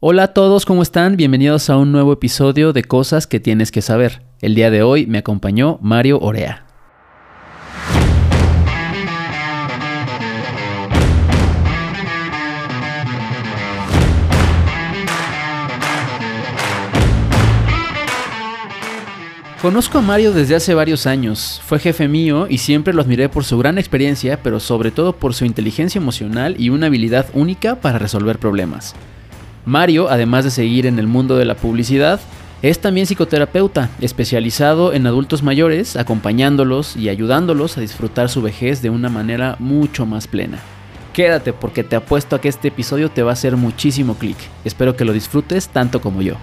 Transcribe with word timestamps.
Hola 0.00 0.22
a 0.22 0.28
todos, 0.28 0.64
¿cómo 0.64 0.82
están? 0.82 1.16
Bienvenidos 1.16 1.68
a 1.70 1.76
un 1.76 1.90
nuevo 1.90 2.12
episodio 2.12 2.72
de 2.72 2.84
Cosas 2.84 3.26
que 3.26 3.40
tienes 3.40 3.72
que 3.72 3.82
saber. 3.82 4.22
El 4.40 4.54
día 4.54 4.70
de 4.70 4.84
hoy 4.84 5.08
me 5.08 5.18
acompañó 5.18 5.80
Mario 5.82 6.20
Orea. 6.20 6.64
Conozco 19.60 19.98
a 19.98 20.02
Mario 20.02 20.32
desde 20.32 20.54
hace 20.54 20.74
varios 20.74 21.08
años. 21.08 21.60
Fue 21.66 21.80
jefe 21.80 22.06
mío 22.06 22.46
y 22.48 22.58
siempre 22.58 22.94
lo 22.94 23.02
admiré 23.02 23.28
por 23.28 23.42
su 23.42 23.58
gran 23.58 23.78
experiencia, 23.78 24.38
pero 24.44 24.60
sobre 24.60 24.92
todo 24.92 25.16
por 25.16 25.34
su 25.34 25.44
inteligencia 25.44 25.98
emocional 25.98 26.54
y 26.56 26.70
una 26.70 26.86
habilidad 26.86 27.26
única 27.34 27.80
para 27.80 27.98
resolver 27.98 28.38
problemas. 28.38 28.94
Mario, 29.68 30.08
además 30.08 30.44
de 30.44 30.50
seguir 30.50 30.86
en 30.86 30.98
el 30.98 31.06
mundo 31.06 31.36
de 31.36 31.44
la 31.44 31.54
publicidad, 31.54 32.20
es 32.62 32.80
también 32.80 33.06
psicoterapeuta, 33.06 33.90
especializado 34.00 34.94
en 34.94 35.06
adultos 35.06 35.42
mayores, 35.42 35.94
acompañándolos 35.94 36.96
y 36.96 37.10
ayudándolos 37.10 37.76
a 37.76 37.82
disfrutar 37.82 38.30
su 38.30 38.40
vejez 38.40 38.80
de 38.80 38.88
una 38.88 39.10
manera 39.10 39.56
mucho 39.58 40.06
más 40.06 40.26
plena. 40.26 40.58
Quédate 41.12 41.52
porque 41.52 41.84
te 41.84 41.96
apuesto 41.96 42.34
a 42.34 42.40
que 42.40 42.48
este 42.48 42.68
episodio 42.68 43.10
te 43.10 43.22
va 43.22 43.30
a 43.30 43.32
hacer 43.34 43.58
muchísimo 43.58 44.14
clic. 44.14 44.38
Espero 44.64 44.96
que 44.96 45.04
lo 45.04 45.12
disfrutes 45.12 45.68
tanto 45.68 46.00
como 46.00 46.22
yo. 46.22 46.36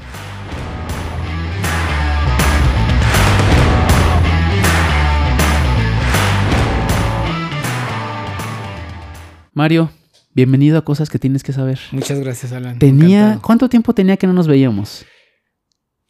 Mario, 9.53 9.89
bienvenido 10.35 10.77
a 10.77 10.83
Cosas 10.85 11.09
que 11.09 11.17
tienes 11.17 11.41
que 11.43 11.53
saber. 11.53 11.79
Muchas 11.91 12.19
gracias, 12.19 12.51
Alan. 12.51 12.77
Tenía, 12.77 13.19
Encantado. 13.21 13.41
¿cuánto 13.41 13.69
tiempo 13.69 13.93
tenía 13.93 14.17
que 14.17 14.27
no 14.27 14.33
nos 14.33 14.47
veíamos? 14.47 15.05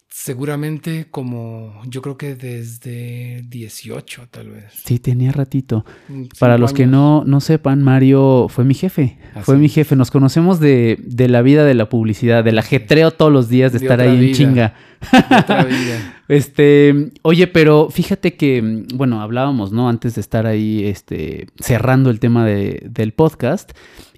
Seguramente 0.10 1.08
como 1.12 1.80
yo 1.88 2.02
creo 2.02 2.18
que 2.18 2.36
desde 2.36 3.44
18 3.48 4.28
tal 4.32 4.50
vez. 4.50 4.66
Sí, 4.86 4.98
tenía 4.98 5.32
ratito. 5.32 5.86
Cinco 6.08 6.30
Para 6.40 6.58
los 6.58 6.74
que 6.74 6.88
no, 6.88 7.24
no 7.26 7.42
sepan, 7.42 7.84
Mario 7.84 8.48
fue 8.50 8.64
mi 8.64 8.74
jefe. 8.74 9.20
Ah, 9.36 9.42
fue 9.44 9.58
mi 9.58 9.70
jefe. 9.70 9.96
Nos 9.96 10.10
conocemos 10.10 10.60
de, 10.60 10.98
de 11.06 11.28
la 11.28 11.42
vida 11.44 11.64
de 11.66 11.76
la 11.76 11.90
publicidad, 11.90 12.44
del 12.44 12.58
ajetreo 12.58 13.12
todos 13.12 13.32
los 13.32 13.50
días 13.50 13.72
de, 13.74 13.80
De 13.80 13.86
estar 13.86 14.00
ahí 14.02 14.30
en 14.30 14.34
chinga. 14.34 14.74
Otra 15.40 15.64
vida. 15.66 16.12
Este, 16.28 17.12
oye, 17.22 17.46
pero 17.46 17.90
fíjate 17.92 18.36
que, 18.36 18.60
mm, 18.60 18.98
bueno, 18.98 19.22
hablábamos, 19.22 19.72
¿no? 19.72 19.90
Antes 19.90 20.16
de 20.16 20.22
estar 20.22 20.48
ahí, 20.48 20.84
este, 20.86 21.46
cerrando 21.60 22.10
el 22.10 22.20
tema 22.20 22.44
de- 22.48 22.82
del 22.90 23.12
podcast. 23.14 23.74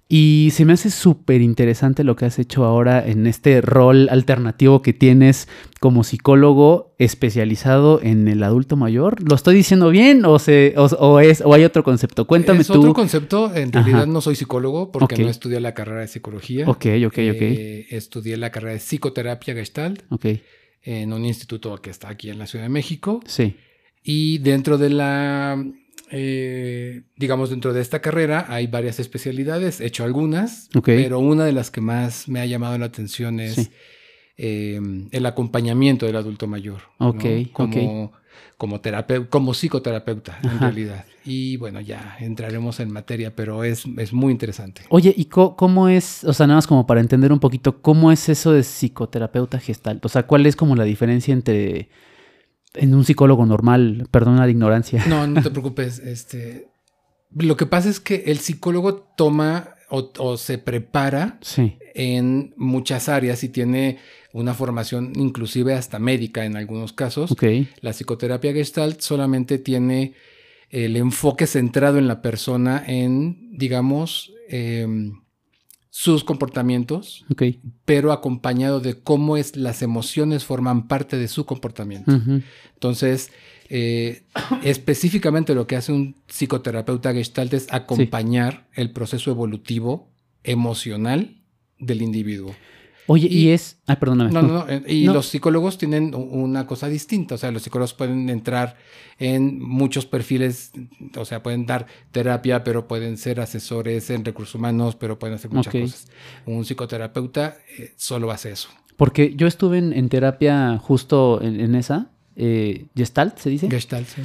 Y 0.09 0.51
se 0.53 0.63
me 0.63 0.71
hace 0.71 0.89
súper 0.89 1.41
interesante 1.41 2.05
lo 2.05 2.15
que 2.15 2.23
has 2.23 2.39
hecho 2.39 2.63
ahora 2.63 3.05
en 3.05 3.27
este 3.27 3.59
rol 3.59 4.07
alternativo 4.09 4.81
que 4.81 4.93
tienes 4.93 5.49
como 5.81 6.05
psicólogo 6.05 6.95
especializado 6.97 8.01
en 8.01 8.29
el 8.29 8.41
adulto 8.43 8.77
mayor. 8.77 9.21
¿Lo 9.27 9.35
estoy 9.35 9.55
diciendo 9.55 9.89
bien 9.89 10.23
o, 10.23 10.39
se, 10.39 10.73
o, 10.77 10.85
o 10.85 11.19
es, 11.19 11.41
o 11.41 11.53
hay 11.53 11.65
otro 11.65 11.83
concepto? 11.83 12.25
Cuéntame 12.25 12.61
es 12.61 12.67
tú. 12.67 12.79
otro 12.79 12.93
concepto. 12.93 13.53
En 13.53 13.73
realidad 13.73 14.03
Ajá. 14.03 14.05
no 14.11 14.21
soy 14.21 14.35
psicólogo 14.37 14.93
porque 14.93 15.21
no 15.21 15.29
estudié 15.29 15.59
la 15.59 15.73
carrera 15.73 15.99
de 16.01 16.07
psicología. 16.07 16.69
Ok, 16.69 16.85
ok, 17.05 17.17
ok. 17.31 17.41
Eh, 17.41 17.87
estudié 17.89 18.37
la 18.37 18.49
carrera 18.49 18.73
de 18.73 18.79
psicoterapia 18.79 19.55
gestalt 19.55 20.03
Ok, 20.09 20.25
en 20.83 21.11
un 21.11 21.25
instituto 21.25 21.75
que 21.81 21.89
está 21.89 22.07
aquí 22.07 22.29
en 22.29 22.39
la 22.39 22.47
Ciudad 22.47 22.63
de 22.63 22.69
México. 22.69 23.19
sí. 23.25 23.57
Y 24.09 24.37
dentro 24.37 24.77
de 24.77 24.89
la, 24.89 25.61
eh, 26.11 27.03
digamos, 27.17 27.49
dentro 27.49 27.73
de 27.73 27.81
esta 27.81 28.01
carrera 28.01 28.45
hay 28.49 28.67
varias 28.67 28.99
especialidades, 28.99 29.81
he 29.81 29.85
hecho 29.87 30.03
algunas, 30.03 30.69
pero 30.83 31.19
una 31.19 31.45
de 31.45 31.51
las 31.51 31.71
que 31.71 31.81
más 31.81 32.27
me 32.27 32.39
ha 32.39 32.45
llamado 32.45 32.77
la 32.77 32.85
atención 32.85 33.39
es 33.39 33.55
Sí. 33.55 33.69
eh, 34.37 34.79
el 35.11 35.25
acompañamiento 35.25 36.05
del 36.05 36.15
adulto 36.15 36.47
mayor. 36.47 36.81
Ok, 36.99 37.23
Como, 37.53 38.11
como, 38.57 38.81
terapeu- 38.81 39.27
como 39.29 39.53
psicoterapeuta, 39.53 40.39
en 40.43 40.59
realidad. 40.59 41.05
Y 41.25 41.57
bueno, 41.57 41.81
ya 41.81 42.17
entraremos 42.19 42.79
en 42.79 42.91
materia, 42.91 43.35
pero 43.35 43.63
es, 43.63 43.83
es 43.97 44.13
muy 44.13 44.31
interesante. 44.31 44.83
Oye, 44.89 45.13
¿y 45.15 45.25
cómo 45.25 45.89
es, 45.89 46.23
o 46.23 46.33
sea, 46.33 46.47
nada 46.47 46.57
más 46.57 46.67
como 46.67 46.85
para 46.87 47.01
entender 47.01 47.31
un 47.33 47.39
poquito, 47.39 47.81
cómo 47.81 48.11
es 48.11 48.29
eso 48.29 48.53
de 48.53 48.63
psicoterapeuta 48.63 49.59
gestalt? 49.59 50.05
O 50.05 50.09
sea, 50.09 50.23
¿cuál 50.27 50.45
es 50.45 50.55
como 50.55 50.75
la 50.75 50.83
diferencia 50.85 51.33
entre 51.33 51.89
en 52.77 52.95
un 52.95 53.03
psicólogo 53.03 53.45
normal, 53.45 54.07
perdona 54.11 54.45
la 54.45 54.51
ignorancia? 54.51 55.03
No, 55.07 55.27
no 55.27 55.41
te 55.41 55.49
preocupes. 55.51 55.99
Este, 55.99 56.69
lo 57.35 57.57
que 57.57 57.65
pasa 57.65 57.89
es 57.89 57.99
que 57.99 58.23
el 58.27 58.39
psicólogo 58.39 58.95
toma 58.95 59.75
o, 59.89 60.11
o 60.19 60.37
se 60.37 60.57
prepara 60.57 61.37
Sí, 61.41 61.77
en 61.93 62.53
muchas 62.57 63.09
áreas 63.09 63.43
y 63.43 63.49
tiene 63.49 63.99
una 64.33 64.53
formación 64.53 65.13
inclusive 65.15 65.73
hasta 65.73 65.97
médica 65.97 66.45
en 66.45 66.55
algunos 66.55 66.93
casos. 66.93 67.35
La 67.81 67.91
psicoterapia 67.91 68.53
gestalt 68.53 69.01
solamente 69.01 69.57
tiene 69.57 70.13
el 70.69 70.95
enfoque 70.95 71.47
centrado 71.47 71.97
en 71.97 72.07
la 72.07 72.21
persona 72.21 72.83
en, 72.85 73.57
digamos, 73.57 74.33
em, 74.49 75.21
sus 75.99 76.23
comportamientos, 76.23 77.25
pero 77.85 78.11
acompañado 78.11 78.79
de 78.79 79.01
cómo 79.01 79.35
es 79.35 79.55
las 79.55 79.81
emociones 79.81 80.45
forman 80.45 80.87
parte 80.87 81.17
de 81.17 81.27
su 81.27 81.47
comportamiento. 81.47 82.11
Entonces, 82.75 83.31
eh, 83.67 84.21
específicamente 84.63 85.55
lo 85.55 85.65
que 85.65 85.75
hace 85.75 85.91
un 85.91 86.15
psicoterapeuta 86.27 87.13
gestalt 87.13 87.51
es 87.55 87.65
acompañar 87.71 88.67
el 88.75 88.91
proceso 88.91 89.31
evolutivo 89.31 90.11
emocional 90.43 91.41
del 91.79 92.03
individuo. 92.03 92.53
Oye, 93.07 93.27
y, 93.29 93.45
Y- 93.47 93.49
es... 93.51 93.77
Ah, 93.87 93.97
perdóname. 93.99 94.31
No, 94.31 94.41
no, 94.41 94.53
no. 94.65 94.69
eh, 94.69 94.83
Y 94.87 95.05
No. 95.05 95.13
los 95.13 95.27
psicólogos 95.27 95.77
tienen 95.77 96.13
una 96.13 96.67
cosa 96.67 96.87
distinta. 96.89 97.35
O 97.35 97.37
sea, 97.37 97.51
los 97.51 97.61
psicólogos 97.63 97.93
pueden 97.93 98.29
entrar 98.29 98.75
en 99.17 99.61
muchos 99.61 100.05
perfiles. 100.05 100.71
O 101.17 101.23
sea, 101.25 101.41
pueden 101.41 101.65
dar 101.65 101.87
terapia, 102.11 102.63
pero 102.63 102.87
pueden 102.87 103.17
ser 103.17 103.39
asesores 103.39 104.09
en 104.09 104.25
recursos 104.25 104.55
humanos, 104.55 104.95
pero 104.95 105.17
pueden 105.17 105.35
hacer 105.35 105.51
muchas 105.51 105.73
cosas. 105.73 106.07
Un 106.45 106.65
psicoterapeuta 106.65 107.57
eh, 107.79 107.93
solo 107.95 108.29
hace 108.31 108.51
eso. 108.51 108.69
Porque 108.97 109.33
yo 109.35 109.47
estuve 109.47 109.77
en, 109.77 109.93
en 109.93 110.09
terapia 110.09 110.77
justo 110.77 111.39
en, 111.41 111.59
en 111.59 111.75
esa, 111.75 112.09
eh, 112.35 112.87
Gestalt, 112.95 113.37
¿se 113.37 113.49
dice? 113.49 113.69
Gestalt, 113.69 114.07
sí. 114.07 114.21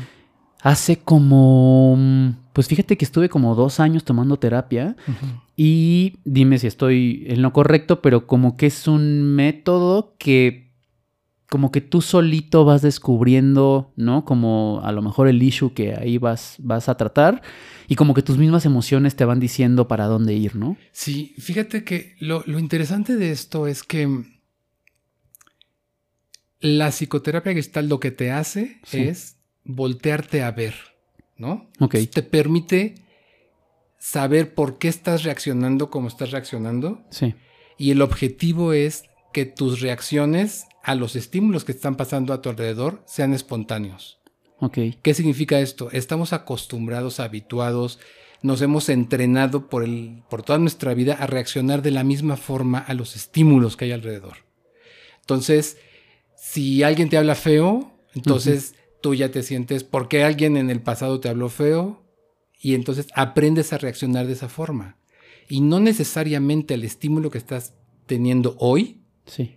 Hace 0.62 0.98
como... 0.98 1.96
mm, 1.98 2.28
Pues 2.52 2.68
fíjate 2.68 2.96
que 2.96 3.04
estuve 3.04 3.28
como 3.28 3.54
dos 3.54 3.80
años 3.80 4.04
tomando 4.04 4.38
terapia. 4.38 4.96
Y 5.56 6.14
dime 6.24 6.58
si 6.58 6.66
estoy 6.66 7.24
en 7.26 7.42
lo 7.42 7.52
correcto, 7.52 8.00
pero 8.00 8.26
como 8.26 8.56
que 8.56 8.66
es 8.66 8.88
un 8.88 9.22
método 9.34 10.14
que 10.18 10.70
como 11.50 11.70
que 11.70 11.82
tú 11.82 12.00
solito 12.00 12.64
vas 12.64 12.80
descubriendo, 12.80 13.92
¿no? 13.96 14.24
Como 14.24 14.80
a 14.84 14.90
lo 14.92 15.02
mejor 15.02 15.28
el 15.28 15.42
issue 15.42 15.74
que 15.74 15.94
ahí 15.94 16.16
vas, 16.16 16.56
vas 16.58 16.88
a 16.88 16.96
tratar 16.96 17.42
y 17.88 17.94
como 17.96 18.14
que 18.14 18.22
tus 18.22 18.38
mismas 18.38 18.64
emociones 18.64 19.16
te 19.16 19.26
van 19.26 19.38
diciendo 19.38 19.86
para 19.86 20.06
dónde 20.06 20.32
ir, 20.32 20.56
¿no? 20.56 20.78
Sí, 20.92 21.34
fíjate 21.38 21.84
que 21.84 22.14
lo, 22.20 22.42
lo 22.46 22.58
interesante 22.58 23.16
de 23.16 23.32
esto 23.32 23.66
es 23.66 23.82
que 23.82 24.24
la 26.60 26.88
psicoterapia 26.90 27.52
gestal 27.52 27.88
lo 27.88 28.00
que 28.00 28.10
te 28.12 28.30
hace 28.30 28.80
Sí. 28.84 29.00
es 29.00 29.36
voltearte 29.64 30.42
a 30.42 30.50
ver, 30.50 30.74
¿no? 31.36 31.68
Ok. 31.80 31.96
Te 32.12 32.22
permite 32.22 32.94
saber 33.98 34.54
por 34.54 34.78
qué 34.78 34.88
estás 34.88 35.22
reaccionando 35.22 35.90
como 35.90 36.08
estás 36.08 36.30
reaccionando 36.32 37.02
Sí. 37.10 37.34
y 37.78 37.90
el 37.92 38.02
objetivo 38.02 38.72
es 38.72 39.04
que 39.32 39.46
tus 39.46 39.80
reacciones 39.80 40.64
a 40.82 40.94
los 40.94 41.14
estímulos 41.16 41.64
que 41.64 41.72
están 41.72 41.96
pasando 41.96 42.32
a 42.32 42.42
tu 42.42 42.48
alrededor 42.50 43.02
sean 43.06 43.32
espontáneos. 43.32 44.18
Ok. 44.58 44.78
¿Qué 45.02 45.14
significa 45.14 45.60
esto? 45.60 45.90
Estamos 45.92 46.32
acostumbrados, 46.32 47.20
habituados, 47.20 47.98
nos 48.42 48.60
hemos 48.60 48.88
entrenado 48.88 49.68
por, 49.68 49.84
el, 49.84 50.22
por 50.28 50.42
toda 50.42 50.58
nuestra 50.58 50.94
vida 50.94 51.14
a 51.14 51.26
reaccionar 51.28 51.82
de 51.82 51.92
la 51.92 52.02
misma 52.02 52.36
forma 52.36 52.78
a 52.78 52.94
los 52.94 53.14
estímulos 53.14 53.76
que 53.76 53.84
hay 53.86 53.92
alrededor. 53.92 54.38
Entonces, 55.20 55.76
si 56.36 56.82
alguien 56.82 57.08
te 57.08 57.16
habla 57.16 57.36
feo, 57.36 57.92
entonces 58.14 58.74
tú 59.02 59.14
ya 59.14 59.30
te 59.30 59.42
sientes, 59.42 59.84
porque 59.84 60.24
alguien 60.24 60.56
en 60.56 60.70
el 60.70 60.80
pasado 60.80 61.20
te 61.20 61.28
habló 61.28 61.48
feo? 61.50 62.02
Y 62.58 62.74
entonces 62.74 63.08
aprendes 63.14 63.72
a 63.72 63.78
reaccionar 63.78 64.26
de 64.26 64.32
esa 64.34 64.48
forma. 64.48 64.96
Y 65.48 65.60
no 65.60 65.80
necesariamente 65.80 66.74
el 66.74 66.84
estímulo 66.84 67.30
que 67.30 67.38
estás 67.38 67.74
teniendo 68.06 68.56
hoy 68.58 69.02
Sí. 69.26 69.56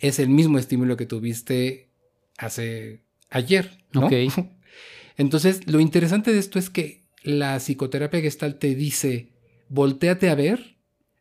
es 0.00 0.18
el 0.18 0.28
mismo 0.30 0.58
estímulo 0.58 0.96
que 0.96 1.06
tuviste 1.06 1.90
hace 2.38 3.02
ayer, 3.30 3.84
¿no? 3.92 4.06
Ok. 4.06 4.12
Entonces, 5.16 5.66
lo 5.66 5.80
interesante 5.80 6.32
de 6.32 6.38
esto 6.38 6.58
es 6.58 6.70
que 6.70 7.04
la 7.22 7.58
psicoterapia 7.58 8.20
gestal 8.20 8.58
te 8.58 8.74
dice, 8.74 9.32
volteate 9.68 10.28
a 10.30 10.34
ver, 10.34 10.76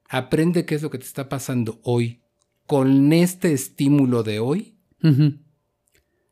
aprende 0.07 0.65
qué 0.65 0.75
es 0.75 0.81
lo 0.83 0.89
que 0.89 0.99
te 0.99 1.05
está 1.05 1.27
pasando 1.29 1.79
hoy 1.83 2.21
con 2.65 3.11
este 3.13 3.53
estímulo 3.53 4.23
de 4.23 4.39
hoy 4.39 4.75
Ujú. 5.03 5.33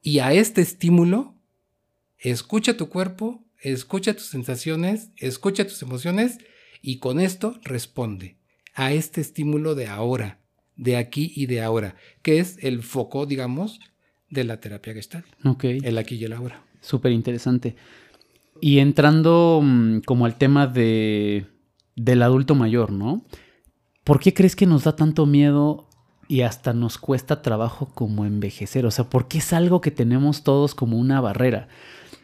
Y 0.06 0.20
a 0.20 0.34
este 0.34 0.62
estímulo, 0.62 1.34
escucha 2.20 2.78
tu 2.78 2.90
cuerpo, 2.90 3.44
escucha 3.60 4.14
tus 4.14 4.28
sensaciones, 4.28 5.10
escucha 5.18 5.66
tus 5.66 5.82
emociones 5.82 6.38
y 6.84 7.00
con 7.00 7.20
esto 7.20 7.60
responde 7.64 8.38
a 8.76 8.94
este 8.94 9.20
estímulo 9.20 9.74
de 9.74 9.88
ahora, 9.88 10.42
de 10.76 10.98
aquí 10.98 11.34
y 11.36 11.48
de 11.48 11.64
ahora, 11.64 11.96
que 12.22 12.38
es 12.38 12.64
el 12.64 12.84
foco, 12.84 13.26
digamos, 13.26 13.80
de 14.30 14.44
la 14.44 14.60
terapia 14.60 14.94
gestalt. 14.94 15.26
Ok. 15.44 15.64
El 15.64 15.98
aquí 15.98 16.18
y 16.18 16.26
el 16.26 16.34
ahora. 16.34 16.64
Súper 16.82 17.12
interesante. 17.12 17.76
Y 18.62 18.78
entrando 18.78 19.60
mm, 19.64 20.02
como 20.02 20.28
al 20.28 20.38
tema 20.38 20.68
de, 20.68 21.48
del 21.96 22.22
adulto 22.22 22.54
mayor, 22.54 22.92
¿no? 22.92 23.26
¿Por 24.04 24.20
qué 24.20 24.36
crees 24.36 24.56
que 24.56 24.68
nos 24.68 24.84
da 24.84 24.96
tanto 24.96 25.26
miedo 25.26 25.90
y 26.28 26.42
hasta 26.42 26.74
nos 26.74 26.98
cuesta 26.98 27.42
trabajo 27.42 27.90
como 27.94 28.26
envejecer? 28.26 28.86
O 28.86 28.92
sea, 28.92 29.10
¿por 29.10 29.28
qué 29.28 29.40
es 29.40 29.54
algo 29.54 29.82
que 29.82 29.92
tenemos 29.92 30.44
todos 30.44 30.76
como 30.76 30.98
una 30.98 31.22
barrera? 31.22 31.68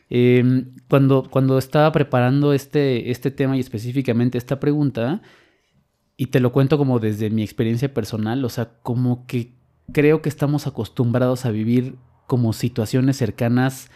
Em, 0.10 0.76
cuando, 0.90 1.24
cuando 1.30 1.58
estaba 1.58 1.92
preparando 1.92 2.54
este, 2.54 3.12
este 3.12 3.32
tema 3.32 3.56
y 3.56 3.62
específicamente 3.62 4.38
esta 4.38 4.60
pregunta, 4.60 5.22
y 6.18 6.28
te 6.28 6.40
lo 6.40 6.52
cuento 6.52 6.78
como 6.78 7.00
desde 7.00 7.30
mi 7.30 7.44
experiencia 7.44 7.94
personal, 7.94 8.44
o 8.44 8.50
sea, 8.50 8.74
como 8.84 9.26
que 9.26 9.54
creo 9.92 10.22
que 10.22 10.30
estamos 10.30 10.68
acostumbrados 10.68 11.46
a 11.46 11.52
vivir 11.52 11.96
como 12.28 12.54
situaciones 12.54 13.18
cercanas 13.18 13.90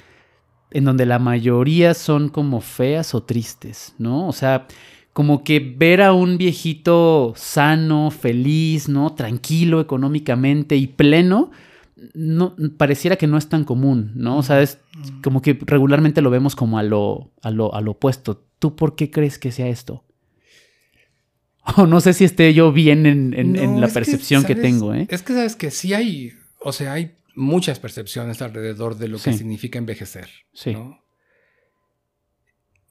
en 0.72 0.86
donde 0.86 1.06
la 1.06 1.20
mayoría 1.20 1.94
son 1.94 2.30
como 2.30 2.62
feas 2.62 3.14
o 3.14 3.24
tristes, 3.24 3.94
¿no? 3.98 4.28
O 4.28 4.34
sea, 4.34 4.68
como 5.16 5.46
que 5.46 5.62
ver 5.62 6.02
a 6.02 6.12
un 6.12 6.38
viejito 6.38 7.32
sano, 7.38 8.12
feliz, 8.12 8.90
¿no? 8.90 9.16
Tranquilo 9.16 9.80
económicamente 9.80 10.76
y 10.76 10.88
pleno, 10.88 11.52
no, 12.14 12.54
pareciera 12.76 13.16
que 13.16 13.26
no 13.26 13.38
es 13.38 13.48
tan 13.48 13.64
común, 13.64 14.12
¿no? 14.16 14.38
O 14.38 14.44
sea, 14.44 14.62
es 14.62 14.78
como 15.24 15.42
que 15.42 15.58
regularmente 15.62 16.22
lo 16.22 16.30
vemos 16.32 16.58
como 16.58 16.78
a 16.78 16.84
lo, 16.84 17.32
a 17.42 17.50
lo, 17.50 17.74
a 17.74 17.80
lo 17.80 17.92
opuesto. 17.92 18.46
¿Tú 18.60 18.76
por 18.76 18.98
qué 18.98 19.10
crees 19.10 19.40
que 19.40 19.54
sea 19.54 19.70
esto? 19.70 20.04
O 21.78 21.88
no 21.88 22.02
sé 22.02 22.12
si 22.12 22.26
esté 22.26 22.54
yo 22.54 22.74
bien 22.74 23.06
en, 23.06 23.80
la 23.80 23.88
percepción 23.88 24.44
que, 24.44 24.54
tengo, 24.54 24.94
¿eh? 24.94 25.08
Es 25.10 25.22
que 25.22 25.32
sabes 25.32 25.56
que 25.56 25.72
sí 25.72 25.94
hay, 25.94 26.34
o 26.60 26.74
sea, 26.74 26.92
hay 26.92 27.16
muchas 27.36 27.80
percepciones 27.80 28.42
alrededor 28.42 28.98
de 28.98 29.08
lo 29.08 29.18
que 29.18 29.32
significa 29.32 29.80
envejecer. 29.80 30.28
Sí. 30.52 30.76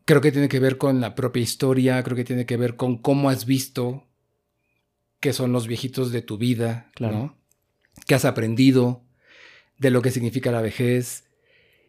Creo 0.05 0.21
que 0.21 0.33
tiene 0.33 0.49
que 0.49 0.61
ver 0.61 0.77
con 0.77 1.01
la 1.01 1.15
propia 1.15 1.43
historia, 1.43 2.03
creo 2.03 2.17
que 2.17 2.25
tiene 2.25 2.47
que 2.47 2.57
ver 2.57 2.77
con 2.77 2.99
cómo 2.99 3.31
has 3.31 3.47
visto 3.47 4.07
qué 5.21 5.33
son 5.33 5.53
los 5.53 5.67
viejitos 5.67 6.13
de 6.13 6.21
tu 6.21 6.37
vida, 6.37 6.91
claro. 6.95 7.17
¿no? 7.17 7.39
¿Qué 8.07 8.15
has 8.15 8.25
aprendido 8.25 9.03
de 9.79 9.91
lo 9.91 10.03
que 10.03 10.11
significa 10.11 10.51
la 10.51 10.61
vejez? 10.61 11.25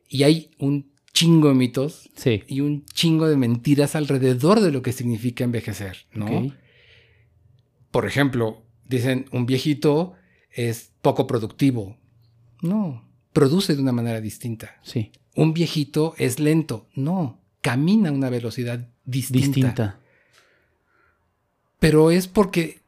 Y 0.08 0.24
hay 0.24 0.52
un 0.58 0.94
chingo 1.16 1.48
de 1.48 1.56
mitos 1.56 2.10
y 2.48 2.60
un 2.60 2.86
chingo 2.86 3.28
de 3.28 3.38
mentiras 3.38 3.96
alrededor 3.96 4.60
de 4.60 4.72
lo 4.72 4.82
que 4.82 4.92
significa 4.92 5.44
envejecer, 5.44 6.06
¿no? 6.14 6.54
Por 7.90 8.06
ejemplo, 8.06 8.64
dicen 8.86 9.26
un 9.32 9.46
viejito 9.46 10.14
es 10.52 10.92
poco 11.02 11.26
productivo. 11.26 11.98
No, 12.62 13.08
produce 13.34 13.76
de 13.76 13.82
una 13.82 13.94
manera 13.94 14.22
distinta. 14.22 14.80
Sí. 14.84 15.12
Un 15.36 15.54
viejito 15.54 16.16
es 16.18 16.40
lento. 16.40 16.88
No, 16.96 17.42
camina 17.66 18.10
a 18.10 18.12
una 18.12 18.30
velocidad 18.30 18.88
distinta. 19.06 19.44
distinta. 19.44 20.00
Pero 21.80 22.12
es 22.12 22.28
porque 22.28 22.82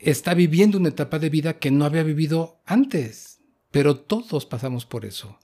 está 0.00 0.34
viviendo 0.34 0.78
una 0.78 0.88
etapa 0.88 1.20
de 1.20 1.30
vida 1.30 1.60
que 1.60 1.70
no 1.70 1.84
había 1.84 2.02
vivido 2.02 2.58
antes. 2.66 3.38
Pero 3.70 3.94
todos 3.96 4.46
pasamos 4.46 4.84
por 4.84 5.04
eso. 5.04 5.38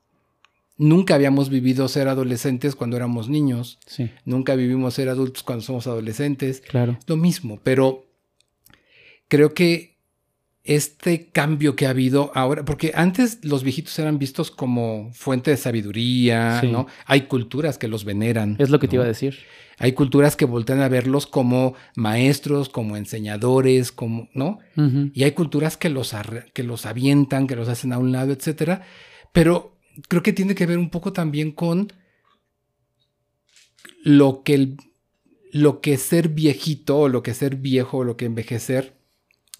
Nunca 0.77 1.15
habíamos 1.15 1.49
vivido 1.49 1.87
ser 1.87 2.09
adolescentes 2.09 2.75
cuando 2.75 2.97
éramos 2.97 3.29
niños. 3.29 3.79
Sí. 3.87 4.11
Nunca 4.25 4.57
vivimos 4.57 4.95
ser 4.95 5.11
adultos 5.11 5.45
cuando 5.45 5.63
somos 5.63 5.87
adolescentes. 5.87 6.61
Claro. 6.61 6.99
Lo 7.07 7.17
mismo, 7.17 7.61
pero 7.63 8.05
creo 9.29 9.55
que 9.55 9.94
este 10.65 11.27
cambio 11.27 11.77
que 11.77 11.87
ha 11.87 11.91
habido 11.91 12.33
ahora, 12.35 12.65
porque 12.65 12.93
antes 12.95 13.39
los 13.43 13.63
viejitos 13.63 13.99
eran 13.99 14.19
vistos 14.19 14.51
como 14.51 15.13
fuente 15.13 15.51
de 15.51 15.59
sabiduría, 15.59 16.63
¿no? 16.63 16.87
Hay 17.05 17.23
culturas 17.23 17.77
que 17.77 17.87
los 17.87 18.07
veneran. 18.07 18.57
Es 18.59 18.71
lo 18.71 18.79
que 18.81 18.89
te 18.89 18.97
iba 18.97 19.05
a 19.05 19.09
decir. 19.09 19.37
Hay 19.79 19.93
culturas 19.93 20.37
que 20.37 20.47
voltean 20.47 20.81
a 20.81 20.89
verlos 20.89 21.27
como 21.27 21.75
maestros, 21.97 22.71
como 22.71 22.97
enseñadores, 22.97 23.93
como, 23.93 24.31
¿no? 24.33 24.59
Y 25.13 25.25
hay 25.25 25.33
culturas 25.33 25.77
que 25.77 25.91
los, 25.91 26.15
que 26.55 26.63
los 26.63 26.87
avientan, 26.87 27.47
que 27.47 27.57
los 27.57 27.69
hacen 27.69 27.93
a 27.93 27.99
un 27.99 28.11
lado, 28.11 28.33
etcétera. 28.33 28.83
Pero 29.33 29.77
creo 30.09 30.23
que 30.23 30.33
tiene 30.33 30.55
que 30.55 30.65
ver 30.65 30.79
un 30.79 30.89
poco 30.89 31.13
también 31.13 31.53
con 31.53 31.93
lo 34.03 34.43
que, 34.43 34.77
lo 35.53 35.83
que 35.83 35.99
ser 35.99 36.31
viejito, 36.31 37.01
o 37.01 37.09
lo 37.11 37.23
que 37.23 37.35
ser 37.35 37.57
viejo, 37.57 37.99
o 37.99 38.05
lo 38.05 38.17
que 38.17 38.25
envejecer 38.25 39.04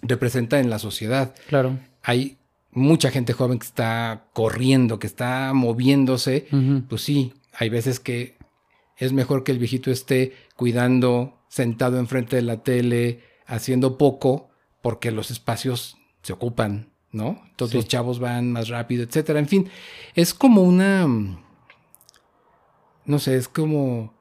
representa 0.01 0.59
en 0.59 0.69
la 0.69 0.79
sociedad. 0.79 1.35
Claro. 1.47 1.77
Hay 2.03 2.37
mucha 2.71 3.09
gente 3.09 3.33
joven 3.33 3.59
que 3.59 3.65
está 3.65 4.27
corriendo, 4.33 4.99
que 4.99 5.07
está 5.07 5.53
moviéndose. 5.53 6.47
Pues 6.89 7.01
sí, 7.01 7.33
hay 7.53 7.69
veces 7.69 7.99
que 7.99 8.37
es 8.97 9.13
mejor 9.13 9.43
que 9.43 9.51
el 9.51 9.59
viejito 9.59 9.91
esté 9.91 10.33
cuidando, 10.55 11.39
sentado 11.47 11.97
enfrente 11.99 12.35
de 12.35 12.41
la 12.41 12.63
tele, 12.63 13.23
haciendo 13.45 13.97
poco, 13.97 14.49
porque 14.81 15.11
los 15.11 15.31
espacios 15.31 15.97
se 16.21 16.33
ocupan, 16.33 16.91
¿no? 17.11 17.41
Todos 17.55 17.73
los 17.73 17.87
chavos 17.87 18.19
van 18.19 18.51
más 18.51 18.69
rápido, 18.69 19.03
etcétera. 19.03 19.39
En 19.39 19.47
fin, 19.47 19.69
es 20.13 20.33
como 20.33 20.61
una. 20.61 21.07
No 23.05 23.19
sé, 23.19 23.37
es 23.37 23.47
como. 23.47 24.13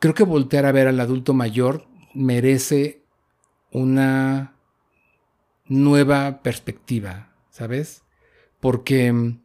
Creo 0.00 0.14
que 0.14 0.24
voltear 0.24 0.66
a 0.66 0.72
ver 0.72 0.88
al 0.88 1.00
adulto 1.00 1.34
mayor 1.34 1.86
merece 2.14 3.02
una 3.70 4.53
nueva 5.66 6.42
perspectiva, 6.42 7.30
¿sabes? 7.50 8.02
Porque 8.60 9.12
mm, 9.12 9.40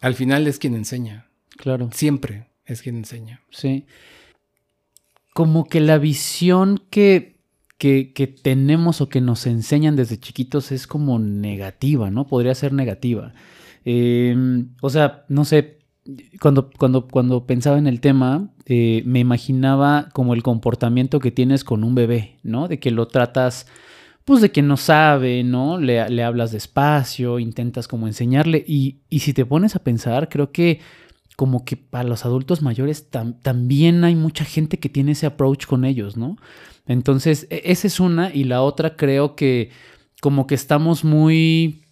al 0.00 0.14
final 0.14 0.46
es 0.46 0.58
quien 0.58 0.74
enseña. 0.74 1.28
Claro. 1.56 1.90
Siempre 1.92 2.48
es 2.64 2.82
quien 2.82 2.96
enseña. 2.96 3.42
Sí. 3.50 3.86
Como 5.34 5.64
que 5.66 5.80
la 5.80 5.98
visión 5.98 6.82
que, 6.90 7.40
que, 7.78 8.12
que, 8.12 8.26
tenemos 8.26 9.00
o 9.00 9.08
que 9.08 9.20
nos 9.20 9.46
enseñan 9.46 9.96
desde 9.96 10.18
chiquitos 10.18 10.72
es 10.72 10.86
como 10.86 11.18
negativa, 11.18 12.10
¿no? 12.10 12.26
Podría 12.26 12.54
ser 12.54 12.72
negativa. 12.72 13.32
Em, 13.84 14.74
o 14.80 14.90
sea, 14.90 15.24
no 15.28 15.44
sé, 15.44 15.78
cuando, 16.40 16.70
cuando, 16.70 17.08
cuando 17.08 17.46
pensaba 17.46 17.78
en 17.78 17.86
el 17.86 18.00
tema, 18.00 18.50
eh, 18.66 19.02
me 19.06 19.20
imaginaba 19.20 20.08
como 20.12 20.34
el 20.34 20.42
comportamiento 20.42 21.20
que 21.20 21.30
tienes 21.30 21.64
con 21.64 21.84
un 21.84 21.94
bebé, 21.94 22.38
¿no? 22.42 22.68
De 22.68 22.78
que 22.78 22.90
lo 22.90 23.08
tratas 23.08 23.66
pues 24.24 24.40
de 24.40 24.52
que 24.52 24.62
no 24.62 24.76
sabe, 24.76 25.42
¿no? 25.42 25.78
Le, 25.78 26.08
le 26.08 26.22
hablas 26.22 26.52
despacio, 26.52 27.38
intentas 27.38 27.88
como 27.88 28.06
enseñarle 28.06 28.64
y, 28.66 29.00
y, 29.08 29.20
si 29.20 29.32
te 29.32 29.44
pones 29.44 29.74
a 29.74 29.82
pensar, 29.82 30.28
creo 30.28 30.52
que 30.52 30.80
como 31.36 31.64
que 31.64 31.76
para 31.76 32.08
los 32.08 32.24
adultos 32.24 32.62
mayores 32.62 33.08
también 33.10 34.04
hay 34.04 34.14
mucha 34.14 34.44
gente 34.44 34.78
que 34.78 34.88
tiene 34.88 35.12
ese 35.12 35.26
approach 35.26 35.66
con 35.66 35.84
ellos, 35.84 36.16
¿no? 36.16 36.36
Entonces, 36.86 37.46
e, 37.50 37.62
esa 37.64 37.86
es 37.86 38.00
una 38.00 38.32
y 38.32 38.44
la 38.44 38.62
otra 38.62 38.96
creo 38.96 39.34
que 39.34 39.70
como 40.20 40.46
que 40.46 40.54
estamos 40.54 41.04
muy... 41.04 41.82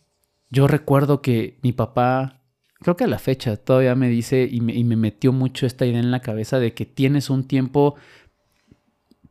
Yo 0.51 0.67
recuerdo 0.67 1.23
que 1.23 1.59
mi 1.63 1.73
papá, 1.73 2.41
creo 2.81 2.97
que 2.97 3.05
a 3.05 3.09
la 3.09 3.19
fecha 3.19 3.57
todavía 3.57 3.95
me 3.95 4.09
dice 4.09 4.49
y 4.51 4.61
me, 4.61 4.75
y 4.75 4.85
me 4.85 4.97
metió 4.97 5.33
mucho 5.33 5.67
esta 5.67 5.87
idea 5.87 6.01
en 6.01 6.11
la 6.11 6.21
cabeza 6.21 6.59
de 6.59 6.75
que 6.75 6.87
tienes 6.87 7.31
un 7.31 7.45
tiempo 7.45 7.95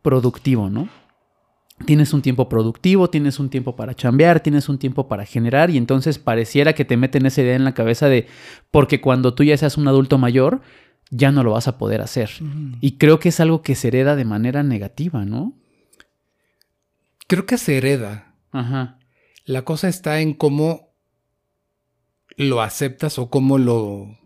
productivo, 0.02 0.70
¿no? 0.70 0.90
Tienes 1.86 2.14
un 2.14 2.22
tiempo 2.22 2.50
productivo, 2.50 3.10
tienes 3.10 3.40
un 3.40 3.50
tiempo 3.50 3.76
para 3.76 3.94
chambear, 3.94 4.42
tienes 4.42 4.70
un 4.70 4.78
tiempo 4.78 5.08
para 5.08 5.26
generar 5.26 5.70
y 5.70 5.78
entonces 5.78 6.20
pareciera 6.20 6.74
que 6.74 6.86
te 6.86 6.98
meten 6.98 7.26
esa 7.26 7.42
idea 7.42 7.56
en 7.56 7.64
la 7.64 7.74
cabeza 7.74 8.10
de 8.10 8.28
porque 8.72 9.02
cuando 9.02 9.34
tú 9.34 9.44
ya 9.44 9.58
seas 9.58 9.78
un 9.78 9.88
adulto 9.88 10.18
mayor 10.18 10.62
ya 11.10 11.32
no 11.32 11.44
lo 11.44 11.52
vas 11.52 11.68
a 11.68 11.78
poder 11.78 12.02
hacer. 12.02 12.30
Y 12.82 12.98
creo 12.98 13.20
que 13.20 13.30
es 13.30 13.40
algo 13.40 13.62
que 13.64 13.76
se 13.76 13.88
hereda 13.88 14.16
de 14.16 14.26
manera 14.26 14.62
negativa, 14.62 15.26
¿no? 15.26 15.54
Creo 17.28 17.46
que 17.46 17.58
se 17.58 17.78
hereda. 17.78 18.36
Ajá. 18.52 19.00
La 19.46 19.64
cosa 19.64 19.88
está 19.88 20.20
en 20.20 20.34
cómo 20.34 20.94
lo 22.38 22.62
aceptas 22.62 23.18
o 23.18 23.30
cómo 23.30 23.58
lo, 23.58 24.20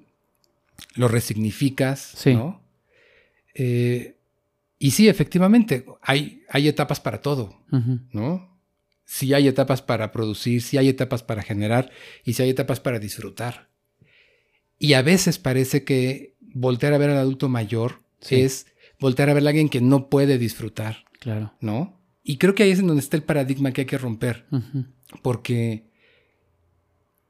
lo 0.96 1.08
resignificas, 1.08 2.00
sí. 2.00 2.34
¿no? 2.34 2.62
Eh, 3.56 4.18
y 4.84 4.92
sí, 4.92 5.08
efectivamente, 5.08 5.86
hay, 6.02 6.44
hay 6.50 6.68
etapas 6.68 7.00
para 7.00 7.22
todo, 7.22 7.58
¿no? 8.12 8.60
Sí 9.06 9.34
hay 9.34 9.48
etapas 9.48 9.82
para 9.82 10.12
producir, 10.12 10.62
sí 10.62 10.78
hay 10.78 10.90
etapas 10.90 11.24
para 11.24 11.42
generar 11.42 11.90
y 12.26 12.34
sí 12.34 12.44
hay 12.44 12.50
etapas 12.50 12.82
para 12.82 13.00
disfrutar. 13.00 13.70
Y 14.78 14.92
a 14.96 15.02
veces 15.02 15.40
parece 15.40 15.86
que 15.86 16.36
voltear 16.42 16.92
a 16.92 16.98
ver 16.98 17.12
al 17.12 17.18
adulto 17.20 17.48
mayor 17.48 18.02
es 18.30 18.68
voltear 19.00 19.30
a 19.30 19.34
ver 19.34 19.46
a 19.46 19.52
alguien 19.52 19.70
que 19.70 19.80
no 19.80 20.10
puede 20.10 20.38
disfrutar. 20.38 21.06
Claro. 21.22 21.54
¿No? 21.62 22.02
Y 22.22 22.36
creo 22.36 22.54
que 22.54 22.64
ahí 22.64 22.72
es 22.72 22.80
en 22.80 22.88
donde 22.88 23.04
está 23.04 23.16
el 23.16 23.24
paradigma 23.24 23.72
que 23.72 23.82
hay 23.82 23.88
que 23.88 23.98
romper. 23.98 24.48
Porque 25.22 25.90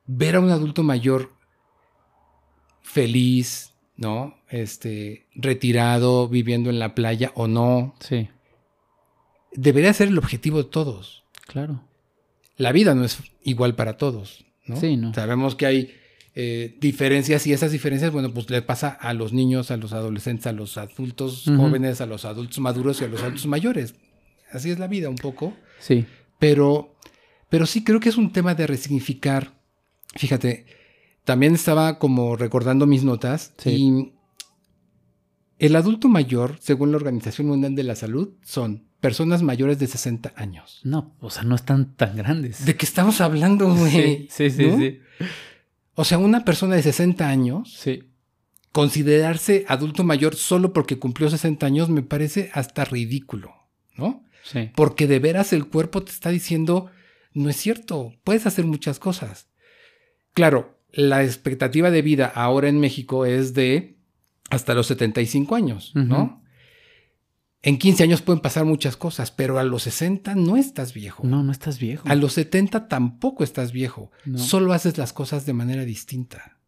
ver 0.07 0.38
a 0.38 0.39
un 0.39 0.50
adulto 0.50 0.81
mayor 0.81 1.29
feliz, 2.81 3.75
¿no? 3.95 4.41
Este, 4.53 5.25
retirado, 5.33 6.27
viviendo 6.29 6.69
en 6.69 6.77
la 6.77 6.93
playa 6.93 7.31
o 7.33 7.48
no. 7.48 7.95
Sí. 8.00 8.29
Debería 9.51 9.91
ser 9.93 10.07
el 10.10 10.17
objetivo 10.17 10.60
de 10.63 10.69
todos. 10.69 11.24
Claro. 11.48 11.83
la 12.55 12.72
vida 12.72 12.95
no 12.95 13.03
es 13.03 13.17
igual 13.43 13.75
para 13.75 13.98
todos. 13.98 14.45
¿no? 14.65 14.77
Sí, 14.79 14.95
¿no? 14.95 15.13
Sabemos 15.13 15.55
que 15.55 15.65
hay 15.65 15.93
eh, 16.36 16.77
diferencias 16.79 17.45
y 17.48 17.53
esas 17.53 17.72
diferencias, 17.72 18.12
bueno, 18.12 18.31
pues 18.33 18.50
le 18.50 18.62
pasa 18.62 18.89
a 18.89 19.13
los 19.13 19.33
niños, 19.33 19.69
a 19.72 19.77
los 19.77 19.91
adolescentes, 19.93 20.48
a 20.48 20.51
los 20.53 20.77
adultos 20.77 21.43
jóvenes, 21.45 22.00
a 22.00 22.05
los 22.05 22.25
adultos 22.25 22.60
maduros 22.60 23.01
y 23.01 23.05
a 23.05 23.07
los 23.07 23.22
adultos 23.22 23.45
mayores. 23.48 23.95
Así 24.51 24.69
es 24.72 24.79
la 24.79 24.88
vida 24.88 25.10
un 25.10 25.15
poco. 25.17 25.53
Sí. 25.79 26.05
Pero, 26.39 26.95
pero 27.50 27.65
sí 27.65 27.83
creo 27.83 28.00
que 28.00 28.10
es 28.10 28.17
un 28.17 28.31
tema 28.31 28.53
de 28.55 28.67
resignificar. 28.67 29.53
Fíjate, 30.15 30.65
también 31.25 31.55
estaba 31.55 31.98
como 32.00 32.36
recordando 32.36 32.86
mis 32.86 33.03
notas 33.03 33.53
Sí. 33.57 33.69
y 33.72 34.13
el 35.60 35.75
adulto 35.75 36.07
mayor, 36.10 36.57
según 36.60 36.91
la 36.91 36.98
Organización 36.98 37.48
Mundial 37.48 37.75
de 37.75 37.83
la 37.83 37.95
Salud, 37.95 38.33
son 38.43 38.86
personas 39.00 39.43
mayores 39.43 39.79
de 39.79 39.88
60 39.88 40.33
años. 40.36 40.79
No, 40.83 41.15
o 41.19 41.29
sea, 41.29 41.43
no 41.43 41.55
están 41.55 41.95
tan 41.95 42.15
grandes. 42.15 42.65
¿De 42.65 42.75
qué 42.75 42.86
estamos 42.86 43.22
hablando, 43.22 43.74
güey? 43.74 43.91
Sí, 43.91 44.27
sí, 44.29 44.50
sí, 44.50 44.65
¿No? 44.67 44.77
sí. 44.77 45.00
O 45.95 46.05
sea, 46.05 46.17
una 46.17 46.43
persona 46.45 46.75
de 46.75 46.83
60 46.83 47.27
años, 47.27 47.74
Sí. 47.77 48.03
considerarse 48.72 49.65
adulto 49.67 50.03
mayor 50.03 50.36
solo 50.36 50.74
porque 50.74 50.98
cumplió 51.00 51.29
60 51.29 51.65
años 51.65 51.89
me 51.89 52.01
parece 52.01 52.50
hasta 52.53 52.86
ridículo, 52.86 53.53
¿no? 53.95 54.24
Sí. 54.43 54.72
Porque 54.75 55.07
de 55.07 55.19
veras 55.19 55.53
el 55.53 55.67
cuerpo 55.67 56.03
te 56.03 56.12
está 56.12 56.29
diciendo, 56.29 56.89
no 57.33 57.50
es 57.50 57.55
cierto, 57.57 58.13
puedes 58.24 58.45
hacer 58.48 58.65
muchas 58.65 59.00
cosas. 59.00 59.48
Claro, 60.33 60.79
la 60.91 61.24
expectativa 61.24 61.91
de 61.91 62.01
vida 62.01 62.25
ahora 62.25 62.67
en 62.69 62.79
México 62.79 63.25
es 63.25 63.53
de 63.53 63.98
hasta 64.50 64.73
los 64.73 64.88
75 64.88 65.55
años, 65.55 65.91
¿no? 65.95 66.23
Ujú. 66.23 66.43
En 67.65 67.77
15 67.77 68.03
años 68.03 68.21
pueden 68.21 68.41
pasar 68.41 68.65
muchas 68.65 68.97
cosas, 68.97 69.31
pero 69.31 69.57
a 69.57 69.63
los 69.63 69.83
60 69.83 70.35
no 70.35 70.57
estás 70.57 70.93
viejo. 70.93 71.25
No, 71.25 71.43
no 71.43 71.51
estás 71.53 71.79
viejo. 71.79 72.07
A 72.09 72.15
los 72.15 72.33
70 72.33 72.89
tampoco 72.89 73.43
estás 73.45 73.71
viejo. 73.71 74.12
No. 74.25 74.38
Solo 74.38 74.73
haces 74.73 74.97
las 74.97 75.13
cosas 75.13 75.45
de 75.45 75.53
manera 75.53 75.85
distinta. 75.85 76.59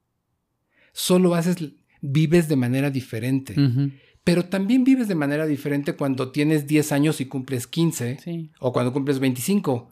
Solo 0.93 1.35
haces, 1.35 1.57
vives 1.99 2.47
de 2.47 2.55
manera 2.55 2.89
diferente. 2.91 3.55
Pero 4.23 4.45
también 4.45 4.85
vives 4.85 5.09
de 5.09 5.15
manera 5.15 5.45
diferente 5.45 5.93
cuando 5.97 6.31
tienes 6.31 6.65
10 6.65 6.93
años 6.93 7.19
y 7.19 7.25
cumples 7.25 7.67
15 7.67 8.17
Sí. 8.23 8.51
o 8.59 8.71
cuando 8.71 8.93
cumples 8.93 9.19
25. 9.19 9.89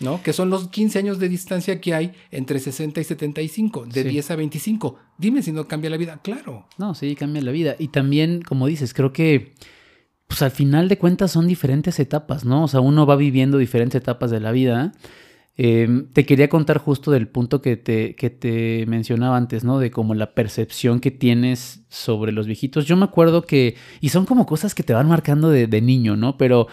¿No? 0.00 0.22
Que 0.22 0.32
son 0.32 0.48
los 0.48 0.68
15 0.68 0.98
años 0.98 1.18
de 1.18 1.28
distancia 1.28 1.80
que 1.80 1.94
hay 1.94 2.12
entre 2.30 2.58
60 2.58 3.00
y 3.00 3.04
75, 3.04 3.84
de 3.86 4.02
Sí. 4.02 4.08
10 4.08 4.30
a 4.30 4.36
25. 4.36 4.96
Dime 5.18 5.42
si 5.42 5.52
no 5.52 5.68
cambia 5.68 5.90
la 5.90 5.98
vida. 5.98 6.20
Claro. 6.22 6.66
No, 6.78 6.94
sí, 6.94 7.14
cambia 7.14 7.42
la 7.42 7.52
vida. 7.52 7.76
Y 7.78 7.88
también, 7.88 8.40
como 8.40 8.66
dices, 8.66 8.94
creo 8.94 9.12
que, 9.12 9.52
pues 10.26 10.40
al 10.42 10.50
final 10.52 10.88
de 10.88 10.96
cuentas 10.96 11.32
son 11.32 11.46
diferentes 11.46 11.98
etapas, 12.00 12.44
¿no? 12.46 12.64
O 12.64 12.68
sea, 12.68 12.80
uno 12.80 13.04
va 13.04 13.16
viviendo 13.16 13.58
diferentes 13.58 14.00
etapas 14.00 14.30
de 14.30 14.40
la 14.40 14.52
vida. 14.52 14.92
Eh, 15.62 16.04
te 16.14 16.24
quería 16.24 16.48
contar 16.48 16.78
justo 16.78 17.10
del 17.10 17.28
punto 17.28 17.60
que 17.60 17.76
te, 17.76 18.14
que 18.14 18.30
te 18.30 18.86
mencionaba 18.86 19.36
antes, 19.36 19.64
¿no? 19.64 19.78
De 19.78 19.90
como 19.90 20.14
la 20.14 20.32
percepción 20.34 21.00
que 21.00 21.10
tienes 21.10 21.82
sobre 21.90 22.32
los 22.32 22.46
viejitos. 22.46 22.86
Yo 22.86 22.96
me 22.96 23.04
acuerdo 23.04 23.42
que, 23.42 23.76
y 24.00 24.08
son 24.08 24.24
como 24.24 24.46
cosas 24.46 24.74
que 24.74 24.82
te 24.82 24.94
van 24.94 25.08
marcando 25.08 25.50
de, 25.50 25.66
de 25.66 25.82
niño, 25.82 26.16
¿no? 26.16 26.38
Pero 26.38 26.68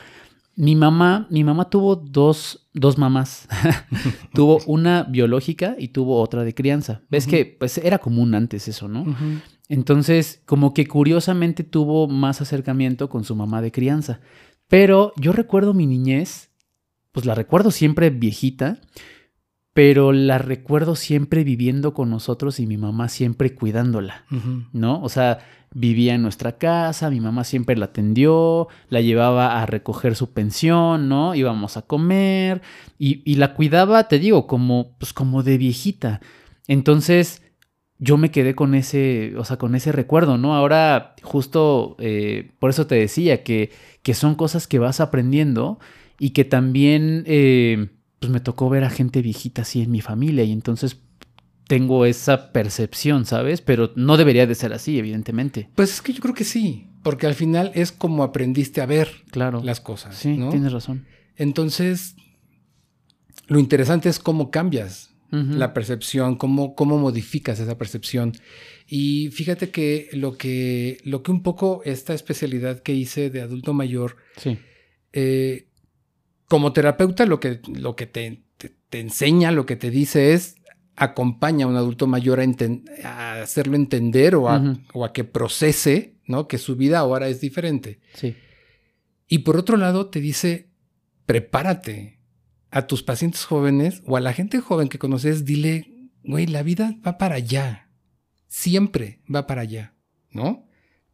mi 0.58 0.76
mamá, 0.76 1.28
mi 1.30 1.44
mamá 1.44 1.70
tuvo 1.70 1.96
dos, 1.96 2.68
dos 2.74 2.98
mamás. 2.98 3.48
tuvo 4.34 4.60
una 4.66 5.04
biológica 5.04 5.76
y 5.78 5.90
tuvo 5.90 6.20
otra 6.20 6.44
de 6.44 6.56
crianza. 6.56 7.04
Ves 7.10 7.28
que 7.28 7.46
pues 7.46 7.78
era 7.78 8.00
común 8.00 8.34
antes 8.34 8.68
eso, 8.68 8.88
¿no? 8.88 9.06
Entonces, 9.70 10.42
como 10.46 10.74
que 10.74 10.88
curiosamente 10.88 11.64
tuvo 11.64 12.08
más 12.08 12.42
acercamiento 12.42 13.08
con 13.08 13.24
su 13.24 13.36
mamá 13.36 13.62
de 13.62 13.72
crianza. 13.72 14.20
Pero 14.68 15.14
yo 15.18 15.32
recuerdo 15.32 15.76
mi 15.76 15.86
niñez, 15.86 16.50
pues 17.12 17.28
la 17.28 17.36
recuerdo 17.36 17.70
siempre 17.70 18.10
viejita, 18.10 18.82
pero 19.78 20.12
la 20.12 20.40
recuerdo 20.40 20.96
siempre 20.96 21.44
viviendo 21.44 21.94
con 21.94 22.10
nosotros 22.10 22.60
y 22.60 22.66
mi 22.66 22.78
mamá 22.78 23.10
siempre 23.10 23.54
cuidándola. 23.54 24.24
¿no? 24.74 25.04
O 25.04 25.08
sea, 25.08 25.38
vivía 25.72 26.16
en 26.16 26.24
nuestra 26.24 26.58
casa, 26.58 27.12
mi 27.12 27.20
mamá 27.20 27.44
siempre 27.44 27.78
la 27.78 27.86
atendió, 27.86 28.70
la 28.90 29.02
llevaba 29.02 29.62
a 29.62 29.68
recoger 29.68 30.16
su 30.16 30.32
pensión, 30.34 31.10
¿no? 31.10 31.36
Íbamos 31.36 31.78
a 31.78 31.84
comer 31.84 32.64
y, 32.98 33.22
y 33.24 33.36
la 33.36 33.54
cuidaba, 33.54 34.08
te 34.08 34.18
digo, 34.18 34.48
como, 34.48 34.96
pues 34.98 35.14
como 35.14 35.44
de 35.44 35.60
viejita. 35.60 36.22
Entonces, 36.68 37.44
yo 38.00 38.18
me 38.18 38.32
quedé 38.32 38.56
con 38.56 38.74
ese, 38.74 39.36
o 39.38 39.46
sea, 39.46 39.58
con 39.58 39.76
ese 39.76 39.92
recuerdo, 39.92 40.40
¿no? 40.40 40.56
Ahora, 40.56 41.14
justo 41.22 41.96
eh, 42.00 42.50
por 42.58 42.72
eso 42.72 42.88
te 42.88 42.96
decía 42.96 43.44
que, 43.44 43.70
que 44.02 44.16
son 44.16 44.34
cosas 44.34 44.66
que 44.66 44.80
vas 44.80 45.02
aprendiendo 45.02 45.78
y 46.18 46.32
que 46.32 46.46
también, 46.46 47.26
eh, 47.28 47.90
pues 48.20 48.32
me 48.32 48.40
tocó 48.40 48.70
ver 48.70 48.84
a 48.84 48.90
gente 48.90 49.22
viejita 49.22 49.62
así 49.64 49.82
en 49.82 49.92
mi 49.92 50.02
familia 50.02 50.44
y 50.44 50.52
entonces 50.52 50.98
tengo 51.68 52.06
esa 52.06 52.52
percepción, 52.54 53.26
¿sabes? 53.26 53.62
Pero 53.62 53.92
no 53.96 54.16
debería 54.18 54.48
de 54.48 54.56
ser 54.56 54.72
así, 54.74 54.98
evidentemente. 54.98 55.70
Pues 55.76 55.92
es 55.94 56.02
que 56.02 56.14
yo 56.14 56.22
creo 56.22 56.34
que 56.34 56.46
sí, 56.46 56.88
porque 57.04 57.28
al 57.28 57.36
final 57.36 57.72
es 57.76 57.92
como 57.92 58.24
aprendiste 58.24 58.80
a 58.82 58.86
ver 58.86 59.10
Claro. 59.32 59.62
las 59.64 59.82
cosas. 59.82 60.16
sí, 60.16 60.38
¿no? 60.38 60.50
tienes 60.50 60.72
razón. 60.72 61.06
Entonces, 61.36 62.16
lo 63.48 63.60
interesante 63.60 64.10
es 64.10 64.20
cómo 64.20 64.50
cambias 64.52 65.14
la 65.30 65.74
percepción, 65.74 66.38
cómo, 66.38 66.74
cómo 66.74 66.98
modificas 66.98 67.60
esa 67.60 67.78
percepción. 67.78 68.32
Y 68.88 69.28
fíjate 69.32 69.72
que 69.72 70.08
lo, 70.14 70.38
que 70.38 71.00
lo 71.04 71.22
que 71.22 71.32
un 71.32 71.44
poco 71.44 71.82
esta 71.84 72.14
especialidad 72.14 72.80
que 72.80 72.94
hice 72.94 73.30
de 73.30 73.42
adulto 73.42 73.74
mayor, 73.74 74.16
Sí. 74.38 74.58
eh, 75.12 75.67
como 76.48 76.74
terapeuta 76.74 77.26
lo 77.26 77.40
que, 77.40 77.62
lo 77.74 77.96
que 77.96 78.06
te, 78.08 78.44
te- 78.58 78.74
te 78.90 79.00
enseña, 79.00 79.52
lo 79.52 79.66
que 79.66 79.76
te 79.76 79.90
dice 79.92 80.34
es 80.34 80.56
acompaña 80.96 81.66
a 81.66 81.70
un 81.70 81.76
adulto 81.76 82.08
mayor 82.08 82.40
a, 82.40 82.44
enten- 82.46 82.84
a 83.04 83.42
hacerlo 83.42 83.76
entender 83.76 84.36
o 84.36 84.50
a, 84.50 84.76
o 84.94 85.06
a 85.06 85.14
que 85.14 85.24
procese, 85.24 86.16
¿no? 86.26 86.48
Que 86.48 86.58
su 86.58 86.76
vida 86.76 87.00
ahora 87.00 87.28
es 87.28 87.40
diferente. 87.42 88.00
Sí. 88.16 88.36
Y 89.28 89.40
por 89.40 89.58
otro 89.58 89.78
lado, 89.78 90.10
te 90.10 90.20
dice, 90.22 90.70
prepárate 91.28 92.20
a 92.72 92.88
tus 92.88 93.04
pacientes 93.04 93.46
jóvenes 93.46 94.02
o 94.06 94.18
a 94.18 94.22
la 94.22 94.34
gente 94.34 94.60
joven 94.60 94.88
que 94.90 94.98
conoces, 95.00 95.46
dile, 95.46 96.10
güey, 96.24 96.48
la 96.48 96.64
vida 96.64 96.96
va 97.06 97.18
para 97.18 97.36
allá. 97.36 97.90
Siempre 98.48 99.22
va 99.34 99.46
para 99.46 99.62
allá, 99.62 99.94
¿no? 100.32 100.67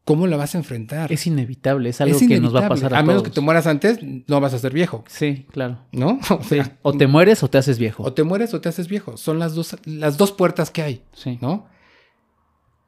¿Cómo 0.05 0.27
la 0.27 0.35
vas 0.35 0.53
a 0.53 0.57
enfrentar? 0.57 1.11
Es 1.13 1.25
inevitable, 1.27 1.89
es 1.89 2.01
algo 2.01 2.17
Es 2.17 2.27
que 2.27 2.39
nos 2.41 2.53
va 2.53 2.65
a 2.65 2.69
pasar 2.69 2.93
a, 2.93 3.03
menos 3.03 3.23
que 3.23 3.29
te 3.29 3.39
mueras 3.39 3.67
antes, 3.67 3.99
no 4.01 4.41
vas 4.41 4.53
a 4.53 4.59
ser 4.59 4.73
viejo, 4.73 5.05
Sí, 5.07 5.45
claro. 5.51 5.79
¿no? 5.93 6.19
O 6.29 6.43
sea, 6.43 6.77
O 6.81 6.91
te 6.93 7.07
mueres 7.07 7.41
o 7.43 7.49
te 7.49 7.57
haces 7.57 7.79
viejo. 7.79 8.03
o 8.03 8.11
te 8.13 8.23
mueres 8.23 8.53
o 8.53 8.59
te 8.59 8.67
haces 8.69 8.89
viejo. 8.89 9.15
Son 9.15 9.39
las 9.39 9.55
dos, 9.55 9.77
las 9.85 10.17
dos 10.17 10.31
puertas 10.33 10.71
que 10.71 10.81
hay, 10.81 11.03
Sí. 11.13 11.37
¿no? 11.41 11.67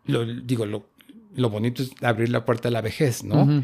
Lo, 0.05 0.25
digo, 0.25 0.65
lo, 0.65 0.89
lo 1.34 1.50
bonito 1.50 1.84
es 1.84 1.91
abrir 2.01 2.29
la 2.29 2.43
puerta 2.45 2.67
a 2.67 2.72
la 2.72 2.81
vejez, 2.81 3.24
¿no? 3.24 3.63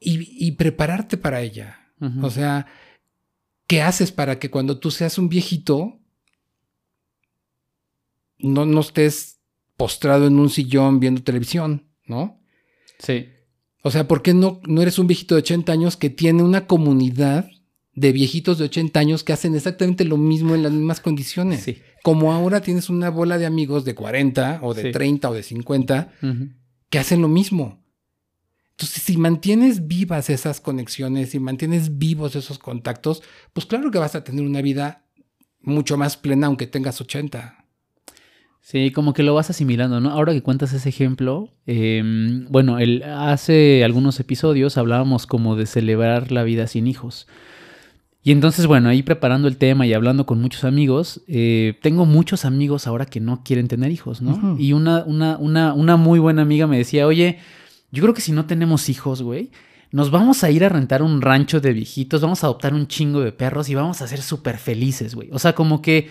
Y, 0.00 0.46
y 0.46 0.52
prepararte 0.52 1.16
para 1.16 1.40
ella. 1.40 1.92
O 2.22 2.30
sea, 2.30 2.66
¿qué 3.68 3.80
haces 3.82 4.12
para 4.12 4.38
que 4.38 4.50
cuando 4.50 4.78
tú 4.78 4.90
seas 4.90 5.18
un 5.18 5.28
viejito 5.28 5.98
no, 8.38 8.66
no 8.66 8.80
estés 8.80 9.40
postrado 9.76 10.26
en 10.26 10.38
un 10.38 10.50
sillón 10.50 11.00
viendo 11.00 11.22
televisión, 11.22 11.88
¿no? 12.06 12.37
Sí. 12.98 13.28
O 13.82 13.90
sea, 13.92 14.08
¿por 14.08 14.22
qué 14.22 14.34
no, 14.34 14.60
no 14.66 14.82
eres 14.82 14.98
un 14.98 15.06
viejito 15.06 15.34
de 15.36 15.40
80 15.40 15.72
años 15.72 15.96
que 15.96 16.10
tiene 16.10 16.42
una 16.42 16.66
comunidad 16.66 17.48
de 17.94 18.12
viejitos 18.12 18.58
de 18.58 18.64
80 18.64 18.98
años 19.00 19.22
que 19.24 19.32
hacen 19.32 19.54
exactamente 19.54 20.04
lo 20.04 20.16
mismo 20.16 20.54
en 20.56 20.62
las 20.64 20.72
mismas 20.72 21.00
condiciones? 21.00 21.62
Sí. 21.62 21.78
Como 22.02 22.32
ahora 22.32 22.60
tienes 22.60 22.90
una 22.90 23.08
bola 23.08 23.38
de 23.38 23.46
amigos 23.46 23.84
de 23.84 23.94
40 23.94 24.60
o 24.62 24.74
de 24.74 24.82
Sí. 24.82 24.90
30 24.92 25.30
o 25.30 25.34
de 25.34 25.42
50 25.44 26.12
Ujú. 26.22 26.48
que 26.90 26.98
hacen 26.98 27.22
lo 27.22 27.28
mismo. 27.28 27.84
Entonces, 28.72 29.02
si 29.02 29.16
mantienes 29.16 29.86
vivas 29.88 30.28
esas 30.30 30.60
conexiones, 30.60 31.30
si 31.30 31.38
mantienes 31.40 31.98
vivos 31.98 32.36
esos 32.36 32.58
contactos, 32.58 33.22
pues 33.52 33.66
claro 33.66 33.90
que 33.90 33.98
vas 33.98 34.14
a 34.14 34.22
tener 34.24 34.44
una 34.44 34.60
vida 34.62 35.04
mucho 35.60 35.96
más 35.96 36.16
plena 36.16 36.46
aunque 36.48 36.66
tengas 36.66 37.00
80. 37.00 37.57
Sí, 38.70 38.90
como 38.90 39.14
que 39.14 39.22
lo 39.22 39.32
vas 39.32 39.48
asimilando, 39.48 39.98
¿no? 39.98 40.10
Ahora 40.10 40.34
que 40.34 40.42
cuentas 40.42 40.74
ese 40.74 40.90
ejemplo, 40.90 41.48
eh, 41.66 42.02
bueno, 42.50 42.78
el, 42.78 43.02
hace 43.02 43.82
algunos 43.82 44.20
episodios 44.20 44.76
hablábamos 44.76 45.26
como 45.26 45.56
de 45.56 45.64
celebrar 45.64 46.32
la 46.32 46.42
vida 46.42 46.66
sin 46.66 46.86
hijos. 46.86 47.26
Y 48.22 48.30
entonces, 48.30 48.66
bueno, 48.66 48.90
ahí 48.90 49.02
preparando 49.02 49.48
el 49.48 49.56
tema 49.56 49.86
y 49.86 49.94
hablando 49.94 50.26
con 50.26 50.42
muchos 50.42 50.64
amigos, 50.64 51.22
eh, 51.28 51.78
tengo 51.80 52.04
muchos 52.04 52.44
amigos 52.44 52.86
ahora 52.86 53.06
que 53.06 53.20
no 53.20 53.42
quieren 53.42 53.68
tener 53.68 53.90
hijos, 53.90 54.20
¿no? 54.20 54.58
Y 54.58 54.74
una, 54.74 55.02
una, 55.04 55.38
una, 55.38 55.72
una 55.72 55.96
muy 55.96 56.18
buena 56.18 56.42
amiga 56.42 56.66
me 56.66 56.76
decía, 56.76 57.06
oye, 57.06 57.38
yo 57.90 58.02
creo 58.02 58.12
que 58.12 58.20
si 58.20 58.32
no 58.32 58.44
tenemos 58.44 58.90
hijos, 58.90 59.22
güey, 59.22 59.50
nos 59.92 60.10
vamos 60.10 60.44
a 60.44 60.50
ir 60.50 60.62
a 60.62 60.68
rentar 60.68 61.00
un 61.02 61.22
rancho 61.22 61.62
de 61.62 61.72
viejitos, 61.72 62.20
vamos 62.20 62.44
a 62.44 62.48
adoptar 62.48 62.74
un 62.74 62.86
chingo 62.86 63.20
de 63.20 63.32
perros 63.32 63.70
y 63.70 63.74
vamos 63.74 64.02
a 64.02 64.06
ser 64.06 64.20
súper 64.20 64.58
felices, 64.58 65.14
güey. 65.14 65.30
O 65.32 65.38
sea, 65.38 65.54
como 65.54 65.80
que 65.80 66.10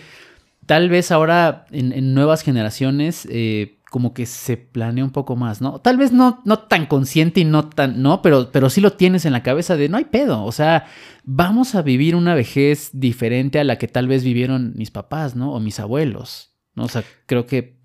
tal 0.68 0.90
vez 0.90 1.10
ahora 1.10 1.64
en, 1.70 1.92
en 1.94 2.12
nuevas 2.12 2.42
generaciones 2.42 3.26
eh, 3.30 3.78
como 3.90 4.12
que 4.12 4.26
se 4.26 4.58
planea 4.58 5.02
un 5.02 5.12
poco 5.12 5.34
más, 5.34 5.62
¿no? 5.62 5.80
Tal 5.80 5.96
vez 5.96 6.12
no, 6.12 6.42
no 6.44 6.58
tan 6.58 6.84
consciente 6.84 7.40
y 7.40 7.46
no 7.46 7.70
tan, 7.70 8.02
¿no? 8.02 8.20
Pero, 8.20 8.52
pero 8.52 8.68
sí 8.68 8.82
lo 8.82 8.92
tienes 8.92 9.24
en 9.24 9.32
la 9.32 9.42
cabeza 9.42 9.78
de 9.78 9.88
no 9.88 9.96
hay 9.96 10.04
pedo, 10.04 10.44
o 10.44 10.52
sea, 10.52 10.84
vamos 11.24 11.74
a 11.74 11.80
vivir 11.80 12.14
una 12.14 12.34
vejez 12.34 12.90
diferente 12.92 13.58
a 13.58 13.64
la 13.64 13.78
que 13.78 13.88
tal 13.88 14.08
vez 14.08 14.24
vivieron 14.24 14.74
mis 14.76 14.90
papás, 14.90 15.34
¿no? 15.34 15.54
O 15.54 15.58
mis 15.58 15.80
abuelos, 15.80 16.54
¿no? 16.74 16.84
O 16.84 16.88
sea, 16.88 17.02
creo 17.24 17.46
que... 17.46 17.78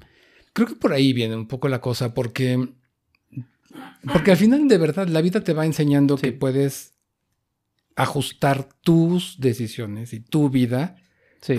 Creo 0.51 0.67
que 0.67 0.75
por 0.75 0.91
ahí 0.91 1.13
viene 1.13 1.37
un 1.37 1.47
poco 1.47 1.69
la 1.69 1.79
cosa, 1.79 2.13
porque... 2.13 2.67
Porque 4.11 4.31
al 4.31 4.37
final, 4.37 4.67
de 4.67 4.77
verdad, 4.77 5.07
la 5.07 5.21
vida 5.21 5.39
te 5.39 5.53
va 5.53 5.65
enseñando 5.65 6.17
que 6.17 6.33
puedes 6.33 6.95
ajustar 7.95 8.67
tus 8.81 9.39
decisiones 9.39 10.11
y 10.11 10.19
tu 10.19 10.49
vida 10.49 10.97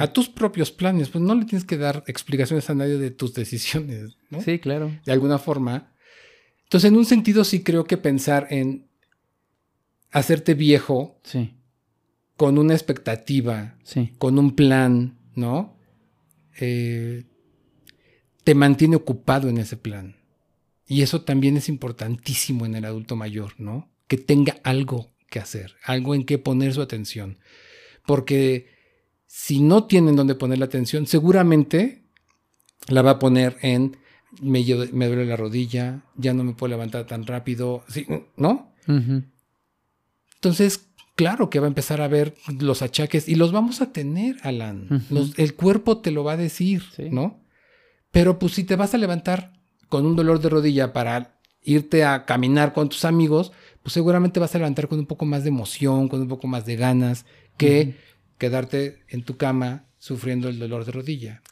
a 0.01 0.13
tus 0.13 0.29
propios 0.29 0.71
planes. 0.71 1.09
Pues 1.09 1.23
no 1.23 1.35
le 1.35 1.45
tienes 1.45 1.65
que 1.65 1.77
dar 1.77 2.05
explicaciones 2.07 2.69
a 2.71 2.75
nadie 2.75 2.99
de 2.99 3.11
tus 3.11 3.35
decisiones, 3.35 4.17
¿no? 4.31 4.41
Sí, 4.41 4.59
claro. 4.59 4.91
De 5.05 5.13
alguna 5.13 5.39
forma. 5.39 5.93
Entonces, 6.65 6.89
en 6.89 6.97
un 6.97 7.05
sentido, 7.05 7.45
sí 7.45 7.63
creo 7.63 7.85
que 7.85 7.97
pensar 7.97 8.47
en 8.51 8.89
hacerte 10.11 10.55
viejo 10.55 11.21
sí. 11.25 11.55
con 12.37 12.59
una 12.59 12.75
expectativa, 12.75 13.77
sí. 13.83 14.13
con 14.19 14.39
un 14.39 14.55
plan, 14.55 15.19
¿no? 15.35 15.77
Eh, 16.61 17.25
te 18.45 18.55
mantiene 18.55 18.97
ocupado 18.97 19.49
en 19.49 19.59
ese 19.59 19.77
plan. 19.77 20.17
Y 20.87 21.03
eso 21.03 21.23
también 21.23 21.57
es 21.57 21.69
importantísimo 21.69 22.67
en 22.67 22.75
el 22.75 22.85
adulto 22.85 23.17
mayor, 23.17 23.55
¿no? 23.59 23.91
Que 24.07 24.19
tenga 24.19 24.59
algo 24.65 25.13
que 25.31 25.39
hacer, 25.41 25.77
algo 25.83 26.15
en 26.15 26.25
que 26.25 26.39
poner 26.39 26.75
su 26.75 26.83
atención. 26.83 27.39
Porque 28.07 28.74
si 29.37 29.61
no 29.61 29.83
tienen 29.85 30.15
donde 30.15 30.37
poner 30.37 30.59
la 30.61 30.67
atención, 30.67 31.09
seguramente 31.09 32.05
la 32.87 33.03
va 33.03 33.11
a 33.11 33.19
poner 33.19 33.57
en 33.63 33.97
me, 34.41 34.65
me 34.93 35.07
duele 35.09 35.27
la 35.27 35.37
rodilla, 35.37 36.05
ya 36.15 36.33
no 36.33 36.45
me 36.45 36.55
puedo 36.55 36.71
levantar 36.71 37.09
tan 37.09 37.27
rápido, 37.27 37.83
¿no? 38.37 38.73
Entonces, 40.37 40.87
claro 41.17 41.51
que 41.51 41.59
va 41.59 41.67
a 41.67 41.69
empezar 41.69 42.01
a 42.01 42.07
ver 42.07 42.37
los 42.61 42.81
achaques 42.81 43.29
y 43.29 43.35
los 43.35 43.51
vamos 43.51 43.81
a 43.81 43.91
tener, 43.93 44.37
Alan. 44.45 45.05
el 45.37 45.55
cuerpo 45.55 45.99
te 45.99 46.13
lo 46.13 46.23
va 46.23 46.35
a 46.35 46.37
decir, 46.37 46.85
¿no? 47.11 47.45
Pero 48.13 48.39
pues 48.39 48.53
si 48.53 48.63
te 48.63 48.77
vas 48.77 48.95
a 48.95 48.99
levantar 48.99 49.53
con 49.89 50.07
un 50.07 50.15
dolor 50.15 50.41
de 50.41 50.49
rodilla 50.49 50.93
para 50.93 51.41
irte 51.61 52.05
a 52.05 52.25
caminar 52.25 52.73
con 52.73 52.89
tus 52.89 53.05
amigos, 53.05 53.51
pues 53.83 53.95
seguramente 53.95 54.39
vas 54.39 54.55
a 54.55 54.59
levantar 54.59 54.87
con 54.87 55.01
un 55.01 55.07
poco 55.07 55.25
más 55.25 55.43
de 55.43 55.49
emoción, 55.49 56.09
con 56.09 56.21
un 56.21 56.29
poco 56.29 56.47
más 56.47 56.67
de 56.67 56.77
ganas, 56.77 57.27
que 57.57 57.97
quedarte 58.39 59.03
en 59.09 59.25
tu 59.25 59.37
cama 59.37 59.87
sufriendo 59.99 60.49
el 60.49 60.59
dolor 60.59 60.85
de 60.85 60.93
rodilla. 60.93 61.43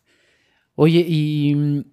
Oye, 0.74 1.04
¿y 1.06 1.86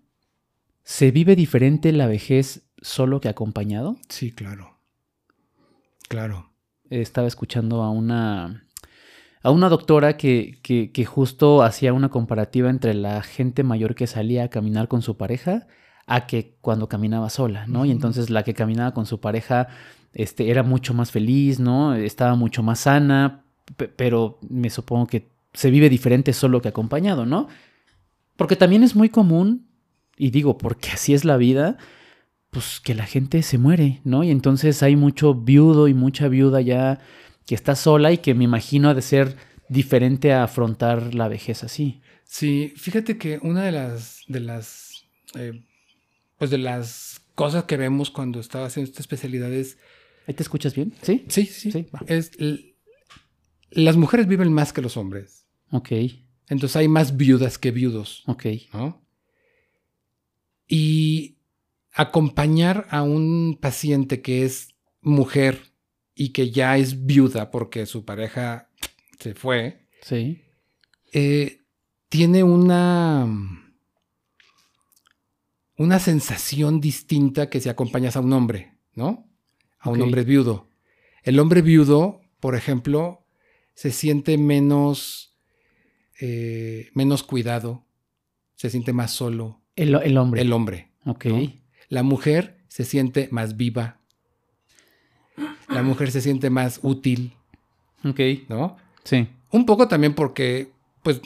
se 0.84 1.12
vive 1.12 1.36
diferente 1.36 1.92
la 1.92 2.08
vejez 2.08 2.70
solo 2.82 3.22
que 3.22 3.30
acompañado? 3.30 3.98
Sí, 4.10 4.32
claro. 4.32 4.80
Claro. 6.08 6.52
Estaba 6.90 7.28
escuchando 7.28 7.84
a 7.84 7.92
una 7.92 8.66
a 9.42 9.52
una 9.52 9.70
doctora 9.70 10.18
que, 10.18 10.60
que, 10.62 11.06
justo 11.06 11.64
hacía 11.64 11.94
una 11.94 12.10
comparativa 12.10 12.70
entre 12.70 12.94
la 12.94 13.22
gente 13.22 13.64
mayor 13.64 13.96
que 13.96 14.06
salía 14.06 14.44
a 14.44 14.50
caminar 14.50 14.90
con 14.90 15.02
su 15.02 15.16
pareja 15.16 15.68
a 16.08 16.28
que 16.28 16.58
cuando 16.60 16.90
caminaba 16.90 17.30
sola, 17.30 17.66
¿no? 17.68 17.86
Y 17.86 17.92
entonces 17.92 18.30
la 18.30 18.44
que 18.44 18.54
caminaba 18.54 18.94
con 18.94 19.06
su 19.06 19.22
pareja 19.22 19.68
este, 20.12 20.50
era 20.50 20.64
mucho 20.64 20.94
más 20.94 21.12
feliz, 21.12 21.60
¿no? 21.60 21.96
Estaba 21.96 22.36
mucho 22.36 22.64
más 22.64 22.82
sana, 22.82 23.46
pero 23.76 24.40
me 24.50 24.70
supongo 24.70 25.08
que 25.08 25.30
se 25.54 25.72
vive 25.72 25.90
diferente 25.90 26.34
solo 26.34 26.62
que 26.62 26.70
acompañado, 26.70 27.26
¿no? 27.26 27.48
Porque 28.36 28.56
también 28.56 28.84
es 28.84 28.96
muy 28.96 29.10
común, 29.10 29.68
y 30.18 30.32
digo, 30.32 30.58
porque 30.58 30.90
así 30.90 31.14
es 31.14 31.26
la 31.26 31.38
vida, 31.38 31.78
pues 32.52 32.80
que 32.80 32.96
la 32.96 33.06
gente 33.06 33.42
se 33.44 33.58
muere, 33.58 34.02
¿no? 34.04 34.24
Y 34.24 34.32
entonces 34.32 34.82
hay 34.84 34.96
mucho 34.96 35.34
viudo 35.34 35.88
y 35.88 35.94
mucha 35.94 36.28
viuda 36.28 36.62
ya 36.62 37.00
que 37.46 37.56
está 37.56 37.76
sola 37.76 38.12
y 38.12 38.20
que 38.20 38.34
me 38.34 38.44
imagino 38.44 38.90
ha 38.90 38.94
de 38.94 39.02
ser 39.02 39.36
diferente 39.70 40.34
a 40.34 40.44
afrontar 40.44 41.16
la 41.16 41.28
vejez 41.28 41.64
así. 41.64 42.02
Sí, 42.24 42.74
fíjate 42.76 43.18
que 43.18 43.40
una 43.42 43.64
de 43.64 43.72
las, 43.72 44.24
de 44.28 44.40
las, 44.40 45.06
eh, 45.36 45.64
pues 46.38 46.52
de 46.52 46.58
las 46.58 47.22
cosas 47.36 47.64
que 47.64 47.78
vemos 47.78 48.12
cuando 48.12 48.40
estaba 48.40 48.66
haciendo 48.68 48.90
esta 48.90 49.02
especialidad 49.02 49.52
es... 49.52 49.78
¿Ahí 50.28 50.34
te 50.34 50.44
escuchas 50.44 50.76
bien? 50.76 50.94
Sí. 51.02 51.26
Sí, 51.28 51.46
sí. 51.46 51.72
sí. 51.72 51.88
Es 52.08 52.32
las 53.72 53.98
mujeres 53.98 54.28
viven 54.28 54.54
más 54.54 54.74
que 54.74 54.82
los 54.82 54.98
hombres. 54.98 55.48
Ok. 55.72 55.92
Entonces 56.48 56.76
hay 56.76 56.88
más 56.88 57.18
viudas 57.18 57.58
que 57.58 57.72
viudos. 57.72 58.24
Ok. 58.28 58.46
¿no? 58.74 59.02
Y 60.68 61.38
acompañar 61.94 62.88
a 62.90 63.04
un 63.04 63.58
paciente 63.60 64.22
que 64.22 64.46
es 64.46 64.76
mujer 65.02 65.74
y 66.16 66.30
que 66.30 66.52
ya 66.52 66.78
es 66.78 67.06
viuda 67.06 67.52
porque 67.52 67.86
su 67.86 68.06
pareja 68.06 68.70
se 69.20 69.34
fue. 69.36 69.88
Sí. 70.02 70.42
Eh, 71.14 71.62
tiene 72.10 72.44
una. 72.44 73.28
Una 75.78 76.00
sensación 76.00 76.82
distinta 76.82 77.50
que 77.50 77.62
si 77.62 77.70
acompañas 77.70 78.18
a 78.18 78.20
un 78.20 78.34
hombre, 78.34 78.74
¿no? 78.96 79.30
A 79.80 79.90
un 79.90 80.02
hombre 80.02 80.26
viudo. 80.26 80.68
El 81.24 81.40
hombre 81.40 81.62
viudo, 81.62 82.20
por 82.42 82.56
ejemplo, 82.56 83.19
se 83.80 83.94
siente 83.94 84.38
menos, 84.38 85.34
eh, 86.20 86.90
menos 86.96 87.24
cuidado, 87.24 87.86
se 88.58 88.70
siente 88.70 88.92
más 88.92 89.12
solo. 89.12 89.62
El, 89.78 89.96
hombre. 90.18 90.42
El 90.42 90.52
hombre. 90.52 90.92
Ok. 91.06 91.28
La 91.88 92.04
mujer 92.04 92.58
se 92.68 92.84
siente 92.84 93.30
más 93.32 93.56
viva. 93.56 94.02
La 95.70 95.82
mujer 95.82 96.12
se 96.12 96.20
siente 96.20 96.50
más 96.50 96.82
útil. 96.84 97.38
Ok. 98.04 98.20
¿No? 98.50 98.76
Sí. 99.06 99.30
Un 99.50 99.66
poco 99.66 99.88
también 99.88 100.14
porque, 100.14 100.74
pues, 101.02 101.22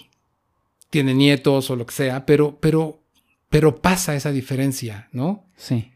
tiene 0.91 1.15
nietos 1.15 1.71
o 1.71 1.75
lo 1.75 1.87
que 1.87 1.95
sea, 1.95 2.23
pero, 2.27 2.59
pero, 2.59 3.01
pero 3.49 3.81
pasa 3.81 4.15
esa 4.15 4.31
diferencia, 4.31 5.09
¿no? 5.11 5.43
Sí. 5.55 5.89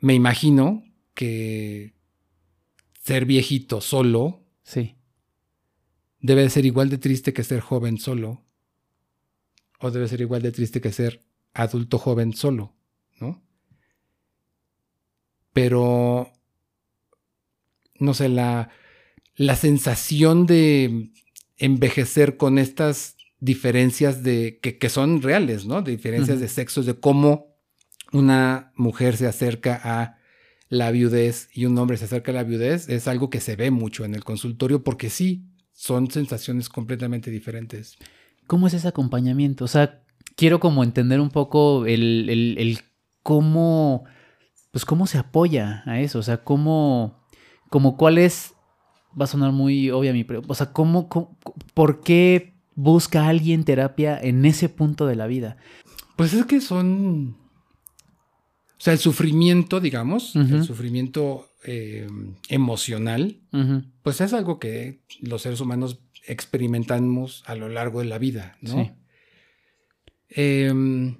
Me 0.00 0.14
imagino 0.14 0.84
que 1.12 1.92
ser 3.02 3.26
viejito 3.26 3.82
solo. 3.82 4.40
Sí 4.62 4.96
debe 6.22 6.48
ser 6.48 6.64
igual 6.64 6.88
de 6.88 6.98
triste 6.98 7.32
que 7.32 7.44
ser 7.44 7.60
joven 7.60 7.98
solo, 7.98 8.42
o 9.80 9.90
debe 9.90 10.08
ser 10.08 10.20
igual 10.20 10.40
de 10.40 10.52
triste 10.52 10.80
que 10.80 10.92
ser 10.92 11.20
adulto 11.52 11.98
joven 11.98 12.32
solo, 12.32 12.74
¿no? 13.20 13.42
Pero, 15.52 16.32
no 17.98 18.14
sé, 18.14 18.28
la, 18.28 18.70
la 19.34 19.56
sensación 19.56 20.46
de 20.46 21.10
envejecer 21.58 22.36
con 22.36 22.58
estas 22.58 23.16
diferencias 23.40 24.22
de, 24.22 24.60
que, 24.60 24.88
son 24.88 25.20
reales, 25.20 25.66
¿no? 25.66 25.82
De 25.82 25.90
diferencias 25.90 26.38
de 26.40 26.48
sexos, 26.48 26.86
de 26.86 26.94
cómo 26.94 27.56
una 28.12 28.72
mujer 28.76 29.16
se 29.16 29.26
acerca 29.26 29.80
a 29.82 30.18
la 30.68 30.90
viudez 30.92 31.50
y 31.52 31.66
un 31.66 31.76
hombre 31.76 31.96
se 31.96 32.04
acerca 32.04 32.30
a 32.30 32.34
la 32.34 32.44
viudez, 32.44 32.88
es 32.88 33.08
algo 33.08 33.28
que 33.28 33.40
se 33.40 33.56
ve 33.56 33.70
mucho 33.70 34.04
en 34.04 34.14
el 34.14 34.24
consultorio 34.24 34.84
porque 34.84 35.10
sí, 35.10 35.51
son 35.82 36.08
sensaciones 36.12 36.68
completamente 36.68 37.28
diferentes. 37.28 37.96
¿Cómo 38.46 38.68
es 38.68 38.74
ese 38.74 38.86
acompañamiento? 38.86 39.64
O 39.64 39.68
sea, 39.68 40.04
quiero 40.36 40.60
como 40.60 40.84
entender 40.84 41.18
un 41.18 41.30
poco 41.30 41.86
el, 41.86 42.78
cómo, 43.24 44.04
pues 44.70 44.84
cómo 44.84 45.08
se 45.08 45.18
apoya 45.18 45.82
a 45.86 45.98
eso, 45.98 46.20
o 46.20 46.22
sea, 46.22 46.44
cómo, 46.44 47.26
como 47.68 47.96
cuál 47.96 48.18
es, 48.18 48.54
va 49.20 49.24
a 49.24 49.26
sonar 49.26 49.50
muy 49.50 49.90
obvia 49.90 50.12
mi 50.12 50.22
pregunta, 50.22 50.52
o 50.52 50.54
sea, 50.54 50.72
cómo, 50.72 51.08
por 51.74 52.00
qué 52.02 52.54
busca 52.76 53.26
alguien 53.26 53.64
terapia 53.64 54.16
en 54.16 54.44
ese 54.44 54.68
punto 54.68 55.08
de 55.08 55.16
la 55.16 55.26
vida? 55.26 55.56
Pues 56.14 56.32
es 56.32 56.46
que 56.46 56.60
son, 56.60 57.36
o 58.82 58.84
sea, 58.84 58.94
el 58.94 58.98
sufrimiento, 58.98 59.78
digamos, 59.78 60.34
el 60.34 60.64
sufrimiento 60.64 61.52
eh, 61.62 62.08
emocional, 62.48 63.38
pues 64.02 64.20
es 64.20 64.32
algo 64.32 64.58
que 64.58 65.04
los 65.20 65.42
seres 65.42 65.60
humanos 65.60 66.00
experimentamos 66.26 67.44
a 67.46 67.54
lo 67.54 67.68
largo 67.68 68.00
de 68.00 68.06
la 68.06 68.18
vida, 68.18 68.58
¿no? 68.60 68.92
Em, 70.30 71.16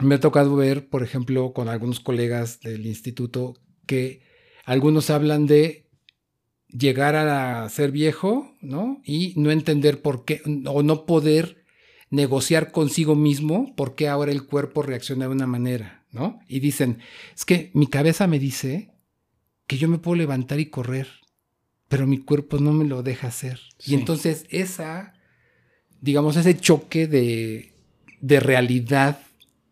me 0.00 0.14
ha 0.14 0.20
tocado 0.20 0.54
ver, 0.54 0.88
por 0.88 1.02
ejemplo, 1.02 1.52
con 1.52 1.68
algunos 1.68 1.98
colegas 1.98 2.60
del 2.60 2.86
instituto 2.86 3.56
que 3.86 4.22
algunos 4.64 5.10
hablan 5.10 5.46
de 5.46 5.88
llegar 6.68 7.16
a 7.16 7.68
ser 7.68 7.90
viejo, 7.90 8.54
¿no? 8.60 9.02
Y 9.04 9.34
no 9.34 9.50
entender 9.50 10.02
por 10.02 10.24
qué, 10.24 10.40
o 10.66 10.84
no 10.84 11.04
poder 11.04 11.64
negociar 12.10 12.70
consigo 12.70 13.16
mismo 13.16 13.74
por 13.74 13.96
qué 13.96 14.06
ahora 14.06 14.30
el 14.30 14.46
cuerpo 14.46 14.82
reacciona 14.82 15.26
de 15.26 15.32
una 15.32 15.48
manera, 15.48 15.99
¿no? 16.12 16.40
Y 16.48 16.60
dicen, 16.60 16.98
es 17.34 17.44
que 17.44 17.70
mi 17.74 17.86
cabeza 17.86 18.26
me 18.26 18.38
dice 18.38 18.90
que 19.66 19.78
yo 19.78 19.88
me 19.88 19.98
puedo 19.98 20.16
levantar 20.16 20.60
y 20.60 20.66
correr, 20.66 21.08
pero 21.88 22.06
mi 22.06 22.18
cuerpo 22.18 22.58
no 22.58 22.72
me 22.72 22.84
lo 22.84 23.02
deja 23.02 23.28
hacer. 23.28 23.60
Y 23.84 23.94
entonces 23.94 24.46
esa, 24.50 25.14
digamos, 26.00 26.36
ese 26.36 26.56
choque 26.56 27.06
de, 27.06 27.74
de 28.20 28.40
realidad, 28.40 29.20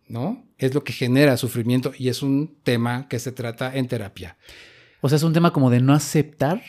¿no? 0.08 0.44
Es 0.58 0.74
lo 0.74 0.82
que 0.82 0.92
genera 0.92 1.36
sufrimiento 1.36 1.92
y 1.96 2.08
es 2.08 2.22
un 2.22 2.56
tema 2.62 3.08
que 3.08 3.18
se 3.18 3.32
trata 3.32 3.76
en 3.76 3.86
terapia. 3.86 4.36
O 5.00 5.08
sea, 5.08 5.16
es 5.16 5.22
un 5.22 5.32
tema 5.32 5.52
como 5.52 5.70
de 5.70 5.80
no 5.80 5.94
aceptar. 5.94 6.62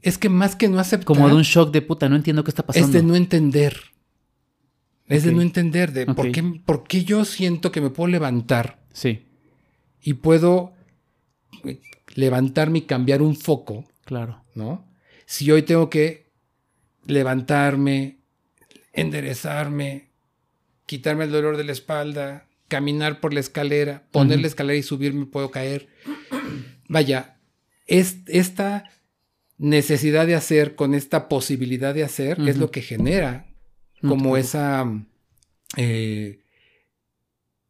Es 0.00 0.18
que 0.18 0.28
más 0.28 0.56
que 0.56 0.68
no 0.68 0.78
aceptar. 0.78 1.04
Como 1.04 1.28
de 1.28 1.34
un 1.34 1.42
shock 1.42 1.72
de 1.72 1.82
puta, 1.82 2.08
no 2.08 2.16
entiendo 2.16 2.44
qué 2.44 2.50
está 2.50 2.64
pasando. 2.64 2.86
Es 2.86 2.92
de 2.92 3.02
no 3.02 3.14
entender. 3.14 3.76
Es 5.08 5.22
de 5.22 5.32
no 5.32 5.40
entender, 5.40 5.92
de 5.92 6.06
por, 6.06 6.32
qué, 6.32 6.42
por 6.64 6.84
qué 6.84 7.04
yo 7.04 7.24
siento 7.24 7.70
que 7.70 7.80
me 7.80 7.90
puedo 7.90 8.08
levantar. 8.08 8.80
Sí. 8.92 9.24
Y 10.02 10.14
puedo 10.14 10.72
eh, 11.64 11.80
levantarme 12.14 12.78
y 12.78 12.82
cambiar 12.82 13.22
un 13.22 13.36
foco. 13.36 13.84
Claro. 14.04 14.42
¿No? 14.54 14.84
Si 15.24 15.50
hoy 15.50 15.62
tengo 15.62 15.90
que 15.90 16.26
levantarme, 17.06 18.18
enderezarme, 18.92 20.10
quitarme 20.86 21.24
el 21.24 21.32
dolor 21.32 21.56
de 21.56 21.64
la 21.64 21.72
espalda, 21.72 22.48
caminar 22.66 23.20
por 23.20 23.32
la 23.32 23.40
escalera, 23.40 24.04
poner 24.10 24.40
la 24.40 24.48
escalera 24.48 24.76
y 24.76 24.82
subirme, 24.82 25.26
puedo 25.26 25.52
caer. 25.52 25.88
Vaya, 26.88 27.36
es, 27.86 28.18
esta 28.26 28.90
necesidad 29.58 30.26
de 30.26 30.34
hacer 30.34 30.74
con 30.74 30.94
esta 30.94 31.28
posibilidad 31.28 31.94
de 31.94 32.02
hacer 32.02 32.40
es 32.40 32.56
lo 32.56 32.70
que 32.70 32.82
genera 32.82 33.46
como 34.02 34.36
esa 34.36 34.86
eh, 35.76 36.40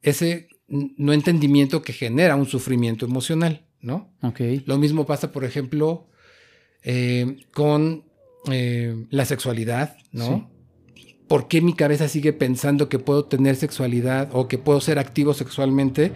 ese 0.02 0.48
no 0.68 1.12
entendimiento 1.12 1.82
que 1.82 1.92
genera 1.92 2.36
un 2.36 2.46
sufrimiento 2.46 3.06
emocional, 3.06 3.66
¿no? 3.80 4.12
Ok. 4.22 4.40
Lo 4.66 4.78
mismo 4.78 5.06
pasa, 5.06 5.32
por 5.32 5.44
ejemplo, 5.44 6.08
eh, 6.82 7.38
con 7.52 8.04
eh, 8.50 9.06
la 9.10 9.24
sexualidad, 9.24 9.96
¿no? 10.12 10.50
¿Por 11.28 11.48
qué 11.48 11.60
mi 11.60 11.74
cabeza 11.74 12.08
sigue 12.08 12.32
pensando 12.32 12.88
que 12.88 12.98
puedo 12.98 13.24
tener 13.24 13.56
sexualidad 13.56 14.28
o 14.32 14.46
que 14.46 14.58
puedo 14.58 14.80
ser 14.80 14.98
activo 14.98 15.34
sexualmente? 15.34 16.12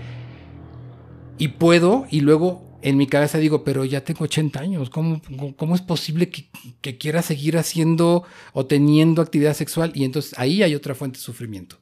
Y 1.39 1.49
puedo, 1.49 2.07
y 2.11 2.21
luego 2.21 2.70
en 2.83 2.97
mi 2.97 3.07
cabeza 3.07 3.39
digo, 3.39 3.65
pero 3.65 3.85
ya 3.85 4.05
tengo 4.05 4.25
80 4.25 4.61
años, 4.61 4.91
¿cómo, 4.91 5.21
cómo 5.57 5.75
es 5.75 5.83
posible 5.83 6.31
que, 6.31 6.99
quiera 6.99 7.23
seguir 7.23 7.59
haciendo 7.59 8.25
o 8.53 8.67
teniendo 8.67 9.23
actividad 9.23 9.55
sexual? 9.55 9.93
Y 9.95 10.05
entonces 10.05 10.39
ahí 10.39 10.63
hay 10.63 10.75
otra 10.75 10.95
fuente 10.95 11.19
de 11.19 11.25
sufrimiento. 11.25 11.77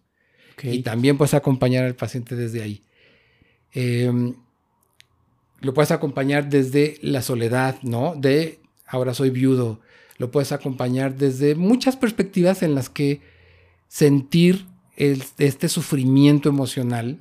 Y 0.63 0.83
también 0.83 1.17
puedes 1.17 1.35
acompañar 1.35 1.85
al 1.85 1.95
paciente 1.95 2.35
desde 2.35 2.63
ahí. 2.63 2.83
Em, 3.73 4.35
lo 5.61 5.73
puedes 5.73 5.93
acompañar 5.93 6.49
desde 6.49 6.99
la 7.01 7.23
soledad, 7.23 7.81
¿no? 7.83 8.15
De 8.17 8.61
ahora 8.87 9.15
soy 9.15 9.31
viudo. 9.31 9.81
Lo 10.17 10.33
puedes 10.33 10.51
acompañar 10.51 11.17
desde 11.17 11.55
muchas 11.55 11.97
perspectivas 11.97 12.63
en 12.65 12.75
las 12.75 12.89
que 12.89 13.21
sentir 13.87 14.67
este 14.97 15.69
sufrimiento 15.69 16.49
emocional, 16.49 17.19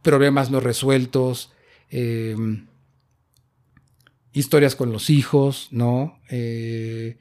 problemas 0.00 0.50
no 0.50 0.60
resueltos, 0.60 1.52
Em, 1.90 2.66
historias 4.32 4.74
con 4.74 4.92
los 4.92 5.10
hijos, 5.10 5.68
¿no? 5.70 6.20
Eh, 6.28 7.18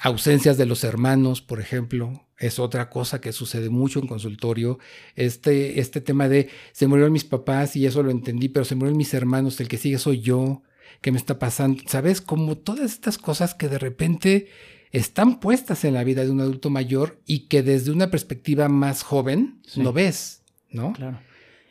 ausencias 0.00 0.58
de 0.58 0.66
los 0.66 0.84
hermanos, 0.84 1.40
por 1.40 1.60
ejemplo, 1.60 2.26
es 2.38 2.58
otra 2.58 2.90
cosa 2.90 3.20
que 3.20 3.32
sucede 3.32 3.68
mucho 3.68 4.00
en 4.00 4.06
consultorio. 4.06 4.78
Este, 5.16 5.80
este 5.80 6.00
tema 6.00 6.28
de 6.28 6.48
se 6.72 6.86
murieron 6.86 7.12
mis 7.12 7.24
papás 7.24 7.76
y 7.76 7.86
eso 7.86 8.02
lo 8.02 8.10
entendí, 8.10 8.48
pero 8.48 8.64
se 8.64 8.74
murieron 8.74 8.98
mis 8.98 9.14
hermanos, 9.14 9.60
el 9.60 9.68
que 9.68 9.78
sigue 9.78 9.98
soy 9.98 10.20
yo, 10.20 10.62
¿qué 11.00 11.12
me 11.12 11.18
está 11.18 11.38
pasando? 11.38 11.82
¿Sabes? 11.86 12.20
Como 12.20 12.58
todas 12.58 12.92
estas 12.92 13.18
cosas 13.18 13.54
que 13.54 13.68
de 13.68 13.78
repente 13.78 14.48
están 14.90 15.40
puestas 15.40 15.84
en 15.84 15.94
la 15.94 16.04
vida 16.04 16.24
de 16.24 16.30
un 16.30 16.40
adulto 16.40 16.70
mayor 16.70 17.20
y 17.26 17.46
que 17.48 17.62
desde 17.62 17.90
una 17.90 18.10
perspectiva 18.10 18.68
más 18.68 19.02
joven 19.02 19.60
no 19.76 19.92
ves, 19.92 20.42
¿no? 20.70 20.92
Claro. 20.94 21.20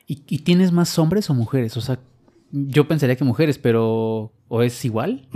¿Y, 0.09 0.15
tienes 0.39 0.71
más 0.71 0.97
hombres 0.97 1.29
o 1.29 1.33
mujeres? 1.33 1.75
O 1.75 1.81
sea, 1.81 1.99
yo 2.51 2.87
pensaría 2.87 3.17
que 3.17 3.25
mujeres, 3.25 3.57
pero 3.57 4.31
¿o 4.47 4.61
es 4.63 4.85
igual? 4.85 5.27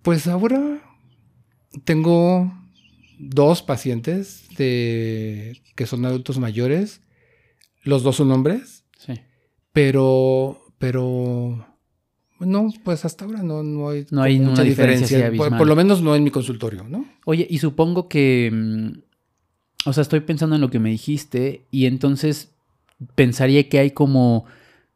Pues 0.00 0.26
ahora 0.26 0.82
tengo 1.84 2.50
dos 3.18 3.62
pacientes 3.62 4.48
de, 4.56 5.60
que 5.76 5.84
son 5.84 6.06
adultos 6.06 6.38
mayores. 6.38 7.02
Los 7.82 8.02
dos 8.02 8.16
son 8.16 8.30
hombres. 8.30 8.86
Sí. 8.98 9.12
Pero, 9.74 10.62
pero, 10.78 11.66
no, 12.40 12.72
pues 12.82 13.04
hasta 13.04 13.26
ahora 13.26 13.42
no, 13.42 13.62
no 13.62 13.90
hay, 13.90 14.06
no 14.10 14.22
hay 14.22 14.40
mucha 14.40 14.62
diferencia. 14.62 15.30
por, 15.36 15.54
por, 15.54 15.66
lo 15.66 15.76
menos 15.76 16.00
no 16.00 16.16
en 16.16 16.24
mi 16.24 16.30
consultorio, 16.30 16.84
¿no? 16.88 17.04
Oye, 17.26 17.46
y 17.50 17.58
supongo 17.58 18.08
que, 18.08 18.50
mm, 18.50 18.92
o 19.84 19.92
sea, 19.92 20.00
estoy 20.00 20.20
pensando 20.20 20.54
en 20.54 20.62
lo 20.62 20.70
que 20.70 20.78
me 20.78 20.88
dijiste 20.88 21.66
y 21.70 21.84
entonces 21.84 22.53
pensaría 23.14 23.68
que 23.68 23.78
hay 23.78 23.90
como 23.90 24.46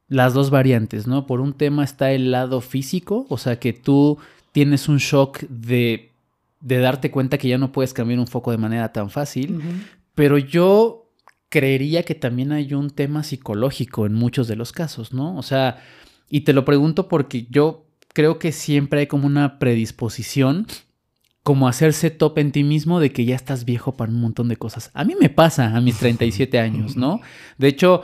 las 0.08 0.34
dos 0.34 0.50
variantes, 0.50 1.06
¿no? 1.06 1.26
Por 1.26 1.40
un 1.40 1.52
tema 1.52 1.84
está 1.84 2.12
el 2.12 2.30
lado 2.30 2.60
físico, 2.60 3.26
o 3.28 3.38
sea, 3.38 3.58
que 3.60 3.72
tú 3.72 4.18
tienes 4.52 4.88
un 4.88 4.98
shock 4.98 5.40
de, 5.48 6.12
de 6.60 6.78
darte 6.78 7.10
cuenta 7.10 7.38
que 7.38 7.48
ya 7.48 7.58
no 7.58 7.72
puedes 7.72 7.92
cambiar 7.92 8.18
un 8.18 8.26
foco 8.26 8.50
de 8.50 8.58
manera 8.58 8.92
tan 8.92 9.10
fácil, 9.10 9.60
pero 10.14 10.38
yo 10.38 11.10
creería 11.50 12.02
que 12.02 12.14
también 12.14 12.52
hay 12.52 12.74
un 12.74 12.90
tema 12.90 13.22
psicológico 13.22 14.06
en 14.06 14.14
muchos 14.14 14.48
de 14.48 14.56
los 14.56 14.72
casos, 14.72 15.12
¿no? 15.12 15.36
O 15.36 15.42
sea, 15.42 15.82
y 16.30 16.42
te 16.42 16.52
lo 16.52 16.64
pregunto 16.64 17.08
porque 17.08 17.46
yo 17.50 17.86
creo 18.12 18.38
que 18.38 18.52
siempre 18.52 19.00
hay 19.00 19.06
como 19.06 19.26
una 19.26 19.58
predisposición 19.58 20.66
como 21.48 21.66
hacerse 21.66 22.10
top 22.10 22.36
en 22.40 22.52
ti 22.52 22.62
mismo 22.62 23.00
de 23.00 23.10
que 23.10 23.24
ya 23.24 23.34
estás 23.34 23.64
viejo 23.64 23.96
para 23.96 24.12
un 24.12 24.20
montón 24.20 24.50
de 24.50 24.56
cosas. 24.56 24.90
A 24.92 25.02
mí 25.02 25.14
me 25.18 25.30
pasa 25.30 25.74
a 25.74 25.80
mis 25.80 25.96
37 25.96 26.58
años, 26.58 26.94
¿no? 26.94 27.22
De 27.56 27.68
hecho, 27.68 28.02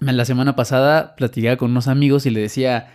la 0.00 0.24
semana 0.24 0.56
pasada 0.56 1.14
platicaba 1.14 1.56
con 1.56 1.70
unos 1.70 1.86
amigos 1.86 2.26
y 2.26 2.30
le 2.30 2.40
decía, 2.40 2.94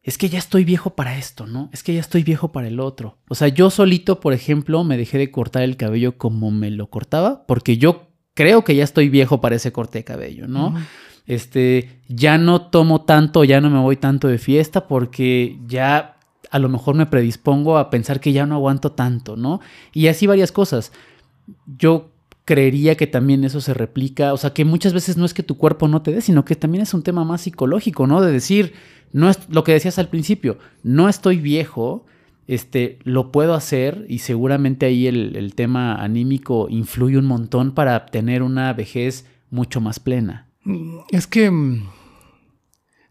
es 0.00 0.16
que 0.16 0.28
ya 0.28 0.38
estoy 0.38 0.62
viejo 0.62 0.90
para 0.90 1.18
esto, 1.18 1.48
¿no? 1.48 1.70
Es 1.72 1.82
que 1.82 1.92
ya 1.92 1.98
estoy 1.98 2.22
viejo 2.22 2.52
para 2.52 2.68
el 2.68 2.78
otro. 2.78 3.18
O 3.28 3.34
sea, 3.34 3.48
yo 3.48 3.68
solito, 3.70 4.20
por 4.20 4.32
ejemplo, 4.32 4.84
me 4.84 4.96
dejé 4.96 5.18
de 5.18 5.32
cortar 5.32 5.64
el 5.64 5.76
cabello 5.76 6.16
como 6.16 6.52
me 6.52 6.70
lo 6.70 6.88
cortaba, 6.88 7.46
porque 7.48 7.78
yo 7.78 8.12
creo 8.34 8.62
que 8.62 8.76
ya 8.76 8.84
estoy 8.84 9.08
viejo 9.08 9.40
para 9.40 9.56
ese 9.56 9.72
corte 9.72 9.98
de 9.98 10.04
cabello, 10.04 10.46
¿no? 10.46 10.72
Este, 11.26 12.00
ya 12.06 12.38
no 12.38 12.70
tomo 12.70 13.00
tanto, 13.00 13.42
ya 13.42 13.60
no 13.60 13.70
me 13.70 13.80
voy 13.80 13.96
tanto 13.96 14.28
de 14.28 14.38
fiesta 14.38 14.86
porque 14.86 15.58
ya 15.66 16.17
a 16.50 16.58
lo 16.58 16.68
mejor 16.68 16.94
me 16.94 17.06
predispongo 17.06 17.78
a 17.78 17.90
pensar 17.90 18.20
que 18.20 18.32
ya 18.32 18.46
no 18.46 18.54
aguanto 18.54 18.92
tanto, 18.92 19.36
¿no? 19.36 19.60
Y 19.92 20.06
así 20.08 20.26
varias 20.26 20.52
cosas. 20.52 20.92
Yo 21.78 22.10
creería 22.44 22.96
que 22.96 23.06
también 23.06 23.44
eso 23.44 23.60
se 23.60 23.74
replica, 23.74 24.32
o 24.32 24.38
sea, 24.38 24.54
que 24.54 24.64
muchas 24.64 24.94
veces 24.94 25.18
no 25.18 25.26
es 25.26 25.34
que 25.34 25.42
tu 25.42 25.58
cuerpo 25.58 25.86
no 25.86 26.00
te 26.00 26.12
dé, 26.12 26.22
sino 26.22 26.46
que 26.46 26.56
también 26.56 26.82
es 26.82 26.94
un 26.94 27.02
tema 27.02 27.22
más 27.22 27.42
psicológico, 27.42 28.06
¿no? 28.06 28.22
De 28.22 28.32
decir, 28.32 28.72
no 29.12 29.28
es 29.28 29.38
lo 29.50 29.64
que 29.64 29.72
decías 29.72 29.98
al 29.98 30.08
principio, 30.08 30.58
no 30.82 31.10
estoy 31.10 31.36
viejo, 31.36 32.06
este, 32.46 32.98
lo 33.04 33.30
puedo 33.32 33.52
hacer 33.52 34.06
y 34.08 34.20
seguramente 34.20 34.86
ahí 34.86 35.06
el, 35.06 35.52
tema 35.54 36.02
anímico 36.02 36.68
influye 36.70 37.18
un 37.18 37.26
montón 37.26 37.72
para 37.72 38.06
tener 38.06 38.42
una 38.42 38.72
vejez 38.72 39.26
mucho 39.50 39.82
más 39.82 40.00
plena. 40.00 40.48
Es 41.10 41.26
que, 41.26 41.50
mm, 41.50 41.82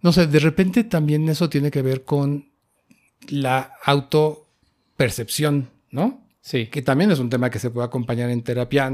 no 0.01 0.11
sé, 0.13 0.25
de 0.25 0.39
repente 0.39 0.83
también 0.83 1.29
eso 1.29 1.47
tiene 1.47 1.69
que 1.69 1.83
ver 1.83 2.03
con 2.03 2.49
la 3.29 3.73
autopercepción, 3.83 5.69
¿no? 5.91 6.21
Sí. 6.41 6.67
Que 6.67 6.81
también 6.81 7.11
es 7.11 7.19
un 7.19 7.29
tema 7.29 7.49
que 7.49 7.59
se 7.59 7.69
puede 7.69 7.87
acompañar 7.87 8.29
en 8.29 8.41
terapia. 8.41 8.91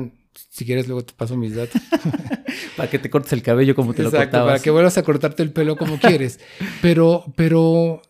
Si 0.49 0.65
quieres, 0.65 0.87
luego 0.87 1.05
te 1.05 1.13
paso 1.13 1.37
mis 1.37 1.55
datos. 1.55 1.81
para 2.77 2.89
que 2.89 2.99
te 2.99 3.09
cortes 3.09 3.33
el 3.33 3.43
cabello 3.43 3.75
como 3.75 3.93
te 3.93 4.03
lo 4.03 4.11
cortabas. 4.11 4.47
Para 4.47 4.59
que 4.59 4.71
vuelvas 4.71 4.97
a 4.97 5.03
cortarte 5.03 5.43
el 5.43 5.51
pelo 5.51 5.75
como 5.75 5.99
quieres. 5.99 6.39
Pero, 6.81 7.25
pero 7.35 8.01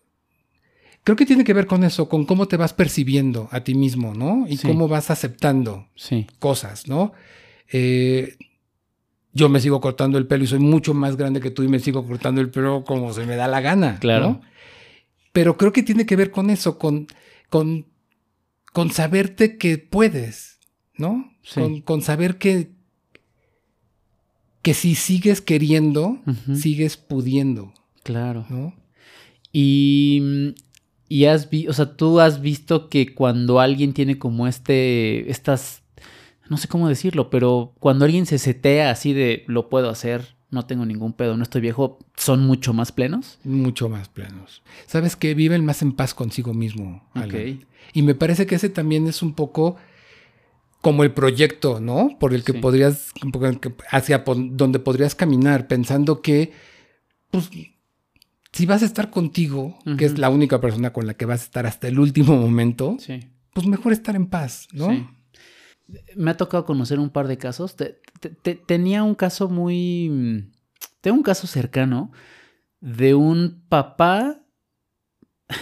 creo 1.03 1.15
que 1.15 1.25
tiene 1.25 1.43
que 1.43 1.53
ver 1.53 1.67
con 1.67 1.83
eso, 1.83 2.07
con 2.07 2.25
cómo 2.25 2.47
te 2.47 2.57
vas 2.57 2.73
percibiendo 2.73 3.49
a 3.51 3.61
ti 3.61 3.75
mismo, 3.75 4.13
¿no? 4.13 4.45
Y 4.47 4.57
cómo 4.57 4.87
vas 4.87 5.11
aceptando 5.11 5.87
cosas, 6.39 6.87
¿no? 6.87 7.13
Eh, 7.71 8.37
yo 9.33 9.49
me 9.49 9.59
sigo 9.59 9.81
cortando 9.81 10.17
el 10.17 10.27
pelo 10.27 10.43
y 10.43 10.47
soy 10.47 10.59
mucho 10.59 10.93
más 10.93 11.17
grande 11.17 11.39
que 11.39 11.51
tú 11.51 11.63
y 11.63 11.67
me 11.67 11.79
sigo 11.79 12.05
cortando 12.05 12.39
el 12.39 12.49
pelo 12.49 12.83
como 12.85 13.13
se 13.13 13.25
me 13.25 13.35
da 13.35 13.47
la 13.47 13.61
gana. 13.61 13.97
Claro. 13.99 14.41
Pero 15.33 15.57
creo 15.57 15.73
que 15.73 15.83
tiene 15.83 16.05
que 16.05 16.15
ver 16.15 16.31
con 16.31 16.49
eso, 16.49 16.77
con, 16.77 17.07
con, 17.49 17.87
con 18.71 18.91
saberte 18.91 19.57
que 19.57 19.77
puedes, 19.77 20.59
¿no? 20.95 21.33
Con, 21.83 22.01
saber 22.01 22.37
que, 22.37 22.71
que 24.61 24.73
si 24.73 24.95
sigues 24.95 25.41
queriendo, 25.41 26.21
sigues 26.55 26.95
pudiendo. 26.97 27.73
Claro. 28.03 28.45
¿no? 28.49 28.75
Y, 29.51 30.53
y 31.09 31.25
has 31.25 31.49
visto, 31.49 31.71
o 31.71 31.73
sea, 31.73 31.95
tú 31.95 32.19
has 32.19 32.41
visto 32.41 32.89
que 32.89 33.13
cuando 33.13 33.59
alguien 33.59 33.93
tiene 33.93 34.17
como 34.17 34.47
este, 34.47 35.29
estas, 35.29 35.83
no 36.49 36.57
sé 36.57 36.67
cómo 36.67 36.87
decirlo, 36.87 37.29
pero 37.29 37.73
cuando 37.79 38.05
alguien 38.05 38.25
se 38.25 38.37
setea 38.37 38.91
así 38.91 39.13
de 39.13 39.43
lo 39.47 39.69
puedo 39.69 39.89
hacer, 39.89 40.32
no 40.53 40.65
tengo 40.65 40.85
ningún 40.85 41.13
pedo, 41.13 41.35
no 41.35 41.43
estoy 41.43 41.61
viejo, 41.61 41.99
son 42.15 42.45
mucho 42.45 42.73
más 42.73 42.91
plenos. 42.91 43.39
Mucho 43.43 43.89
más 43.89 44.07
plenos. 44.07 44.61
Sabes 44.85 45.15
que 45.15 45.33
viven 45.33 45.65
más 45.65 45.81
en 45.81 45.93
paz 45.93 46.13
consigo 46.13 46.53
mismo. 46.53 47.03
Y 47.93 48.03
me 48.03 48.15
parece 48.15 48.45
que 48.45 48.55
ese 48.55 48.69
también 48.69 49.07
es 49.07 49.21
un 49.21 49.33
poco 49.33 49.75
como 50.81 51.03
el 51.03 51.11
proyecto, 51.11 51.79
¿no? 51.79 52.17
Por 52.19 52.33
el 52.33 52.43
que 52.43 52.53
podrías, 52.53 53.11
hacia 53.89 54.23
donde 54.25 54.79
podrías 54.79 55.15
caminar, 55.15 55.67
pensando 55.67 56.21
que, 56.21 56.51
pues, 57.31 57.49
si 58.51 58.65
vas 58.65 58.83
a 58.83 58.85
estar 58.85 59.09
contigo, 59.09 59.77
que 59.97 60.05
es 60.05 60.17
la 60.19 60.29
única 60.29 60.61
persona 60.61 60.93
con 60.93 61.07
la 61.07 61.15
que 61.15 61.25
vas 61.25 61.41
a 61.41 61.45
estar 61.45 61.65
hasta 61.65 61.87
el 61.87 61.99
último 61.99 62.35
momento, 62.35 62.97
pues 63.53 63.65
mejor 63.65 63.93
estar 63.93 64.15
en 64.15 64.27
paz, 64.27 64.67
¿no? 64.71 64.89
Sí. 64.89 65.07
Me 66.15 66.31
ha 66.31 66.37
tocado 66.37 66.65
conocer 66.65 66.99
un 66.99 67.09
par 67.09 67.27
de 67.27 67.37
casos. 67.37 67.75
tenía 68.65 69.03
un 69.03 69.15
caso 69.15 69.49
muy... 69.49 70.49
Tengo 71.01 71.17
un 71.17 71.23
caso 71.23 71.47
cercano 71.47 72.11
de 72.79 73.13
un 73.13 73.63
papá 73.69 74.43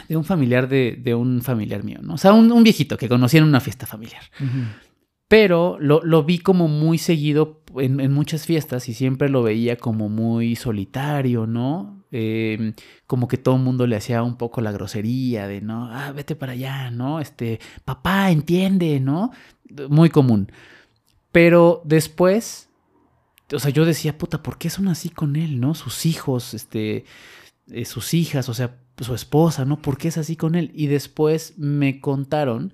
de 0.08 0.18
un 0.18 0.24
familiar 0.24 0.68
de, 0.68 1.16
un 1.16 1.42
familiar 1.42 1.84
mío, 1.84 2.00
¿no? 2.02 2.14
O 2.16 2.18
sea, 2.18 2.34
un, 2.34 2.64
viejito 2.64 2.98
que 2.98 3.10
conocí 3.10 3.38
en 3.38 3.44
una 3.44 3.60
fiesta 3.60 3.86
familiar. 3.86 4.22
Pero 5.28 5.78
lo, 5.80 6.24
vi 6.24 6.40
como 6.40 6.68
muy 6.68 6.98
seguido 6.98 7.61
en, 7.78 8.12
muchas 8.12 8.46
fiestas 8.46 8.90
y 8.90 8.94
siempre 8.94 9.30
lo 9.30 9.44
veía 9.44 9.78
como 9.78 10.10
muy 10.10 10.56
solitario, 10.56 11.48
¿no? 11.48 12.04
Em, 12.12 12.74
como 13.08 13.28
que 13.28 13.38
todo 13.38 13.56
el 13.56 13.62
mundo 13.62 13.88
le 13.88 13.96
hacía 13.96 14.24
un 14.24 14.38
poco 14.38 14.62
la 14.62 14.72
grosería 14.72 15.48
de, 15.48 15.62
¿no? 15.62 15.88
Ah, 15.92 16.12
vete 16.12 16.36
para 16.36 16.54
allá, 16.54 16.92
¿no? 16.92 17.20
Este, 17.20 17.60
papá, 17.86 18.32
entiende, 18.32 19.00
¿no? 19.00 19.32
Muy 19.90 20.10
común. 20.10 20.52
Pero 21.32 21.82
después, 21.86 22.70
o 23.54 23.60
sea, 23.60 23.72
yo 23.72 23.86
decía, 23.86 24.18
puta, 24.18 24.44
¿por 24.44 24.58
qué 24.58 24.70
son 24.70 24.88
así 24.88 25.10
con 25.10 25.36
él, 25.36 25.60
¿no? 25.60 25.76
Sus 25.76 26.06
hijos, 26.06 26.54
este, 26.54 27.06
eh, 27.70 27.86
sus 27.86 28.14
hijas, 28.14 28.50
o 28.50 28.54
sea, 28.54 28.78
su 29.00 29.16
esposa, 29.16 29.66
¿no? 29.66 29.82
¿Por 29.82 29.98
qué 29.98 30.10
es 30.10 30.18
así 30.18 30.36
con 30.36 30.56
él? 30.56 30.72
Y 30.76 30.88
después 30.88 31.58
me 31.58 32.02
contaron 32.02 32.74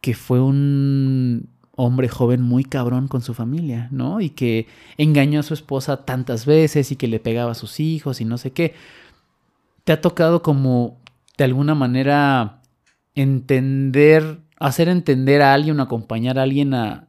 que 0.00 0.14
fue 0.14 0.40
un 0.40 1.51
hombre 1.74 2.08
joven 2.08 2.42
muy 2.42 2.64
cabrón 2.64 3.08
con 3.08 3.22
su 3.22 3.34
familia, 3.34 3.88
¿no? 3.90 4.20
Y 4.20 4.30
que 4.30 4.66
engañó 4.98 5.40
a 5.40 5.42
su 5.42 5.54
esposa 5.54 6.04
tantas 6.04 6.46
veces 6.46 6.92
y 6.92 6.96
que 6.96 7.08
le 7.08 7.20
pegaba 7.20 7.52
a 7.52 7.56
sus 7.56 7.80
hijos 7.80 8.20
y 8.20 8.24
no 8.24 8.38
sé 8.38 8.52
qué. 8.52 8.74
¿Te 9.84 9.92
ha 9.92 10.00
tocado 10.00 10.42
como 10.42 11.00
de 11.38 11.44
alguna 11.44 11.74
manera 11.74 12.60
entender, 13.14 14.40
hacer 14.58 14.88
entender 14.88 15.42
a 15.42 15.54
alguien, 15.54 15.80
acompañar 15.80 16.38
a 16.38 16.42
alguien 16.42 16.74
a, 16.74 17.08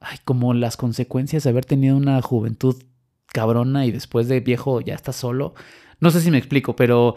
ay, 0.00 0.18
como 0.24 0.54
las 0.54 0.76
consecuencias 0.76 1.44
de 1.44 1.50
haber 1.50 1.64
tenido 1.64 1.96
una 1.96 2.20
juventud 2.22 2.82
cabrona 3.26 3.86
y 3.86 3.92
después 3.92 4.26
de 4.26 4.40
viejo 4.40 4.80
ya 4.80 4.94
está 4.94 5.12
solo? 5.12 5.54
No 6.00 6.10
sé 6.10 6.20
si 6.20 6.30
me 6.30 6.38
explico, 6.38 6.74
pero 6.74 7.16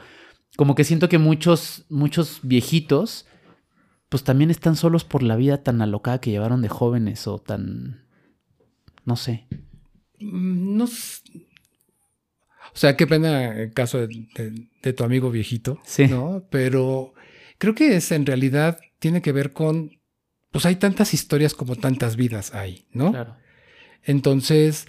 como 0.57 0.75
que 0.75 0.83
siento 0.83 1.09
que 1.09 1.17
muchos, 1.19 1.85
muchos 1.89 2.39
viejitos 2.43 3.25
pues 4.09 4.23
también 4.23 4.51
están 4.51 4.75
solos 4.75 5.03
por 5.03 5.23
la 5.23 5.35
vida 5.35 5.63
tan 5.63 5.81
alocada 5.81 6.21
que 6.21 6.31
llevaron 6.31 6.61
de 6.61 6.69
jóvenes 6.69 7.27
o 7.27 7.39
tan... 7.39 8.05
no 9.03 9.15
sé. 9.15 9.47
Mm, 10.19 10.77
no 10.77 10.85
O 10.85 10.89
sea, 12.73 12.95
qué 12.95 13.07
pena 13.07 13.61
el 13.61 13.73
caso 13.73 14.05
de, 14.05 14.93
tu 14.93 15.03
amigo 15.03 15.31
viejito, 15.31 15.79
sí. 15.85 16.07
¿no? 16.07 16.45
Pero 16.49 17.13
creo 17.57 17.73
que 17.75 17.95
es 17.95 18.11
en 18.11 18.25
realidad 18.25 18.79
tiene 18.99 19.21
que 19.21 19.31
ver 19.31 19.53
con, 19.53 19.99
pues 20.51 20.65
hay 20.65 20.75
tantas 20.75 21.13
historias 21.13 21.53
como 21.53 21.75
tantas 21.75 22.15
vidas 22.15 22.53
hay, 22.53 22.85
¿no? 22.91 23.11
Claro. 23.11 23.35
Entonces, 24.03 24.87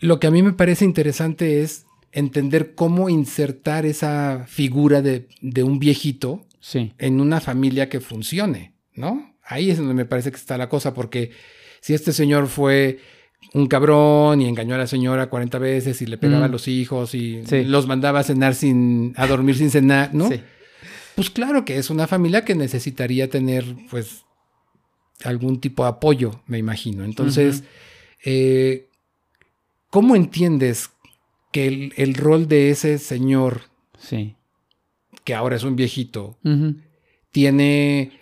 lo 0.00 0.20
que 0.20 0.28
a 0.28 0.30
mí 0.30 0.42
me 0.42 0.52
parece 0.52 0.84
interesante 0.84 1.62
es 1.62 1.86
entender 2.12 2.74
cómo 2.74 3.08
insertar 3.08 3.84
esa 3.84 4.44
figura 4.46 5.02
de, 5.02 5.28
de 5.40 5.64
un 5.64 5.78
viejito 5.78 6.45
en 6.74 7.20
una 7.20 7.40
familia 7.40 7.88
que 7.88 8.00
funcione, 8.00 8.72
¿no? 8.94 9.34
Ahí 9.42 9.70
es 9.70 9.78
donde 9.78 9.94
me 9.94 10.04
parece 10.04 10.30
que 10.30 10.36
está 10.36 10.58
la 10.58 10.68
cosa, 10.68 10.92
porque 10.94 11.30
si 11.80 11.94
este 11.94 12.12
señor 12.12 12.48
fue 12.48 12.98
un 13.54 13.68
cabrón 13.68 14.40
y 14.40 14.48
engañó 14.48 14.74
a 14.74 14.78
la 14.78 14.86
señora 14.86 15.28
40 15.28 15.58
veces 15.58 16.02
y 16.02 16.06
le 16.06 16.18
pegaba 16.18 16.46
a 16.46 16.48
mm. 16.48 16.52
los 16.52 16.68
hijos 16.68 17.14
y 17.14 17.42
los 17.64 17.86
mandaba 17.86 18.20
a 18.20 18.24
cenar 18.24 18.54
sin, 18.54 19.14
a 19.16 19.26
dormir 19.26 19.56
sin 19.56 19.70
cenar, 19.70 20.12
¿no? 20.14 20.28
Pues 21.14 21.30
claro 21.30 21.64
que 21.64 21.78
es 21.78 21.88
una 21.88 22.06
familia 22.06 22.44
que 22.44 22.54
necesitaría 22.54 23.30
tener, 23.30 23.64
pues, 23.88 24.24
algún 25.24 25.60
tipo 25.60 25.84
de 25.84 25.90
apoyo, 25.90 26.42
me 26.46 26.58
imagino. 26.58 27.04
Entonces, 27.04 27.64
eh, 28.24 28.88
¿cómo 29.88 30.14
entiendes 30.14 30.90
que 31.52 31.68
el, 31.68 31.94
el, 31.96 32.14
rol 32.14 32.48
de 32.48 32.70
ese 32.70 32.98
señor 32.98 33.62
sí 33.98 34.35
que 35.26 35.34
ahora 35.34 35.56
es 35.56 35.64
un 35.64 35.74
viejito, 35.74 36.38
tiene 37.32 38.12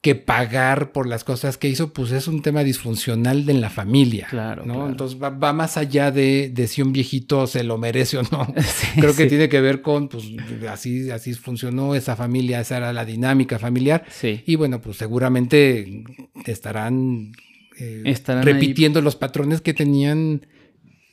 que 0.00 0.14
pagar 0.14 0.92
por 0.92 1.08
las 1.08 1.24
cosas 1.24 1.58
que 1.58 1.68
hizo, 1.68 1.92
pues 1.92 2.12
es 2.12 2.28
un 2.28 2.42
tema 2.42 2.62
disfuncional 2.62 3.44
de 3.44 3.54
la 3.54 3.68
familia. 3.68 4.28
Claro. 4.30 4.64
¿no? 4.64 4.88
Entonces 4.88 5.20
va, 5.20 5.52
más 5.52 5.76
allá 5.76 6.12
de, 6.12 6.52
si 6.68 6.80
un 6.80 6.92
viejito 6.92 7.48
se 7.48 7.64
lo 7.64 7.76
merece 7.76 8.18
o 8.18 8.22
no. 8.22 8.54
Creo 9.00 9.16
que 9.16 9.26
tiene 9.26 9.48
que 9.48 9.60
ver 9.60 9.82
con, 9.82 10.08
pues 10.08 10.24
así, 10.70 11.10
así 11.10 11.34
funcionó 11.34 11.96
esa 11.96 12.14
familia, 12.14 12.60
esa 12.60 12.76
era 12.76 12.92
la 12.92 13.04
dinámica 13.04 13.58
familiar. 13.58 14.04
Sí. 14.10 14.44
Y 14.46 14.54
bueno, 14.54 14.80
pues 14.80 14.96
seguramente 14.96 16.04
estarán, 16.46 17.32
eh, 17.80 18.02
estarán 18.04 18.44
repitiendo 18.44 19.00
los 19.00 19.16
patrones 19.16 19.60
que 19.60 19.74
tenían 19.74 20.46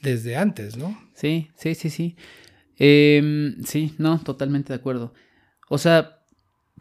desde 0.03 0.37
antes, 0.37 0.77
¿no? 0.77 1.01
Sí, 1.15 1.49
sí, 1.55 1.73
sí, 1.73 1.89
sí. 1.89 2.15
Eh, 2.79 3.55
sí, 3.65 3.93
no, 3.97 4.19
totalmente 4.19 4.73
de 4.73 4.79
acuerdo. 4.79 5.13
O 5.69 5.77
sea, 5.77 6.19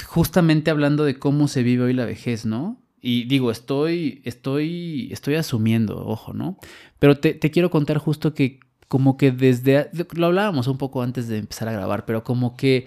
justamente 0.04 0.70
hablando 0.70 1.04
de 1.04 1.18
cómo 1.18 1.48
se 1.48 1.62
vive 1.62 1.84
hoy 1.84 1.92
la 1.92 2.04
vejez, 2.06 2.46
¿no? 2.46 2.80
Y 3.00 3.24
digo, 3.24 3.50
estoy, 3.50 4.22
estoy, 4.24 5.08
estoy 5.12 5.34
asumiendo, 5.36 6.04
ojo, 6.06 6.32
¿no? 6.32 6.58
Pero 6.98 7.18
te, 7.18 7.34
te 7.34 7.50
quiero 7.50 7.70
contar 7.70 7.98
justo 7.98 8.34
que 8.34 8.60
como 8.88 9.16
que 9.16 9.30
desde, 9.30 9.90
lo 10.14 10.26
hablábamos 10.26 10.66
un 10.66 10.78
poco 10.78 11.02
antes 11.02 11.28
de 11.28 11.38
empezar 11.38 11.68
a 11.68 11.72
grabar, 11.72 12.06
pero 12.06 12.24
como 12.24 12.56
que 12.56 12.86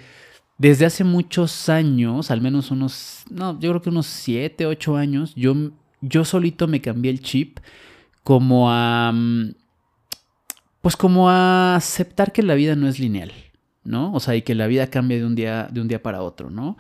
desde 0.57 0.85
hace 0.85 1.03
muchos 1.03 1.69
años, 1.69 2.31
al 2.31 2.41
menos 2.41 2.71
unos, 2.71 3.23
no, 3.29 3.59
yo 3.59 3.69
creo 3.69 3.81
que 3.81 3.89
unos 3.89 4.07
7, 4.07 4.65
8 4.65 4.97
años, 4.97 5.33
yo, 5.35 5.55
yo 6.01 6.25
solito 6.25 6.67
me 6.67 6.81
cambié 6.81 7.11
el 7.11 7.21
chip 7.21 7.59
como 8.23 8.71
a, 8.71 9.11
mm, 9.13 9.53
pues 10.81 10.95
como 10.95 11.29
a 11.29 11.75
aceptar 11.75 12.31
que 12.31 12.43
la 12.43 12.55
vida 12.55 12.75
no 12.75 12.87
es 12.87 12.99
lineal, 12.99 13.31
¿no? 13.83 14.13
O 14.13 14.19
sea, 14.19 14.35
y 14.35 14.41
que 14.41 14.55
la 14.55 14.67
vida 14.67 14.87
cambia 14.87 15.17
de 15.17 15.25
un 15.25 15.35
día, 15.35 15.67
de 15.71 15.81
un 15.81 15.87
día 15.87 16.01
para 16.01 16.21
otro, 16.21 16.49
¿no? 16.49 16.77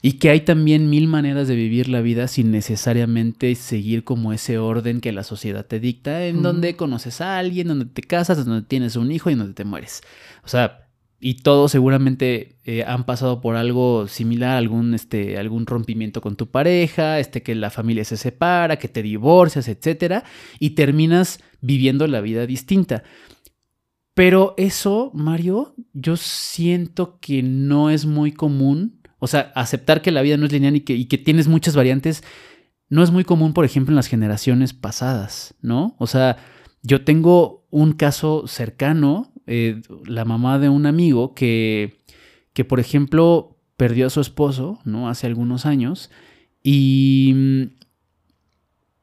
Y 0.00 0.14
que 0.14 0.30
hay 0.30 0.40
también 0.40 0.90
mil 0.90 1.06
maneras 1.06 1.46
de 1.46 1.54
vivir 1.54 1.88
la 1.88 2.00
vida 2.00 2.26
sin 2.26 2.50
necesariamente 2.50 3.54
seguir 3.54 4.02
como 4.02 4.32
ese 4.32 4.58
orden 4.58 5.00
que 5.00 5.12
la 5.12 5.22
sociedad 5.22 5.64
te 5.64 5.78
dicta, 5.78 6.26
en 6.26 6.42
donde 6.42 6.74
conoces 6.74 7.20
a 7.20 7.38
alguien, 7.38 7.68
donde 7.68 7.84
te 7.84 8.02
casas, 8.02 8.44
donde 8.44 8.66
tienes 8.66 8.96
un 8.96 9.12
hijo 9.12 9.30
y 9.30 9.36
donde 9.36 9.54
te 9.54 9.64
mueres. 9.64 10.02
O 10.44 10.48
sea, 10.48 10.81
y 11.24 11.34
todos 11.34 11.70
seguramente 11.70 12.58
eh, 12.64 12.82
han 12.84 13.04
pasado 13.04 13.40
por 13.40 13.54
algo 13.54 14.08
similar, 14.08 14.56
algún, 14.56 14.92
este, 14.92 15.38
algún 15.38 15.66
rompimiento 15.66 16.20
con 16.20 16.34
tu 16.34 16.50
pareja, 16.50 17.20
este, 17.20 17.44
que 17.44 17.54
la 17.54 17.70
familia 17.70 18.04
se 18.04 18.16
separa, 18.16 18.76
que 18.76 18.88
te 18.88 19.02
divorcias, 19.04 19.68
etc. 19.68 20.24
Y 20.58 20.70
terminas 20.70 21.38
viviendo 21.60 22.08
la 22.08 22.20
vida 22.20 22.44
distinta. 22.44 23.04
Pero 24.14 24.54
eso, 24.56 25.12
Mario, 25.14 25.76
yo 25.92 26.16
siento 26.16 27.20
que 27.20 27.44
no 27.44 27.88
es 27.90 28.04
muy 28.04 28.32
común. 28.32 29.00
O 29.20 29.28
sea, 29.28 29.52
aceptar 29.54 30.02
que 30.02 30.10
la 30.10 30.22
vida 30.22 30.36
no 30.36 30.46
es 30.46 30.52
lineal 30.52 30.74
y 30.74 30.80
que, 30.80 30.94
y 30.94 31.04
que 31.04 31.18
tienes 31.18 31.46
muchas 31.46 31.76
variantes, 31.76 32.24
no 32.88 33.04
es 33.04 33.12
muy 33.12 33.22
común, 33.22 33.54
por 33.54 33.64
ejemplo, 33.64 33.92
en 33.92 33.96
las 33.96 34.08
generaciones 34.08 34.72
pasadas, 34.72 35.54
¿no? 35.62 35.94
O 35.98 36.08
sea, 36.08 36.38
yo 36.82 37.04
tengo 37.04 37.64
un 37.70 37.92
caso 37.92 38.48
cercano, 38.48 39.31
eh, 39.46 39.82
la 40.06 40.24
mamá 40.24 40.58
de 40.58 40.68
un 40.68 40.86
amigo 40.86 41.34
que, 41.34 41.98
que, 42.52 42.64
por 42.64 42.80
ejemplo, 42.80 43.56
perdió 43.76 44.06
a 44.06 44.10
su 44.10 44.20
esposo, 44.20 44.78
¿no? 44.84 45.08
Hace 45.08 45.26
algunos 45.26 45.66
años 45.66 46.10
y 46.62 47.70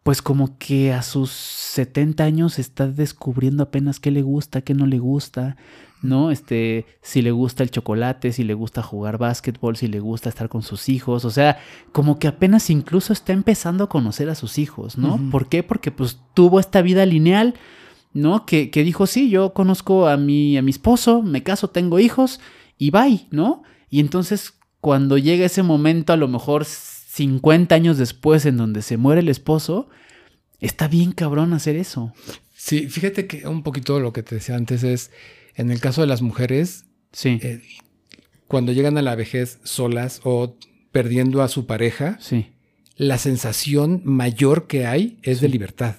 pues 0.04 0.22
como 0.22 0.58
que 0.58 0.94
a 0.94 1.04
sus 1.04 1.30
70 1.32 2.24
años 2.24 2.58
está 2.58 2.88
descubriendo 2.88 3.64
apenas 3.64 4.00
qué 4.00 4.12
le 4.12 4.22
gusta, 4.22 4.62
qué 4.62 4.74
no 4.74 4.88
le 4.88 4.98
gusta, 4.98 5.58
¿no? 6.02 6.32
Este, 6.32 6.86
si 7.02 7.22
le 7.22 7.32
gusta 7.32 7.62
el 7.62 7.72
chocolate, 7.72 8.32
si 8.32 8.44
le 8.44 8.54
gusta 8.54 8.82
jugar 8.82 9.18
básquetbol, 9.18 9.76
si 9.76 9.88
le 9.88 10.00
gusta 10.00 10.30
estar 10.30 10.50
con 10.50 10.64
sus 10.64 10.90
hijos, 10.90 11.26
o 11.26 11.30
sea, 11.30 11.60
como 11.92 12.18
que 12.18 12.28
apenas 12.28 12.70
incluso 12.70 13.14
está 13.14 13.34
empezando 13.34 13.84
a 13.84 13.90
conocer 13.90 14.30
a 14.30 14.36
sus 14.36 14.58
hijos, 14.58 14.98
¿no? 14.98 15.20
¿Por 15.30 15.48
qué? 15.48 15.62
Porque 15.62 15.92
pues 15.92 16.20
tuvo 16.34 16.60
esta 16.60 16.82
vida 16.82 17.06
lineal, 17.06 17.56
¿no? 18.14 18.46
Que, 18.46 18.70
que, 18.70 18.84
dijo, 18.84 19.08
sí, 19.08 19.30
yo 19.30 19.54
conozco 19.54 20.08
a 20.08 20.18
mi, 20.18 20.58
a 20.58 20.62
mi 20.62 20.72
esposo, 20.72 21.22
me 21.22 21.44
caso, 21.44 21.70
tengo 21.70 22.00
hijos 22.00 22.40
y 22.78 22.92
bye, 22.92 23.28
¿no? 23.32 23.64
Y 23.90 24.00
entonces 24.00 24.54
cuando 24.82 25.18
llega 25.18 25.46
ese 25.46 25.64
momento, 25.64 26.14
a 26.14 26.18
lo 26.18 26.28
mejor 26.28 26.66
50 26.66 27.74
años 27.76 27.98
después 27.98 28.46
en 28.46 28.58
donde 28.58 28.82
se 28.82 28.98
muere 28.98 29.22
el 29.22 29.30
esposo, 29.30 29.90
está 30.60 30.88
bien 30.88 31.12
cabrón 31.12 31.54
hacer 31.54 31.76
eso. 31.76 32.14
Sí, 32.56 32.88
fíjate 32.88 33.28
que 33.28 33.48
un 33.48 33.64
poquito 33.64 34.00
lo 34.00 34.14
que 34.14 34.24
te 34.24 34.36
decía 34.36 34.56
antes 34.56 34.84
es, 34.84 35.12
en 35.56 35.72
el 35.72 35.80
caso 35.80 36.02
de 36.02 36.08
las 36.08 36.22
mujeres, 36.22 36.86
sí. 37.12 37.40
Eh, 37.42 37.62
cuando 38.48 38.72
llegan 38.72 38.98
a 38.98 39.02
la 39.02 39.16
vejez 39.16 39.60
solas 39.64 40.22
o 40.24 40.58
perdiendo 40.92 41.42
a 41.42 41.50
su 41.50 41.66
pareja, 41.66 42.18
sí. 42.20 42.48
la 42.96 43.18
sensación 43.18 44.02
mayor 44.06 44.68
que 44.68 44.86
hay 44.86 45.20
es 45.22 45.42
de 45.42 45.50
libertad. 45.50 45.96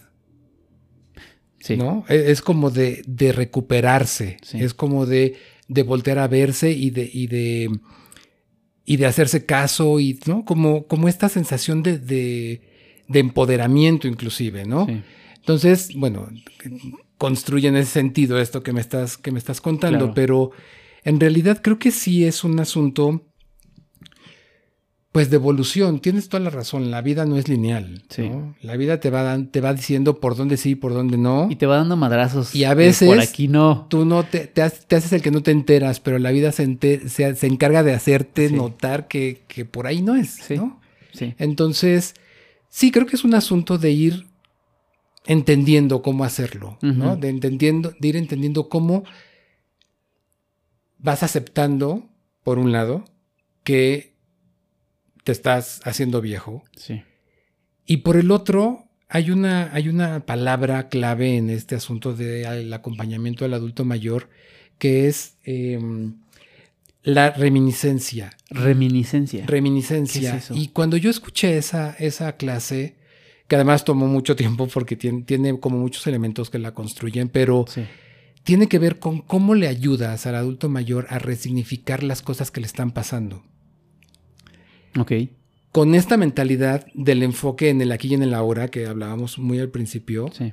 Sí. 1.61 1.77
¿no? 1.77 2.05
E- 2.09 2.31
Es 2.31 2.41
como 2.43 2.71
de, 2.71 3.03
de 3.07 3.33
recuperarse, 3.33 4.39
Sí. 4.43 4.59
es 4.61 4.75
como 4.75 5.07
de, 5.07 5.37
de 5.69 5.83
voltear 5.83 6.19
a 6.19 6.27
verse 6.29 6.73
y 6.73 6.91
de, 6.91 7.09
y 7.13 7.27
de, 7.29 7.71
y 8.85 8.97
de 8.97 9.07
hacerse 9.07 9.45
caso, 9.47 10.01
y, 10.01 10.19
¿no? 10.27 10.45
Como, 10.45 10.87
como 10.87 11.07
esta 11.09 11.29
sensación 11.29 11.83
de, 11.83 11.99
de, 11.99 12.63
de 13.09 13.19
empoderamiento 13.21 14.09
inclusive, 14.09 14.65
¿no? 14.65 14.87
Sí. 14.87 15.03
Entonces, 15.37 15.95
bueno, 15.95 16.29
construye 17.19 17.69
en 17.69 17.77
ese 17.77 17.91
sentido 17.93 18.41
esto 18.41 18.63
que 18.63 18.73
me 18.73 18.81
estás, 18.81 19.17
que 19.17 19.31
me 19.33 19.39
estás 19.39 19.61
contando, 19.61 19.99
Claro. 19.99 20.15
pero 20.15 20.51
en 21.05 21.21
realidad 21.21 21.61
creo 21.63 21.79
que 21.79 21.91
sí 21.91 22.25
es 22.25 22.45
un 22.45 22.59
asunto, 22.61 23.27
pues, 25.13 25.29
de 25.31 25.37
evolución. 25.37 25.99
Tienes 26.01 26.29
toda 26.29 26.43
la 26.43 26.51
razón, 26.51 26.91
la 26.91 27.01
vida 27.03 27.25
no 27.27 27.37
es 27.37 27.49
lineal. 27.49 28.03
Sí. 28.09 28.29
¿no? 28.29 28.55
La 28.63 28.77
vida 28.77 29.01
te 29.01 29.11
va, 29.11 29.23
dan- 29.23 29.49
te 29.51 29.61
va 29.61 29.75
diciendo 29.75 30.21
por 30.21 30.37
dónde 30.37 30.57
sí 30.57 30.71
y 30.71 30.75
por 30.77 30.93
dónde 30.95 31.19
no. 31.19 31.49
Y 31.51 31.57
te 31.57 31.67
va 31.67 31.77
dando 31.77 31.97
madrazos. 31.97 32.55
Y 32.55 32.65
a 32.65 32.75
veces 32.75 33.09
Por 33.09 33.21
aquí 33.21 33.49
no. 33.49 33.87
Tú 33.91 34.05
no 34.05 34.23
te, 34.25 34.47
te, 34.47 34.63
haces, 34.63 34.87
te 34.87 34.97
haces 34.97 35.13
el 35.13 35.23
que 35.23 35.31
no 35.33 35.43
te 35.43 35.51
enteras, 35.51 35.99
pero 36.01 36.19
la 36.19 36.31
vida 36.31 36.53
se, 36.53 36.79
se, 37.09 37.35
se 37.35 37.47
encarga 37.47 37.83
de 37.83 37.93
hacerte 37.93 38.49
Sí. 38.49 38.55
notar 38.55 39.09
que, 39.09 39.43
que 39.49 39.65
por 39.65 39.87
ahí 39.87 40.01
no 40.03 40.15
es, 40.15 40.31
Sí. 40.31 40.57
¿no? 40.57 40.81
Sí. 41.13 41.35
Entonces, 41.39 42.15
sí, 42.69 42.93
creo 42.93 43.07
que 43.07 43.17
es 43.17 43.25
un 43.25 43.35
asunto 43.35 43.79
de 43.79 43.91
ir 43.91 44.27
entendiendo 45.27 46.03
cómo 46.03 46.25
hacerlo, 46.25 46.79
¿no? 46.81 47.17
De, 47.17 47.29
entendiendo, 47.29 47.93
de 47.99 48.09
ir 48.09 48.17
entendiendo 48.17 48.69
cómo 48.69 49.05
vas 50.99 51.23
aceptando, 51.23 52.09
por 52.43 52.59
un 52.59 52.73
lado, 52.73 53.05
que 53.65 54.10
te 55.31 55.33
estás 55.33 55.81
haciendo 55.85 56.21
viejo. 56.21 56.65
Sí. 56.77 57.05
Y 57.87 57.99
por 57.99 58.17
el 58.17 58.33
otro, 58.33 58.89
hay 59.09 59.31
una, 59.31 59.73
hay 59.73 59.89
una 59.89 60.27
palabra 60.27 60.89
clave 60.89 61.37
en 61.37 61.51
este 61.51 61.77
asunto 61.77 62.15
del 62.15 62.73
acompañamiento 62.73 63.45
al 63.45 63.55
adulto 63.55 63.85
mayor, 63.85 64.29
que 64.79 65.07
es 65.07 65.37
em, 65.45 66.17
la 67.05 67.31
reminiscencia. 67.31 68.37
Reminiscencia. 68.51 69.47
Reminiscencia. 69.47 70.33
¿Qué 70.33 70.37
es 70.37 70.45
eso? 70.45 70.55
Y 70.57 70.69
cuando 70.69 70.97
yo 70.97 71.11
escuché 71.11 71.57
esa, 71.57 71.95
esa 72.01 72.37
clase, 72.37 72.97
que 73.47 73.55
además 73.55 73.85
tomó 73.85 74.09
mucho 74.09 74.35
tiempo 74.35 74.67
porque 74.67 74.97
tiene, 74.97 75.23
tiene 75.23 75.61
como 75.61 75.79
muchos 75.79 76.05
elementos 76.09 76.51
que 76.51 76.59
la 76.59 76.75
construyen, 76.75 77.29
pero 77.29 77.67
sí. 77.69 77.85
tiene 78.43 78.67
que 78.67 78.81
ver 78.81 78.99
con 78.99 79.21
cómo 79.21 79.55
le 79.55 79.69
ayudas 79.69 80.27
al 80.27 80.35
adulto 80.35 80.69
mayor 80.69 81.07
a 81.09 81.21
resignificar 81.21 82.03
las 82.03 82.21
cosas 82.21 82.51
que 82.51 82.61
le 82.61 82.67
están 82.67 82.91
pasando. 82.91 83.45
Ok. 84.99 85.13
Con 85.73 85.95
esta 85.95 86.17
mentalidad 86.17 86.87
del 86.95 87.23
enfoque 87.23 87.69
en 87.71 87.81
el 87.81 87.93
aquí 87.93 88.09
y 88.09 88.15
en 88.15 88.23
el 88.23 88.35
ahora 88.35 88.69
que 88.69 88.87
hablábamos 88.87 89.39
muy 89.39 89.59
al 89.61 89.71
principio, 89.71 90.31
Sí. 90.33 90.53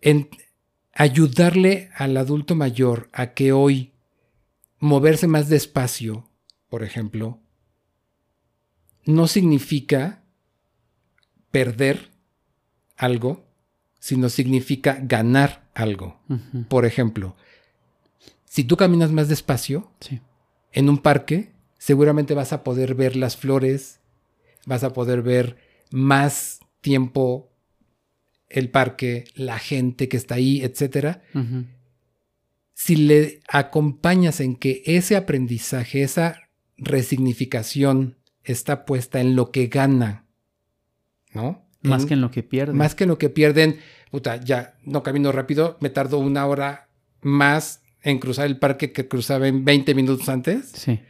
en 0.00 0.28
ayudarle 0.92 1.90
al 1.94 2.16
adulto 2.16 2.54
mayor 2.54 3.08
a 3.12 3.32
que 3.34 3.52
hoy 3.52 3.92
moverse 4.78 5.26
más 5.26 5.48
despacio, 5.48 6.28
por 6.68 6.82
ejemplo, 6.84 7.40
no 9.04 9.26
significa 9.26 10.22
perder 11.50 12.10
algo, 12.96 13.46
sino 13.98 14.28
significa 14.28 14.98
ganar 15.02 15.68
algo. 15.74 16.20
Por 16.68 16.84
ejemplo, 16.86 17.36
si 18.44 18.64
tú 18.64 18.76
caminas 18.76 19.10
más 19.12 19.28
despacio 19.28 19.90
Sí. 20.00 20.20
En 20.76 20.88
un 20.88 20.98
parque, 20.98 21.52
seguramente 21.78 22.34
vas 22.34 22.52
a 22.52 22.62
poder 22.62 22.94
ver 22.94 23.16
las 23.16 23.36
flores, 23.36 23.98
vas 24.66 24.84
a 24.84 24.92
poder 24.92 25.22
ver 25.22 25.56
más 25.90 26.60
tiempo 26.80 27.50
el 28.48 28.70
parque, 28.70 29.24
la 29.34 29.58
gente 29.58 30.08
que 30.08 30.16
está 30.16 30.36
ahí, 30.36 30.60
etcétera. 30.62 31.22
Ujú. 31.34 31.64
Si 32.74 32.94
le 32.96 33.40
acompañas 33.48 34.40
en 34.40 34.54
que 34.54 34.82
ese 34.84 35.16
aprendizaje, 35.16 36.02
esa 36.02 36.42
resignificación 36.76 38.18
está 38.44 38.84
puesta 38.84 39.20
en 39.20 39.34
lo 39.34 39.50
que 39.50 39.68
gana, 39.68 40.26
¿no? 41.32 41.64
Más 41.82 42.02
En- 42.02 42.08
que 42.08 42.14
en 42.14 42.20
lo 42.20 42.30
que 42.30 42.42
pierde. 42.42 42.72
más 42.74 42.94
que 42.94 43.04
en 43.04 43.08
lo 43.08 43.18
que 43.18 43.30
pierden, 43.30 43.78
puta, 44.10 44.36
ya 44.36 44.76
no 44.84 45.02
camino 45.02 45.32
rápido, 45.32 45.78
me 45.80 45.88
tardo 45.90 46.18
una 46.18 46.46
hora 46.46 46.88
más 47.22 47.80
en 48.06 48.18
cruzar 48.18 48.46
el 48.46 48.58
parque 48.58 48.92
que 48.92 49.08
cruzaba 49.08 49.48
en 49.48 49.64
20 49.64 49.94
minutos 49.94 50.28
antes. 50.28 50.70
Sí. 50.72 51.00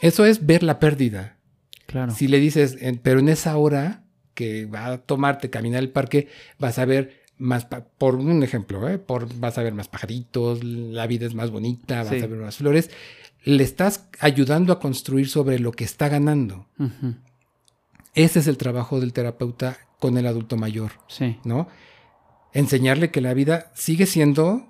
Eso 0.00 0.24
es 0.24 0.44
ver 0.46 0.62
la 0.62 0.78
pérdida. 0.78 1.36
Claro. 1.86 2.12
Si 2.14 2.28
le 2.28 2.40
dices, 2.40 2.78
pero 3.02 3.20
en 3.20 3.28
esa 3.28 3.56
hora 3.56 4.04
que 4.34 4.66
va 4.66 4.86
a 4.86 4.98
tomarte 4.98 5.50
caminar 5.50 5.82
el 5.82 5.90
parque, 5.90 6.28
vas 6.58 6.78
a 6.78 6.84
ver 6.86 7.22
más, 7.36 7.66
por 7.66 8.14
un 8.16 8.42
ejemplo, 8.42 8.88
¿eh? 8.88 8.98
por, 8.98 9.32
vas 9.38 9.58
a 9.58 9.62
ver 9.62 9.74
más 9.74 9.88
pajaritos, 9.88 10.64
la 10.64 11.06
vida 11.06 11.26
es 11.26 11.34
más 11.34 11.50
bonita, 11.50 11.98
vas 12.02 12.08
Sí. 12.08 12.20
a 12.22 12.26
ver 12.26 12.38
más 12.38 12.56
flores. 12.56 12.90
Le 13.44 13.62
estás 13.62 14.08
ayudando 14.20 14.72
a 14.72 14.80
construir 14.80 15.28
sobre 15.28 15.58
lo 15.58 15.72
que 15.72 15.84
está 15.84 16.08
ganando. 16.08 16.66
Ese 18.14 18.38
es 18.38 18.46
el 18.46 18.56
trabajo 18.56 18.98
del 19.00 19.12
terapeuta 19.12 19.76
con 20.00 20.16
el 20.16 20.26
adulto 20.26 20.56
mayor. 20.56 20.92
Sí. 21.08 21.36
¿no? 21.44 21.68
Enseñarle 22.54 23.10
que 23.10 23.20
la 23.20 23.34
vida 23.34 23.70
sigue 23.74 24.06
siendo, 24.06 24.66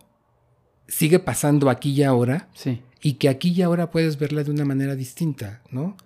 sigue 0.89 1.19
pasando 1.19 1.71
aquí 1.71 1.91
y 1.93 2.03
ahora, 2.03 2.49
Sí. 2.55 2.81
y 3.03 3.15
que 3.15 3.29
aquí 3.29 3.51
y 3.51 3.63
ahora 3.63 3.91
puedes 3.91 4.19
verla 4.19 4.45
de 4.45 4.51
una 4.51 4.65
manera 4.65 4.95
distinta, 4.97 5.63
¿no? 5.71 5.97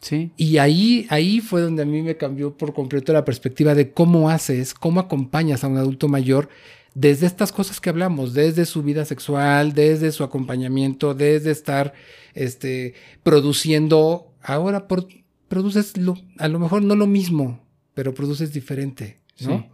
Sí. 0.00 0.32
Y 0.36 0.56
ahí, 0.58 1.06
ahí 1.10 1.40
fue 1.40 1.60
donde 1.60 1.82
a 1.82 1.86
mí 1.86 2.00
me 2.02 2.16
cambió 2.16 2.56
por 2.56 2.72
completo 2.72 3.12
la 3.12 3.24
perspectiva 3.24 3.74
de 3.74 3.92
cómo 3.92 4.30
haces, 4.30 4.72
cómo 4.72 4.98
acompañas 5.00 5.62
a 5.62 5.68
un 5.68 5.76
adulto 5.76 6.08
mayor 6.08 6.48
desde 6.94 7.26
estas 7.26 7.52
cosas 7.52 7.80
que 7.80 7.90
hablamos, 7.90 8.32
desde 8.32 8.64
su 8.66 8.82
vida 8.82 9.04
sexual, 9.04 9.74
desde 9.74 10.10
su 10.10 10.24
acompañamiento, 10.24 11.14
desde 11.14 11.50
estar 11.50 11.92
este, 12.34 12.94
produciendo, 13.22 14.32
ahora 14.42 14.88
por- 14.88 15.06
produces 15.48 15.96
lo- 15.96 16.16
a 16.38 16.48
lo 16.48 16.58
mejor 16.58 16.82
no 16.82 16.94
lo 16.96 17.06
mismo, 17.06 17.60
pero 17.94 18.14
produces 18.14 18.52
diferente, 18.52 19.20
¿no? 19.40 19.68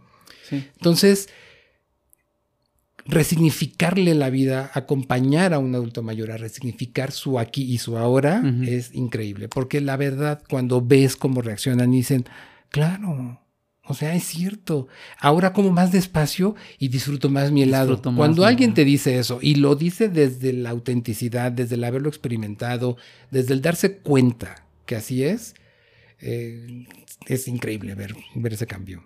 Sí. 0.49 0.57
Sí. 0.57 0.67
Entonces, 0.77 1.29
resignificarle 3.07 4.13
la 4.15 4.29
vida, 4.29 4.69
acompañar 4.73 5.53
a 5.53 5.59
un 5.59 5.73
adulto 5.75 6.03
mayor 6.03 6.31
a 6.31 6.37
resignificar 6.37 7.11
su 7.11 7.39
aquí 7.39 7.63
y 7.63 7.77
su 7.77 7.97
ahora 7.97 8.43
es 8.63 8.93
increíble, 8.93 9.47
porque 9.47 9.81
la 9.81 9.97
verdad 9.97 10.43
cuando 10.49 10.81
ves 10.81 11.15
cómo 11.15 11.41
reaccionan 11.41 11.91
dicen, 11.91 12.25
claro, 12.69 13.39
o 13.89 13.93
sea, 13.93 14.13
es 14.15 14.25
cierto, 14.25 14.87
ahora 15.19 15.53
como 15.53 15.71
más 15.71 15.91
despacio 15.93 16.55
y 16.77 16.89
disfruto 16.89 17.29
más 17.29 17.51
mi 17.51 17.63
helado. 17.63 18.01
Más 18.03 18.15
cuando 18.15 18.41
mi 18.41 18.47
alguien 18.49 18.73
te 18.73 18.83
dice 18.83 19.17
eso 19.17 19.39
y 19.41 19.55
lo 19.55 19.75
dice 19.75 20.09
desde 20.09 20.51
la 20.51 20.71
autenticidad, 20.71 21.53
desde 21.53 21.75
el 21.75 21.83
haberlo 21.85 22.09
experimentado, 22.09 22.97
desde 23.31 23.53
el 23.53 23.61
darse 23.61 23.99
cuenta 23.99 24.65
que 24.85 24.97
así 24.97 25.23
es, 25.23 25.55
eh, 26.19 26.85
es 27.27 27.47
increíble 27.47 27.95
ver, 27.95 28.15
ver 28.35 28.53
ese 28.53 28.67
cambio. 28.67 29.03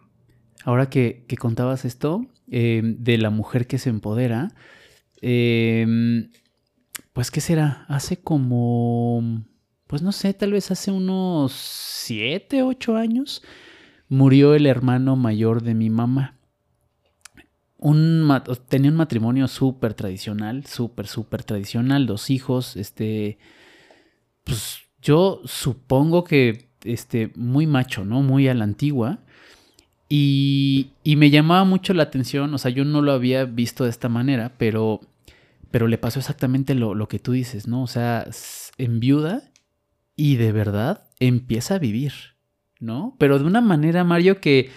Ahora 0.63 0.89
que, 0.89 1.25
que 1.27 1.37
contabas 1.37 1.85
esto 1.85 2.27
eh, 2.49 2.81
de 2.83 3.17
la 3.17 3.29
mujer 3.29 3.67
que 3.67 3.77
se 3.77 3.89
empodera, 3.89 4.53
eh, 5.21 6.29
pues 7.13 7.31
¿qué 7.31 7.41
será? 7.41 7.85
Hace 7.87 8.21
como, 8.21 9.43
pues 9.87 10.01
no 10.01 10.11
sé, 10.11 10.33
tal 10.33 10.53
vez 10.53 10.71
hace 10.71 10.91
unos 10.91 11.51
siete, 11.51 12.63
ocho 12.63 12.95
años, 12.95 13.43
murió 14.07 14.55
el 14.55 14.65
hermano 14.65 15.15
mayor 15.15 15.63
de 15.63 15.73
mi 15.73 15.89
mamá. 15.89 16.37
Un, 17.77 18.29
tenía 18.67 18.91
un 18.91 18.97
matrimonio 18.97 19.47
súper 19.47 19.93
tradicional, 19.95 20.65
súper, 20.65 21.07
súper 21.07 21.43
tradicional, 21.43 22.05
dos 22.05 22.29
hijos, 22.29 22.77
este, 22.77 23.39
pues 24.43 24.81
yo 25.01 25.41
supongo 25.45 26.23
que, 26.23 26.69
este, 26.83 27.31
muy 27.35 27.67
macho, 27.67 28.05
¿no? 28.05 28.21
Muy 28.21 28.47
a 28.47 28.53
la 28.53 28.63
antigua. 28.63 29.23
Y, 30.13 30.89
y 31.05 31.15
me 31.15 31.29
llamaba 31.29 31.63
mucho 31.63 31.93
la 31.93 32.03
atención, 32.03 32.53
o 32.53 32.57
sea, 32.57 32.69
yo 32.69 32.83
no 32.83 33.01
lo 33.01 33.13
había 33.13 33.45
visto 33.45 33.85
de 33.85 33.89
esta 33.89 34.09
manera, 34.09 34.51
pero, 34.57 34.99
pero 35.71 35.87
le 35.87 35.97
pasó 35.97 36.19
exactamente 36.19 36.75
lo, 36.75 36.95
lo 36.95 37.07
que 37.07 37.17
tú 37.17 37.31
dices, 37.31 37.65
¿no? 37.65 37.81
O 37.81 37.87
sea, 37.87 38.27
enviuda 38.77 39.53
y 40.17 40.35
de 40.35 40.51
verdad 40.51 41.05
empieza 41.21 41.75
a 41.75 41.79
vivir, 41.79 42.11
¿no? 42.81 43.15
Pero 43.19 43.39
de 43.39 43.45
una 43.45 43.61
manera, 43.61 44.03
Mario, 44.03 44.41
que 44.41 44.69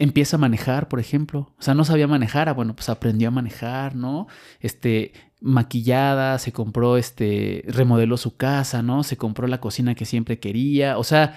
empieza 0.00 0.34
a 0.34 0.40
manejar, 0.40 0.88
por 0.88 0.98
ejemplo. 0.98 1.54
O 1.60 1.62
sea, 1.62 1.74
no 1.74 1.84
sabía 1.84 2.08
manejar, 2.08 2.48
ah, 2.48 2.52
bueno, 2.52 2.74
pues 2.74 2.88
aprendió 2.88 3.28
a 3.28 3.30
manejar, 3.30 3.94
¿no? 3.94 4.26
Este, 4.58 5.12
maquillada, 5.40 6.40
se 6.40 6.50
compró, 6.50 6.96
este, 6.96 7.62
remodeló 7.68 8.16
su 8.16 8.36
casa, 8.36 8.82
¿no? 8.82 9.04
Se 9.04 9.16
compró 9.16 9.46
la 9.46 9.60
cocina 9.60 9.94
que 9.94 10.06
siempre 10.06 10.40
quería, 10.40 10.98
o 10.98 11.04
sea, 11.04 11.36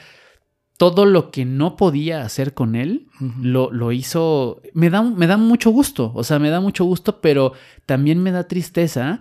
todo 0.80 1.06
lo 1.06 1.30
que 1.30 1.44
no 1.44 1.76
podía 1.76 2.22
hacer 2.22 2.54
con 2.54 2.78
él, 2.78 3.10
lo, 3.42 3.70
lo 3.70 3.92
hizo. 3.92 4.62
Me 4.74 4.90
da, 4.90 5.04
me 5.04 5.28
da 5.28 5.36
mucho 5.36 5.72
gusto. 5.72 6.14
O 6.16 6.24
sea, 6.24 6.40
me 6.40 6.50
da 6.50 6.62
mucho 6.62 6.86
gusto, 6.86 7.20
pero 7.20 7.52
también 7.86 8.24
me 8.24 8.32
da 8.32 8.48
tristeza. 8.48 9.20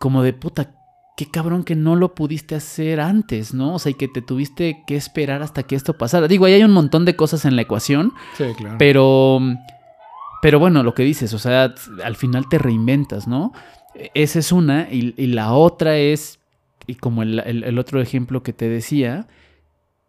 Como 0.00 0.22
de 0.22 0.32
puta. 0.32 0.74
qué 1.18 1.30
cabrón 1.30 1.64
que 1.64 1.74
no 1.76 1.96
lo 1.96 2.14
pudiste 2.14 2.54
hacer 2.54 2.98
antes, 3.00 3.52
¿no? 3.52 3.74
O 3.74 3.78
sea, 3.78 3.90
y 3.92 3.94
que 3.94 4.08
te 4.08 4.22
tuviste 4.22 4.84
que 4.86 4.96
esperar 4.96 5.42
hasta 5.42 5.64
que 5.64 5.76
esto 5.76 5.98
pasara. 5.98 6.28
Digo, 6.28 6.46
ahí 6.46 6.54
hay 6.54 6.64
un 6.64 6.72
montón 6.72 7.04
de 7.04 7.14
cosas 7.14 7.44
en 7.44 7.56
la 7.56 7.62
ecuación. 7.62 8.14
Sí, 8.38 8.44
claro. 8.56 8.76
Pero, 8.78 9.38
pero 10.40 10.58
bueno, 10.58 10.82
lo 10.82 10.94
que 10.94 11.02
dices, 11.02 11.34
o 11.34 11.38
sea, 11.38 11.74
al 12.04 12.16
final 12.16 12.48
te 12.48 12.56
reinventas, 12.56 13.28
¿no? 13.28 13.52
Esa 14.14 14.38
es 14.38 14.50
una. 14.50 14.88
Y, 14.90 15.12
la 15.26 15.52
otra 15.52 15.98
es, 15.98 16.38
y 16.86 16.94
como 16.94 17.22
el, 17.22 17.78
otro 17.78 18.00
ejemplo 18.00 18.42
que 18.42 18.54
te 18.54 18.66
decía, 18.68 19.26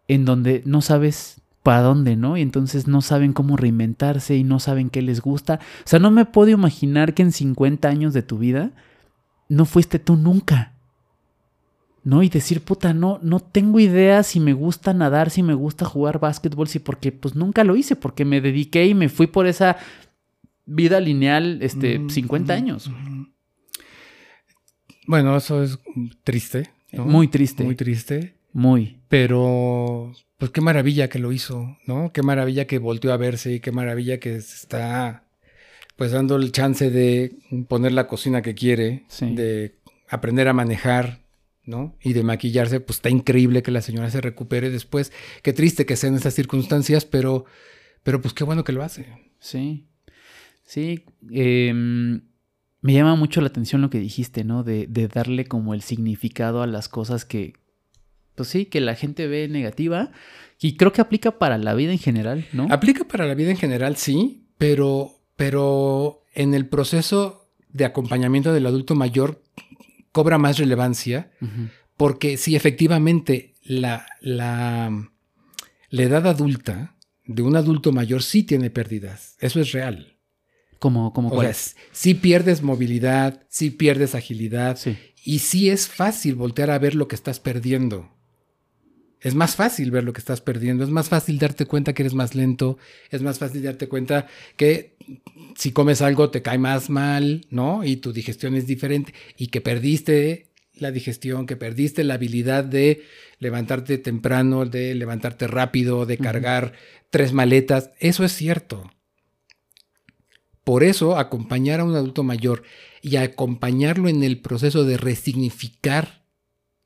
en 0.08 0.24
donde 0.24 0.62
no 0.64 0.80
sabes 0.80 1.40
para 1.62 1.82
dónde, 1.82 2.16
¿no? 2.16 2.36
Y 2.36 2.42
entonces 2.42 2.86
no 2.88 3.02
saben 3.02 3.32
cómo 3.32 3.56
reinventarse 3.56 4.36
y 4.36 4.42
no 4.42 4.58
saben 4.58 4.90
qué 4.90 5.02
les 5.02 5.20
gusta. 5.20 5.60
O 5.84 5.88
sea, 5.88 5.98
no 5.98 6.10
me 6.10 6.24
puedo 6.24 6.50
imaginar 6.50 7.14
que 7.14 7.22
en 7.22 7.32
50 7.32 7.88
años 7.88 8.14
de 8.14 8.22
tu 8.22 8.38
vida 8.38 8.72
no 9.48 9.64
fuiste 9.66 9.98
tú 9.98 10.16
nunca. 10.16 10.72
¿no? 12.04 12.22
Y 12.22 12.30
decir, 12.30 12.62
puta, 12.62 12.94
no, 12.94 13.18
no 13.22 13.38
tengo 13.40 13.80
idea 13.80 14.22
si 14.22 14.40
me 14.40 14.54
gusta 14.54 14.94
nadar, 14.94 15.28
si 15.28 15.42
me 15.42 15.52
gusta 15.52 15.84
jugar 15.84 16.18
básquetbol, 16.18 16.66
si 16.66 16.78
porque 16.78 17.12
pues 17.12 17.34
nunca 17.34 17.64
lo 17.64 17.76
hice, 17.76 17.96
porque 17.96 18.24
me 18.24 18.40
dediqué 18.40 18.86
y 18.86 18.94
me 18.94 19.10
fui 19.10 19.26
por 19.26 19.46
esa 19.46 19.76
vida 20.64 21.00
lineal, 21.00 21.58
este, 21.60 22.00
50 22.08 22.54
años. 22.54 22.90
Bueno, 25.06 25.36
eso 25.36 25.62
es 25.62 25.78
triste. 26.24 26.70
Muy 26.92 27.28
triste. 27.28 27.62
Muy 27.62 27.74
triste. 27.74 28.37
Muy. 28.58 28.98
Pero, 29.06 30.12
pues 30.36 30.50
qué 30.50 30.60
maravilla 30.60 31.08
que 31.08 31.20
lo 31.20 31.30
hizo, 31.30 31.78
¿no? 31.86 32.12
Qué 32.12 32.24
maravilla 32.24 32.66
que 32.66 32.80
volteó 32.80 33.12
a 33.12 33.16
verse 33.16 33.52
y 33.52 33.60
qué 33.60 33.70
maravilla 33.70 34.18
que 34.18 34.34
está, 34.34 35.28
pues 35.94 36.10
dando 36.10 36.34
el 36.34 36.50
chance 36.50 36.90
de 36.90 37.36
poner 37.68 37.92
la 37.92 38.08
cocina 38.08 38.42
que 38.42 38.56
quiere, 38.56 39.04
de 39.20 39.76
aprender 40.08 40.48
a 40.48 40.54
manejar, 40.54 41.20
¿no? 41.66 41.94
Y 42.02 42.14
de 42.14 42.24
maquillarse, 42.24 42.80
pues 42.80 42.96
está 42.96 43.10
increíble 43.10 43.62
que 43.62 43.70
la 43.70 43.80
señora 43.80 44.10
se 44.10 44.20
recupere 44.20 44.70
después. 44.70 45.12
Qué 45.44 45.52
triste 45.52 45.86
que 45.86 45.94
sean 45.94 46.16
esas 46.16 46.34
circunstancias, 46.34 47.04
pero, 47.04 47.44
pero 48.02 48.20
pues 48.20 48.34
qué 48.34 48.42
bueno 48.42 48.64
que 48.64 48.72
lo 48.72 48.82
hace. 48.82 49.06
Sí, 49.38 49.86
sí. 50.64 51.04
Em, 51.30 52.22
me 52.80 52.92
llama 52.92 53.14
mucho 53.14 53.40
la 53.40 53.46
atención 53.46 53.82
lo 53.82 53.90
que 53.90 54.00
dijiste, 54.00 54.42
¿no? 54.42 54.64
De, 54.64 54.88
de, 54.88 55.06
darle 55.06 55.44
como 55.44 55.74
el 55.74 55.82
significado 55.82 56.60
a 56.60 56.66
las 56.66 56.88
cosas 56.88 57.24
que, 57.24 57.52
pues 58.38 58.48
sí, 58.48 58.64
que 58.64 58.80
la 58.80 58.94
gente 58.94 59.26
ve 59.26 59.48
negativa. 59.48 60.10
Y 60.60 60.76
creo 60.76 60.92
que 60.92 61.00
aplica 61.00 61.38
para 61.38 61.58
la 61.58 61.74
vida 61.74 61.92
en 61.92 61.98
general, 61.98 62.46
¿no? 62.52 62.66
Aplica 62.70 63.04
para 63.04 63.26
la 63.26 63.34
vida 63.34 63.50
en 63.50 63.56
general, 63.56 63.96
sí, 63.96 64.48
pero, 64.56 65.20
pero 65.36 66.24
en 66.34 66.54
el 66.54 66.66
proceso 66.66 67.50
de 67.70 67.84
acompañamiento 67.84 68.52
del 68.52 68.66
adulto 68.66 68.94
mayor 68.94 69.42
cobra 70.12 70.38
más 70.38 70.58
relevancia, 70.58 71.30
porque 71.96 72.36
si 72.36 72.56
efectivamente 72.56 73.54
la, 73.62 74.06
la, 74.20 75.10
la, 75.90 76.02
edad 76.02 76.26
adulta 76.26 76.96
de 77.24 77.42
un 77.42 77.56
adulto 77.56 77.92
mayor 77.92 78.22
sí 78.22 78.42
tiene 78.42 78.70
pérdidas, 78.70 79.36
eso 79.40 79.60
es 79.60 79.72
real. 79.72 80.16
¿Cómo, 80.78 81.12
cómo 81.12 81.30
cuál? 81.30 81.54
sí 81.92 82.14
pierdes 82.14 82.62
movilidad, 82.62 83.42
sí 83.48 83.70
pierdes 83.70 84.14
agilidad, 84.14 84.78
y 85.24 85.40
sí 85.40 85.70
es 85.70 85.88
fácil 85.88 86.34
voltear 86.36 86.70
a 86.70 86.78
ver 86.78 86.94
lo 86.94 87.06
que 87.06 87.14
estás 87.14 87.38
perdiendo. 87.38 88.17
Es 89.20 89.34
más 89.34 89.56
fácil 89.56 89.90
ver 89.90 90.04
lo 90.04 90.12
que 90.12 90.20
estás 90.20 90.40
perdiendo, 90.40 90.84
es 90.84 90.90
más 90.90 91.08
fácil 91.08 91.38
darte 91.38 91.66
cuenta 91.66 91.92
que 91.92 92.02
eres 92.02 92.14
más 92.14 92.34
lento, 92.34 92.78
es 93.10 93.20
más 93.22 93.38
fácil 93.38 93.62
darte 93.62 93.88
cuenta 93.88 94.28
que 94.56 94.96
si 95.56 95.72
comes 95.72 96.02
algo 96.02 96.30
te 96.30 96.42
cae 96.42 96.58
más 96.58 96.88
mal, 96.88 97.46
¿no? 97.50 97.82
Y 97.84 97.96
tu 97.96 98.12
digestión 98.12 98.54
es 98.54 98.66
diferente 98.66 99.14
y 99.36 99.48
que 99.48 99.60
perdiste 99.60 100.48
la 100.74 100.92
digestión, 100.92 101.46
que 101.46 101.56
perdiste 101.56 102.04
la 102.04 102.14
habilidad 102.14 102.64
de 102.64 103.02
levantarte 103.38 103.98
temprano, 103.98 104.66
de 104.66 104.94
levantarte 104.94 105.48
rápido, 105.48 106.06
de 106.06 106.18
cargar 106.18 106.74
tres 107.10 107.32
maletas. 107.32 107.90
Eso 107.98 108.24
es 108.24 108.32
cierto. 108.32 108.90
Por 110.62 110.84
eso, 110.84 111.16
acompañar 111.16 111.80
a 111.80 111.84
un 111.84 111.96
adulto 111.96 112.22
mayor 112.22 112.62
y 113.00 113.16
acompañarlo 113.16 114.08
en 114.08 114.22
el 114.22 114.40
proceso 114.40 114.84
de 114.84 114.98
resignificar 114.98 116.17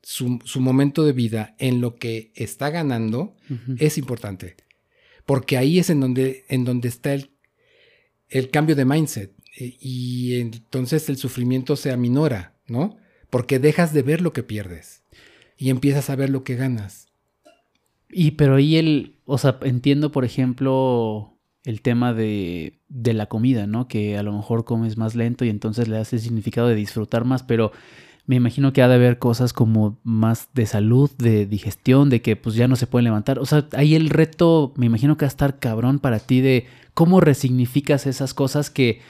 su, 0.03 0.39
momento 0.59 1.03
de 1.03 1.13
vida 1.13 1.55
en 1.57 1.81
lo 1.81 1.95
que 1.95 2.31
está 2.35 2.69
ganando 2.69 3.35
es 3.79 3.97
importante. 3.97 4.55
Porque 5.25 5.57
ahí 5.57 5.79
es 5.79 5.89
en 5.89 6.01
donde, 6.01 6.45
en 6.49 6.65
donde 6.65 6.89
está 6.89 7.13
el 7.13 7.33
el 8.33 8.49
cambio 8.49 8.75
de 8.75 8.85
mindset 8.85 9.31
eh, 9.57 9.77
y 9.79 10.39
entonces 10.39 11.07
el 11.07 11.17
sufrimiento 11.17 11.75
se 11.75 11.91
aminora, 11.91 12.55
¿no? 12.67 12.97
Porque 13.29 13.59
dejas 13.59 13.93
de 13.93 14.01
ver 14.01 14.21
lo 14.21 14.33
que 14.33 14.43
pierdes 14.43 15.03
y 15.57 15.69
empiezas 15.69 16.09
a 16.09 16.15
ver 16.15 16.29
lo 16.29 16.43
que 16.43 16.55
ganas. 16.55 17.07
Y 18.09 18.31
pero 18.31 18.55
ahí 18.55 18.77
el, 18.77 19.19
o 19.25 19.37
sea, 19.37 19.59
entiendo 19.61 20.11
por 20.11 20.25
ejemplo 20.25 21.37
el 21.63 21.81
tema 21.81 22.13
de, 22.13 22.79
de 22.89 23.13
la 23.13 23.27
comida, 23.27 23.67
¿no? 23.67 23.87
Que 23.87 24.17
a 24.17 24.23
lo 24.23 24.33
mejor 24.33 24.65
comes 24.65 24.97
más 24.97 25.15
lento 25.15 25.45
y 25.45 25.49
entonces 25.49 25.87
le 25.87 25.95
das 25.95 26.11
el 26.13 26.19
significado 26.19 26.67
de 26.67 26.75
disfrutar 26.75 27.23
más, 27.23 27.43
pero 27.43 27.71
me 28.25 28.35
imagino 28.37 28.71
que 28.71 28.81
ha 28.81 28.87
de 28.87 28.95
haber 28.95 29.19
cosas 29.19 29.51
como 29.51 29.99
más 30.03 30.49
de 30.53 30.65
salud, 30.65 31.11
de 31.17 31.45
digestión, 31.45 32.09
de 32.09 32.21
que 32.21 32.35
pues 32.35 32.55
ya 32.55 32.67
no 32.67 32.75
se 32.75 32.87
pueden 32.87 33.03
levantar. 33.05 33.39
O 33.39 33.45
sea, 33.45 33.67
ahí 33.73 33.95
el 33.95 34.09
reto, 34.09 34.73
me 34.77 34.85
imagino 34.85 35.17
que 35.17 35.25
va 35.25 35.27
a 35.27 35.29
estar 35.29 35.59
cabrón 35.59 35.99
para 35.99 36.19
ti 36.19 36.41
de 36.41 36.65
¿Cómo 36.93 37.19
resignificas 37.19 38.05
esas 38.05 38.35
cosas 38.35 38.69
que, 38.69 39.01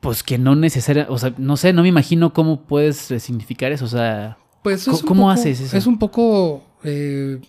pues 0.00 0.24
que 0.24 0.36
no 0.36 0.56
necesariamente, 0.56 1.14
o 1.14 1.18
sea, 1.18 1.32
no 1.38 1.56
sé, 1.56 1.72
no 1.72 1.82
me 1.82 1.88
imagino 1.88 2.32
cómo 2.32 2.66
puedes 2.66 3.08
resignificar 3.08 3.70
eso, 3.70 3.84
o 3.84 3.88
sea, 3.88 4.36
pues 4.64 4.88
¿cómo, 5.06 5.30
haces 5.30 5.60
eso? 5.60 5.76
Es 5.76 5.86
un 5.86 6.00
poco 6.00 6.64
eh, 6.82 7.40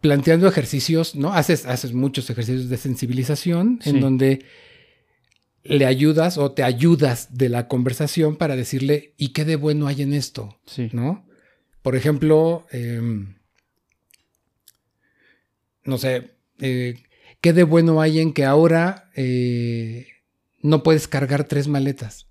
planteando 0.00 0.46
ejercicios, 0.46 1.16
¿no? 1.16 1.32
Haces, 1.32 1.66
haces 1.66 1.92
muchos 1.92 2.30
ejercicios 2.30 2.68
de 2.68 2.76
sensibilización 2.76 3.80
en 3.84 4.00
donde 4.00 4.44
le 5.64 5.86
ayudas 5.86 6.38
o 6.38 6.52
te 6.52 6.62
ayudas 6.62 7.36
de 7.36 7.48
la 7.48 7.68
conversación 7.68 8.36
para 8.36 8.56
decirle, 8.56 9.14
¿y 9.16 9.28
qué 9.28 9.44
de 9.44 9.56
bueno 9.56 9.86
hay 9.86 10.02
en 10.02 10.12
esto? 10.12 10.60
Sí. 10.66 10.90
¿No? 10.92 11.26
Por 11.82 11.96
ejemplo, 11.96 12.66
em, 12.70 13.34
no 15.84 15.98
sé, 15.98 16.30
eh, 16.60 17.02
¿Qué 17.44 17.52
de 17.52 17.64
bueno 17.64 18.00
hay 18.00 18.20
en 18.20 18.32
que 18.32 18.46
ahora 18.46 19.10
eh, 19.14 20.06
no 20.62 20.82
puedes 20.82 21.08
cargar 21.08 21.44
tres 21.44 21.68
maletas? 21.68 22.26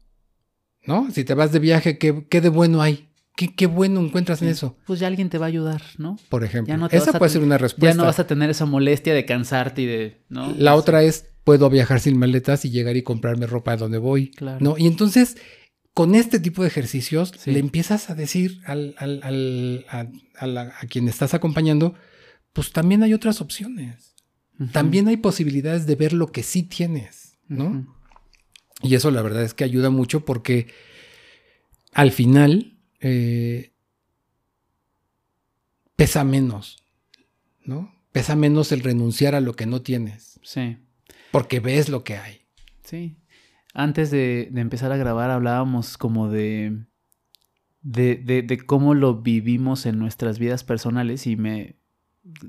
¿No? 0.88 1.08
Si 1.12 1.24
te 1.24 1.36
vas 1.36 1.52
de 1.52 1.60
viaje, 1.60 2.00
¿qué, 2.00 2.26
qué 2.28 2.42
de 2.42 2.50
bueno 2.50 2.82
hay? 2.82 3.10
¿Qué, 3.36 3.54
¿Qué, 3.54 3.68
bueno 3.68 4.00
encuentras 4.00 4.42
en 4.42 4.48
eso? 4.48 4.76
Pues 4.88 5.00
ya 5.00 5.06
alguien 5.06 5.30
te 5.30 5.38
va 5.38 5.46
a 5.46 5.50
ayudar, 5.50 5.84
¿no? 6.00 6.18
Por 6.30 6.44
ejemplo. 6.44 6.88
esa 6.90 7.20
puede 7.20 7.30
ser 7.30 7.44
una 7.44 7.60
respuesta. 7.60 7.96
Ya 7.96 7.96
no 7.96 8.06
vas 8.06 8.18
a 8.18 8.26
tener 8.26 8.50
esa 8.50 8.66
molestia 8.66 9.14
de 9.14 9.24
cansarte 9.24 9.84
y 9.84 9.86
de... 9.86 10.22
¿no? 10.30 10.52
La 10.58 10.74
otra 10.74 11.04
es, 11.04 11.30
puedo 11.44 11.70
viajar 11.70 12.00
sin 12.00 12.18
maletas 12.18 12.66
y 12.66 12.70
llegar 12.70 12.98
y 12.98 13.04
comprarme 13.04 13.48
ropa 13.48 13.74
a 13.74 13.78
donde 13.78 13.98
voy. 13.98 14.32
Claro. 14.32 14.60
¿no? 14.62 14.78
Y 14.78 14.88
entonces, 14.88 15.38
con 15.94 16.16
este 16.16 16.40
tipo 16.40 16.62
de 16.62 16.70
ejercicios, 16.70 17.46
le 17.46 17.60
empiezas 17.60 18.10
a 18.10 18.16
decir 18.16 18.62
al, 18.66 18.96
al, 18.98 19.22
al, 19.24 19.86
a, 19.90 20.62
a 20.80 20.88
quien 20.88 21.08
estás 21.08 21.34
acompañando, 21.34 21.96
pues 22.54 22.72
también 22.72 23.04
hay 23.04 23.14
otras 23.14 23.42
opciones 23.42 24.14
también 24.72 25.08
hay 25.08 25.18
posibilidades 25.18 25.88
de 25.88 25.96
ver 25.96 26.14
lo 26.14 26.32
que 26.32 26.44
sí 26.44 26.64
tienes, 26.64 27.38
¿no? 27.48 27.88
Y 28.82 28.96
eso 28.96 29.12
la 29.12 29.22
verdad 29.22 29.44
es 29.44 29.54
que 29.54 29.64
ayuda 29.64 29.90
mucho 29.90 30.26
porque 30.26 30.68
al 31.92 32.12
final 32.12 32.78
eh, 33.00 33.72
pesa 35.96 36.24
menos, 36.24 36.84
¿no? 37.64 37.94
Pesa 38.12 38.36
menos 38.36 38.72
el 38.72 38.82
renunciar 38.82 39.36
a 39.36 39.42
lo 39.42 39.56
que 39.56 39.66
no 39.66 39.82
tienes. 39.82 40.40
Sí. 40.44 40.78
Porque 41.34 41.60
ves 41.60 41.90
lo 41.90 42.04
que 42.04 42.16
hay. 42.16 42.42
Sí. 42.84 43.18
Antes 43.74 44.12
de, 44.12 44.52
empezar 44.56 44.92
a 44.92 44.98
grabar 44.98 45.32
hablábamos 45.32 45.98
como 45.98 46.30
de, 46.30 46.86
de, 47.82 48.16
de, 48.16 48.58
cómo 48.66 48.94
lo 48.94 49.16
vivimos 49.16 49.86
en 49.88 49.98
nuestras 49.98 50.38
vidas 50.38 50.64
personales 50.64 51.26
y 51.26 51.36
me... 51.36 51.76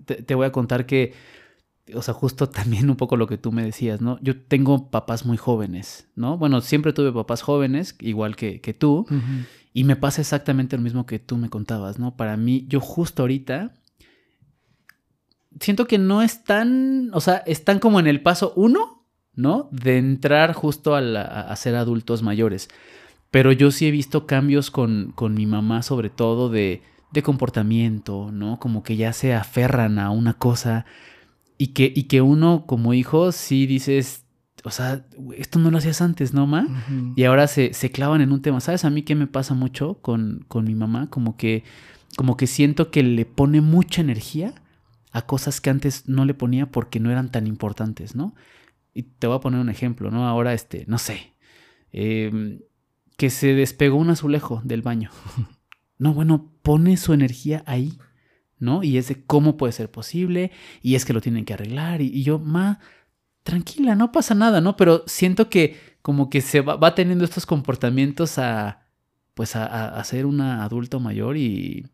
te 0.04 0.34
voy 0.34 0.46
a 0.46 0.52
contar 0.52 0.84
que 0.84 1.14
o 1.94 2.02
sea, 2.02 2.14
justo 2.14 2.48
también 2.50 2.88
un 2.90 2.96
poco 2.96 3.16
lo 3.16 3.26
que 3.26 3.38
tú 3.38 3.52
me 3.52 3.64
decías, 3.64 4.00
¿no? 4.00 4.18
Yo 4.20 4.40
tengo 4.40 4.90
papás 4.90 5.26
muy 5.26 5.36
jóvenes, 5.36 6.08
¿no? 6.14 6.38
Bueno, 6.38 6.60
siempre 6.60 6.92
tuve 6.92 7.12
papás 7.12 7.42
jóvenes, 7.42 7.96
igual 8.00 8.36
que, 8.36 8.60
que 8.60 8.74
tú, 8.74 9.06
y 9.72 9.84
me 9.84 9.96
pasa 9.96 10.20
exactamente 10.20 10.76
lo 10.76 10.82
mismo 10.82 11.06
que 11.06 11.18
tú 11.18 11.36
me 11.36 11.50
contabas, 11.50 11.98
¿no? 11.98 12.16
Para 12.16 12.36
mí, 12.36 12.66
yo 12.68 12.80
justo 12.80 13.22
ahorita 13.22 13.74
siento 15.60 15.86
que 15.86 15.98
no 15.98 16.22
están, 16.22 17.10
o 17.12 17.20
sea, 17.20 17.36
están 17.46 17.78
como 17.78 18.00
en 18.00 18.06
el 18.06 18.20
paso 18.22 18.52
uno, 18.56 19.06
¿no? 19.34 19.68
De 19.72 19.98
entrar 19.98 20.52
justo 20.52 20.94
a, 20.94 21.00
a 21.00 21.56
ser 21.56 21.74
adultos 21.74 22.22
mayores. 22.22 22.68
Pero 23.30 23.50
yo 23.50 23.70
sí 23.70 23.86
he 23.86 23.90
visto 23.90 24.26
cambios 24.26 24.70
con, 24.70 25.12
con 25.14 25.34
mi 25.34 25.44
mamá, 25.46 25.82
sobre 25.82 26.08
todo 26.08 26.50
de, 26.50 26.82
de 27.12 27.22
comportamiento, 27.22 28.30
¿no? 28.32 28.58
Como 28.58 28.82
que 28.82 28.96
ya 28.96 29.12
se 29.12 29.34
aferran 29.34 29.98
a 29.98 30.10
una 30.10 30.34
cosa 30.34 30.86
y 31.58 31.68
que, 31.68 31.92
y 31.94 32.04
que 32.04 32.20
uno 32.20 32.64
como 32.66 32.94
hijo 32.94 33.32
sí 33.32 33.66
dices, 33.66 34.24
o 34.64 34.70
sea, 34.70 35.04
esto 35.36 35.58
no 35.58 35.70
lo 35.70 35.78
hacías 35.78 36.00
antes, 36.00 36.32
¿no, 36.32 36.46
ma? 36.46 36.66
Y 37.16 37.24
ahora 37.24 37.46
se, 37.48 37.74
se 37.74 37.90
clavan 37.90 38.20
en 38.20 38.32
un 38.32 38.40
tema. 38.40 38.60
¿Sabes 38.60 38.84
a 38.84 38.90
mí 38.90 39.02
qué 39.02 39.14
me 39.14 39.26
pasa 39.26 39.54
mucho 39.54 39.94
con, 40.00 40.44
con 40.48 40.64
mi 40.64 40.74
mamá? 40.74 41.10
Como 41.10 41.36
que, 41.36 41.64
como 42.16 42.36
que 42.36 42.46
siento 42.46 42.90
que 42.90 43.02
le 43.02 43.26
pone 43.26 43.60
mucha 43.60 44.00
energía 44.00 44.54
a 45.14 45.22
cosas 45.22 45.62
que 45.62 45.70
antes 45.70 46.08
no 46.08 46.26
le 46.26 46.34
ponía 46.34 46.66
porque 46.70 47.00
no 47.00 47.10
eran 47.10 47.30
tan 47.30 47.46
importantes, 47.46 48.14
¿no? 48.16 48.34
Y 48.94 49.04
te 49.04 49.26
voy 49.28 49.36
a 49.36 49.40
poner 49.40 49.60
un 49.60 49.70
ejemplo, 49.70 50.10
¿no? 50.10 50.28
Ahora, 50.28 50.54
este, 50.54 50.84
no 50.88 50.98
sé, 50.98 51.34
em, 51.92 52.60
que 53.16 53.30
se 53.30 53.54
despegó 53.54 53.96
un 53.96 54.10
azulejo 54.10 54.60
del 54.64 54.82
baño. 54.82 55.10
No, 55.96 56.12
bueno, 56.12 56.52
pone 56.62 56.96
su 56.96 57.12
energía 57.12 57.62
ahí, 57.66 57.98
¿no? 58.58 58.82
Y 58.82 58.98
es 58.98 59.08
de 59.08 59.24
cómo 59.24 59.56
puede 59.56 59.72
ser 59.72 59.90
posible, 59.92 60.50
y 60.82 60.96
es 60.96 61.04
que 61.04 61.12
lo 61.12 61.20
tienen 61.20 61.44
que 61.44 61.54
arreglar, 61.54 62.02
y, 62.02 62.06
y 62.08 62.24
yo, 62.24 62.40
ma, 62.40 62.80
tranquila, 63.44 63.94
no 63.94 64.12
pasa 64.12 64.34
nada, 64.34 64.60
¿no? 64.60 64.76
Pero 64.76 65.04
siento 65.06 65.50
que 65.50 65.76
como 66.02 66.30
que 66.30 66.40
se 66.40 66.60
va, 66.62 66.76
va 66.76 66.94
teniendo 66.96 67.24
estos 67.24 67.46
comportamientos 67.46 68.38
a, 68.38 68.88
pues 69.34 69.56
a, 69.56 69.66
a- 69.66 70.00
a 70.00 70.04
ser 70.04 70.26
una 70.26 70.64
adulto 70.64 71.00
mayor 71.00 71.36
y 71.36 71.86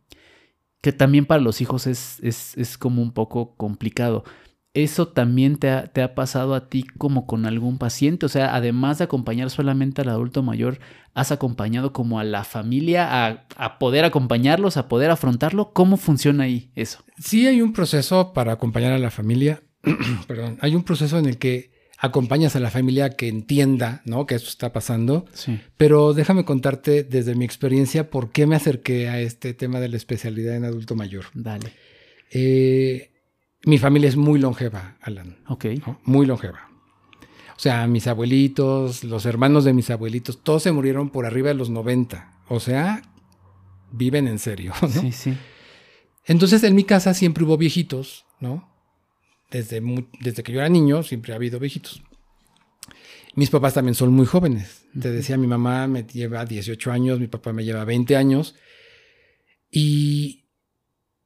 que 0.81 0.93
también 0.93 1.27
para 1.27 1.43
los 1.43 1.61
hijos 1.61 1.87
es, 1.87 2.19
es, 2.23 2.57
es 2.57 2.79
como 2.79 3.03
un 3.03 3.13
poco 3.13 3.55
complicado. 3.57 4.25
¿Eso 4.73 5.09
también 5.09 5.57
te 5.57 5.69
ha, 5.69 5.89
te 5.89 6.01
ha 6.01 6.15
pasado 6.15 6.55
a 6.55 6.69
ti 6.69 6.85
como 6.85 7.27
con 7.27 7.45
algún 7.45 7.77
paciente? 7.77 8.27
O 8.27 8.29
sea, 8.29 8.55
además 8.55 8.99
de 8.99 9.05
acompañar 9.05 9.51
solamente 9.51 10.03
al 10.03 10.11
adulto 10.11 10.45
mayor, 10.45 10.79
¿has 11.13 11.33
acompañado 11.33 11.93
como 11.93 12.21
a 12.21 12.25
la 12.25 12.45
familia 12.45 13.27
a, 13.27 13.47
a 13.57 13.79
poder 13.81 14.05
acompañarlos, 14.05 14.77
a 14.77 14.87
poder 14.87 15.11
afrontarlo? 15.11 15.73
¿Cómo 15.73 15.97
funciona 15.97 16.45
ahí 16.45 16.71
eso? 16.77 17.03
Sí 17.19 17.49
hay 17.49 17.63
un 17.63 17.73
proceso 17.73 18.33
para 18.33 18.53
acompañar 18.53 18.93
a 18.93 18.99
la 18.99 19.11
familia, 19.11 19.61
perdón, 20.29 20.57
hay 20.61 20.77
un 20.77 20.85
proceso 20.85 21.19
en 21.19 21.27
el 21.27 21.39
que 21.39 21.73
acompañas 22.03 22.57
a 22.57 22.61
la 22.61 22.71
familia 22.71 23.11
que 23.11 23.29
entienda, 23.29 24.01
¿no? 24.07 24.25
Que 24.27 24.35
esto 24.35 24.49
está 24.49 24.73
pasando. 24.73 25.27
Sí. 25.35 25.61
Pero 25.77 26.15
déjame 26.15 26.45
contarte 26.47 27.05
desde 27.05 27.35
mi 27.35 27.45
experiencia 27.45 28.09
por 28.11 28.33
qué 28.33 28.47
me 28.47 28.57
acerqué 28.57 29.09
a 29.11 29.21
este 29.21 29.53
tema 29.53 29.81
de 29.81 29.89
la 29.89 29.97
especialidad 29.99 30.57
en 30.57 30.65
adulto 30.65 30.97
mayor. 30.97 31.27
Dale. 31.35 31.73
Eh, 32.33 33.11
mi 33.65 33.77
familia 33.79 34.09
es 34.09 34.17
muy 34.17 34.39
longeva, 34.41 34.97
Alan, 35.03 35.37
Ok. 35.47 35.67
¿no? 35.87 36.01
muy 36.05 36.25
longeva. 36.27 36.71
O 37.55 37.61
sea, 37.63 37.87
mis 37.87 38.07
abuelitos, 38.07 39.05
los 39.05 39.27
hermanos 39.27 39.65
de 39.65 39.75
mis 39.75 39.91
abuelitos, 39.91 40.43
todos 40.43 40.63
se 40.63 40.73
murieron 40.73 41.11
por 41.11 41.27
arriba 41.27 41.49
de 41.49 41.55
los 41.55 41.69
90. 41.69 42.33
O 42.49 42.59
sea, 42.59 43.03
viven 43.93 44.27
en 44.27 44.39
serio, 44.39 44.73
¿no? 44.83 44.89
Sí, 44.89 45.13
sí. 45.13 45.37
Entonces 46.25 46.63
en 46.65 46.75
mi 46.75 46.85
casa 46.85 47.13
siempre 47.13 47.45
hubo 47.45 47.59
viejitos, 47.59 48.25
¿no? 48.41 48.70
Desde, 49.51 49.83
desde 50.21 50.43
que 50.43 50.53
yo 50.53 50.61
era 50.61 50.69
niño 50.69 51.03
siempre 51.03 51.33
ha 51.33 51.37
habido 51.37 51.59
viejitos. 51.59 52.03
Mis 53.35 53.51
papás 53.51 53.75
también 53.75 53.95
son 53.95 54.13
muy 54.13 54.27
jóvenes. 54.27 54.87
Te 54.99 55.11
decía, 55.11 55.37
mi 55.37 55.47
mamá 55.47 55.87
me 55.87 56.05
lleva 56.05 56.45
18 56.45 56.91
años, 56.91 57.21
mi 57.21 57.29
papá 57.29 57.53
me 57.53 57.65
lleva 57.65 57.85
20 57.85 58.17
años. 58.17 58.57
Y 59.71 60.49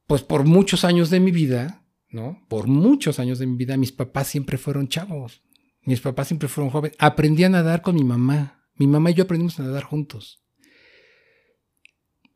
pues 0.06 0.22
por 0.22 0.44
muchos 0.44 0.84
años 0.84 1.10
de 1.10 1.20
mi 1.20 1.30
vida, 1.30 1.86
¿no? 2.10 2.44
Por 2.48 2.66
muchos 2.66 3.18
años 3.18 3.38
de 3.38 3.46
mi 3.46 3.56
vida, 3.56 3.76
mis 3.76 3.92
papás 3.92 4.28
siempre 4.28 4.58
fueron 4.58 4.88
chavos. 4.88 5.42
Mis 5.82 6.00
papás 6.00 6.28
siempre 6.28 6.48
fueron 6.48 6.70
jóvenes. 6.70 6.96
Aprendí 6.98 7.44
a 7.44 7.48
nadar 7.48 7.82
con 7.82 7.94
mi 7.94 8.04
mamá. 8.04 8.68
Mi 8.76 8.86
mamá 8.86 9.10
y 9.10 9.14
yo 9.14 9.24
aprendimos 9.24 9.58
a 9.60 9.62
nadar 9.62 9.84
juntos. 9.84 10.42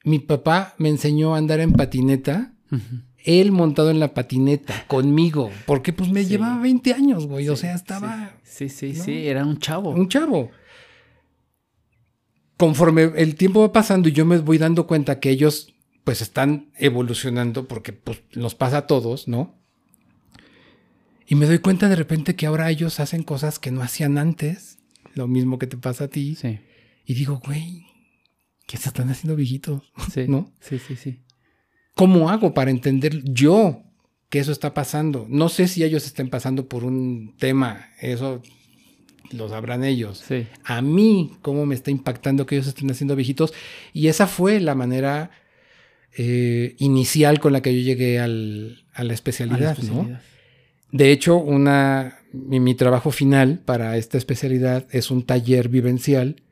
Mi 0.04 0.18
papá 0.18 0.74
me 0.78 0.88
enseñó 0.88 1.34
a 1.34 1.38
andar 1.38 1.60
en 1.60 1.72
patineta. 1.72 2.54
Él 3.24 3.52
montado 3.52 3.90
en 3.90 4.00
la 4.00 4.14
patineta 4.14 4.84
conmigo, 4.86 5.50
porque 5.66 5.92
pues 5.92 6.10
me 6.10 6.22
Sí. 6.22 6.30
llevaba 6.30 6.60
20 6.60 6.92
años, 6.94 7.26
güey, 7.26 7.48
o 7.48 7.56
sea, 7.56 7.74
estaba 7.74 8.32
Sí, 8.42 8.68
sí, 8.68 8.92
¿no? 8.96 9.04
sí, 9.04 9.26
era 9.26 9.44
un 9.44 9.58
chavo. 9.58 9.90
un 9.90 10.08
chavo. 10.08 10.50
Conforme 12.56 13.12
el 13.16 13.36
tiempo 13.36 13.60
va 13.60 13.72
pasando 13.72 14.08
y 14.08 14.12
yo 14.12 14.24
me 14.26 14.38
voy 14.38 14.58
dando 14.58 14.86
cuenta 14.86 15.20
que 15.20 15.30
ellos 15.30 15.72
pues 16.04 16.22
están 16.22 16.70
evolucionando 16.76 17.68
porque 17.68 17.92
pues 17.92 18.22
nos 18.34 18.54
pasa 18.54 18.78
a 18.78 18.86
todos, 18.86 19.28
¿no? 19.28 19.54
Y 21.26 21.34
me 21.34 21.46
doy 21.46 21.58
cuenta 21.58 21.88
de 21.88 21.96
repente 21.96 22.34
que 22.34 22.46
ahora 22.46 22.70
ellos 22.70 22.98
hacen 23.00 23.22
cosas 23.22 23.58
que 23.58 23.70
no 23.70 23.82
hacían 23.82 24.16
antes, 24.16 24.78
lo 25.14 25.28
mismo 25.28 25.58
que 25.58 25.66
te 25.66 25.76
pasa 25.76 26.04
a 26.04 26.08
ti, 26.08 26.34
Sí, 26.34 26.58
y 27.04 27.14
digo, 27.14 27.40
güey, 27.44 27.84
¿qué 28.66 28.76
se 28.78 28.88
están 28.88 29.10
haciendo 29.10 29.36
viejitos? 29.36 29.92
sí. 30.12 30.24
¿No? 30.26 30.50
Sí, 30.60 30.78
sí, 30.78 30.96
sí. 30.96 31.20
¿Cómo 31.98 32.30
hago 32.30 32.54
para 32.54 32.70
entender 32.70 33.22
yo 33.24 33.82
que 34.30 34.38
eso 34.38 34.52
está 34.52 34.72
pasando? 34.72 35.26
No 35.28 35.48
sé 35.48 35.66
si 35.66 35.82
ellos 35.82 36.06
estén 36.06 36.30
pasando 36.30 36.68
por 36.68 36.84
un 36.84 37.34
tema, 37.38 37.88
eso 38.00 38.40
lo 39.32 39.48
sabrán 39.48 39.82
ellos. 39.84 40.22
Sí. 40.26 40.46
A 40.64 40.80
mí, 40.80 41.32
cómo 41.42 41.66
me 41.66 41.74
está 41.74 41.90
impactando 41.90 42.46
que 42.46 42.54
ellos 42.54 42.68
estén 42.68 42.88
haciendo 42.90 43.16
viejitos. 43.16 43.52
Y 43.92 44.06
esa 44.06 44.26
fue 44.28 44.60
la 44.60 44.74
manera 44.76 45.30
eh, 46.16 46.76
inicial 46.78 47.40
con 47.40 47.52
la 47.52 47.60
que 47.62 47.74
yo 47.74 47.80
llegué 47.84 48.18
al- 48.20 48.84
a 48.94 49.02
la 49.04 49.10
A 49.12 49.14
especialidad, 49.14 49.76
¿no? 49.78 50.18
De 50.92 51.10
hecho, 51.12 51.36
una, 51.36 52.18
mi, 52.32 52.60
mi 52.60 52.74
trabajo 52.74 53.10
final 53.10 53.58
para 53.64 53.96
esta 53.96 54.16
especialidad 54.18 54.86
es 54.90 55.10
un 55.10 55.24
taller 55.24 55.68
vivencial 55.68 56.42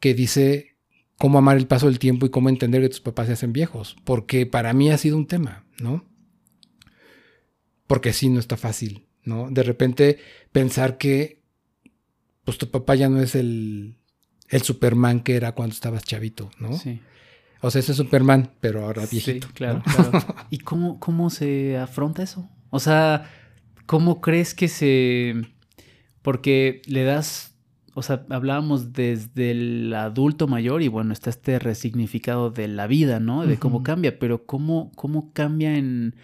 que 0.00 0.12
dice 0.12 0.71
cómo 1.18 1.38
amar 1.38 1.56
el 1.56 1.66
paso 1.66 1.86
del 1.86 1.98
tiempo 1.98 2.26
y 2.26 2.30
cómo 2.30 2.48
entender 2.48 2.82
que 2.82 2.88
tus 2.88 3.00
papás 3.00 3.26
se 3.28 3.34
hacen 3.34 3.52
viejos. 3.52 3.96
Porque 4.04 4.46
para 4.46 4.72
mí 4.72 4.90
ha 4.90 4.98
sido 4.98 5.16
un 5.16 5.26
tema, 5.26 5.64
¿no? 5.80 6.04
Porque 7.86 8.12
sí, 8.12 8.28
no 8.28 8.38
está 8.40 8.56
fácil, 8.56 9.06
¿no? 9.24 9.50
De 9.50 9.62
repente 9.62 10.18
pensar 10.52 10.98
que 10.98 11.42
pues 12.44 12.58
tu 12.58 12.70
papá 12.70 12.94
ya 12.94 13.08
no 13.08 13.20
es 13.20 13.34
el, 13.34 13.98
el 14.48 14.62
Superman 14.62 15.20
que 15.20 15.36
era 15.36 15.52
cuando 15.52 15.74
estabas 15.74 16.04
chavito, 16.04 16.50
¿no? 16.58 16.76
Sí. 16.76 17.00
O 17.60 17.70
sea, 17.70 17.78
ese 17.80 17.94
Superman, 17.94 18.50
pero 18.60 18.84
ahora 18.84 19.06
Sí, 19.06 19.16
viejito. 19.16 19.48
claro, 19.54 19.82
¿no? 19.86 20.10
claro. 20.10 20.26
¿Y 20.50 20.58
cómo, 20.58 20.98
cómo 20.98 21.30
se 21.30 21.76
afronta 21.78 22.22
eso? 22.24 22.48
O 22.70 22.80
sea, 22.80 23.30
¿cómo 23.86 24.20
crees 24.20 24.54
que 24.54 24.66
se...? 24.68 25.34
Porque 26.22 26.82
le 26.86 27.04
das, 27.04 27.51
o 27.94 28.02
sea, 28.02 28.24
hablábamos 28.30 28.92
desde 28.92 29.50
el 29.50 29.94
adulto 29.94 30.46
mayor 30.46 30.82
y 30.82 30.88
bueno, 30.88 31.12
está 31.12 31.30
este 31.30 31.58
resignificado 31.58 32.50
de 32.50 32.68
la 32.68 32.86
vida, 32.86 33.20
¿no? 33.20 33.46
De 33.46 33.58
cómo 33.58 33.82
cambia, 33.82 34.18
pero 34.18 34.46
¿cómo, 34.46 34.90
cómo 34.94 35.32
cambia 35.32 35.76
en, 35.76 36.14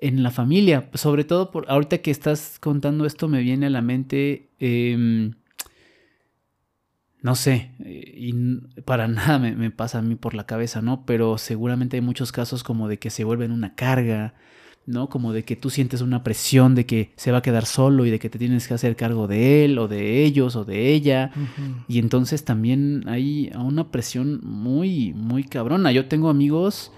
en 0.00 0.22
la 0.22 0.30
familia? 0.30 0.88
Sobre 0.94 1.24
todo, 1.24 1.50
por, 1.50 1.70
ahorita 1.70 1.98
que 1.98 2.10
estás 2.10 2.58
contando 2.60 3.06
esto 3.06 3.28
me 3.28 3.40
viene 3.40 3.66
a 3.66 3.70
la 3.70 3.82
mente... 3.82 4.50
em, 4.58 5.34
no 7.22 7.36
sé, 7.36 7.70
eh, 7.84 8.14
y 8.16 8.32
para 8.82 9.08
nada 9.08 9.38
me, 9.38 9.54
me 9.54 9.70
pasa 9.70 9.98
a 9.98 10.02
mí 10.02 10.16
por 10.16 10.34
la 10.34 10.46
cabeza, 10.46 10.82
¿no? 10.82 11.06
Pero 11.06 11.38
seguramente 11.38 11.96
hay 11.96 12.00
muchos 12.00 12.32
casos 12.32 12.64
como 12.64 12.88
de 12.88 12.98
que 12.98 13.10
se 13.10 13.24
vuelven 13.24 13.52
una 13.52 13.74
carga, 13.74 14.34
¿no? 14.86 15.08
Como 15.08 15.32
de 15.32 15.44
que 15.44 15.56
tú 15.56 15.70
sientes 15.70 16.00
una 16.00 16.24
presión 16.24 16.74
de 16.74 16.86
que 16.86 17.12
se 17.16 17.30
va 17.32 17.38
a 17.38 17.42
quedar 17.42 17.66
solo 17.66 18.04
y 18.06 18.10
de 18.10 18.18
que 18.18 18.28
te 18.30 18.38
tienes 18.38 18.66
que 18.66 18.74
hacer 18.74 18.96
cargo 18.96 19.26
de 19.28 19.64
él 19.64 19.78
o 19.78 19.88
de 19.88 20.24
ellos 20.24 20.56
o 20.56 20.64
de 20.64 20.92
ella. 20.92 21.30
Y 21.88 21.98
entonces 21.98 22.44
también 22.44 23.04
hay 23.06 23.50
una 23.56 23.90
presión 23.90 24.40
muy, 24.42 25.12
muy 25.14 25.44
cabrona. 25.44 25.92
Yo 25.92 26.06
tengo 26.06 26.28
amigos, 26.30 26.92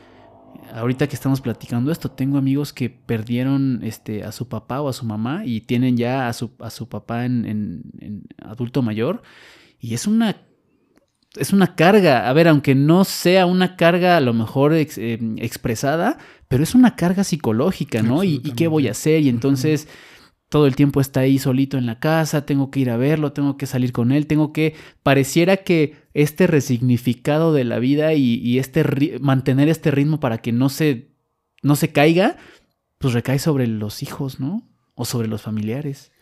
ahorita 0.73 1.07
que 1.09 1.15
estamos 1.15 1.41
platicando 1.41 1.93
esto, 1.93 2.11
tengo 2.11 2.39
amigos 2.39 2.73
que 2.73 2.89
perdieron 2.91 3.81
este, 3.83 4.25
a 4.25 4.33
su 4.33 4.49
papá 4.49 4.81
o 4.81 4.89
a 4.89 4.93
su 4.93 5.05
mamá 5.05 5.43
y 5.45 5.61
tienen 5.61 5.97
ya 5.97 6.29
a 6.29 6.33
su, 6.33 6.53
a 6.61 6.71
su 6.71 6.89
papá 6.89 7.25
en, 7.27 7.45
en- 7.45 7.83
en 8.01 8.23
adulto 8.43 8.81
mayor. 8.83 9.23
Y 9.79 9.93
es 9.95 10.07
una, 10.07 10.37
es 11.37 11.53
una 11.53 11.75
carga. 11.75 12.29
A 12.29 12.33
ver, 12.33 12.49
aunque 12.49 12.75
no 12.75 13.05
sea 13.05 13.47
una 13.47 13.77
carga 13.77 14.17
a 14.17 14.21
lo 14.21 14.33
mejor 14.33 14.75
ex- 14.75 14.99
eh, 14.99 15.19
expresada, 15.39 16.19
pero 16.49 16.63
es 16.63 16.75
una 16.75 16.97
carga 16.97 17.25
psicológica, 17.25 18.03
¿no? 18.03 18.23
Y, 18.25 18.41
y 18.45 18.53
qué 18.53 18.69
voy 18.69 18.89
a 18.89 18.93
hacer. 18.93 19.23
Y 19.23 19.29
entonces 19.29 19.89
todo 20.49 20.67
el 20.67 20.77
tiempo 20.77 21.01
está 21.01 21.21
ahí 21.21 21.39
solito 21.39 21.79
en 21.79 21.87
la 21.87 21.99
casa, 21.99 22.47
tengo 22.47 22.71
que 22.71 22.79
ir 22.81 22.91
a 22.91 22.97
verlo, 22.97 23.33
tengo 23.33 23.57
que 23.57 23.67
salir 23.67 23.91
con 23.93 24.13
él, 24.13 24.27
tengo 24.29 24.53
que, 24.53 24.75
pareciera 25.03 25.57
que 25.59 25.97
este 26.15 26.47
resignificado 26.47 27.53
de 27.53 27.65
la 27.65 27.81
vida 27.81 28.15
y, 28.15 28.35
y 28.37 28.59
este 28.61 28.85
ri- 28.85 29.19
mantener 29.19 29.69
este 29.69 29.91
ritmo 29.91 30.21
para 30.21 30.39
que 30.39 30.53
no 30.53 30.69
se, 30.69 31.09
no 31.63 31.75
se 31.75 31.91
caiga, 31.91 32.37
pues 32.99 33.15
recae 33.15 33.41
sobre 33.41 33.67
los 33.67 34.03
hijos, 34.05 34.39
¿no? 34.39 34.69
O 34.95 35.05
sobre 35.05 35.27
los 35.27 35.43
familiares. 35.43 36.13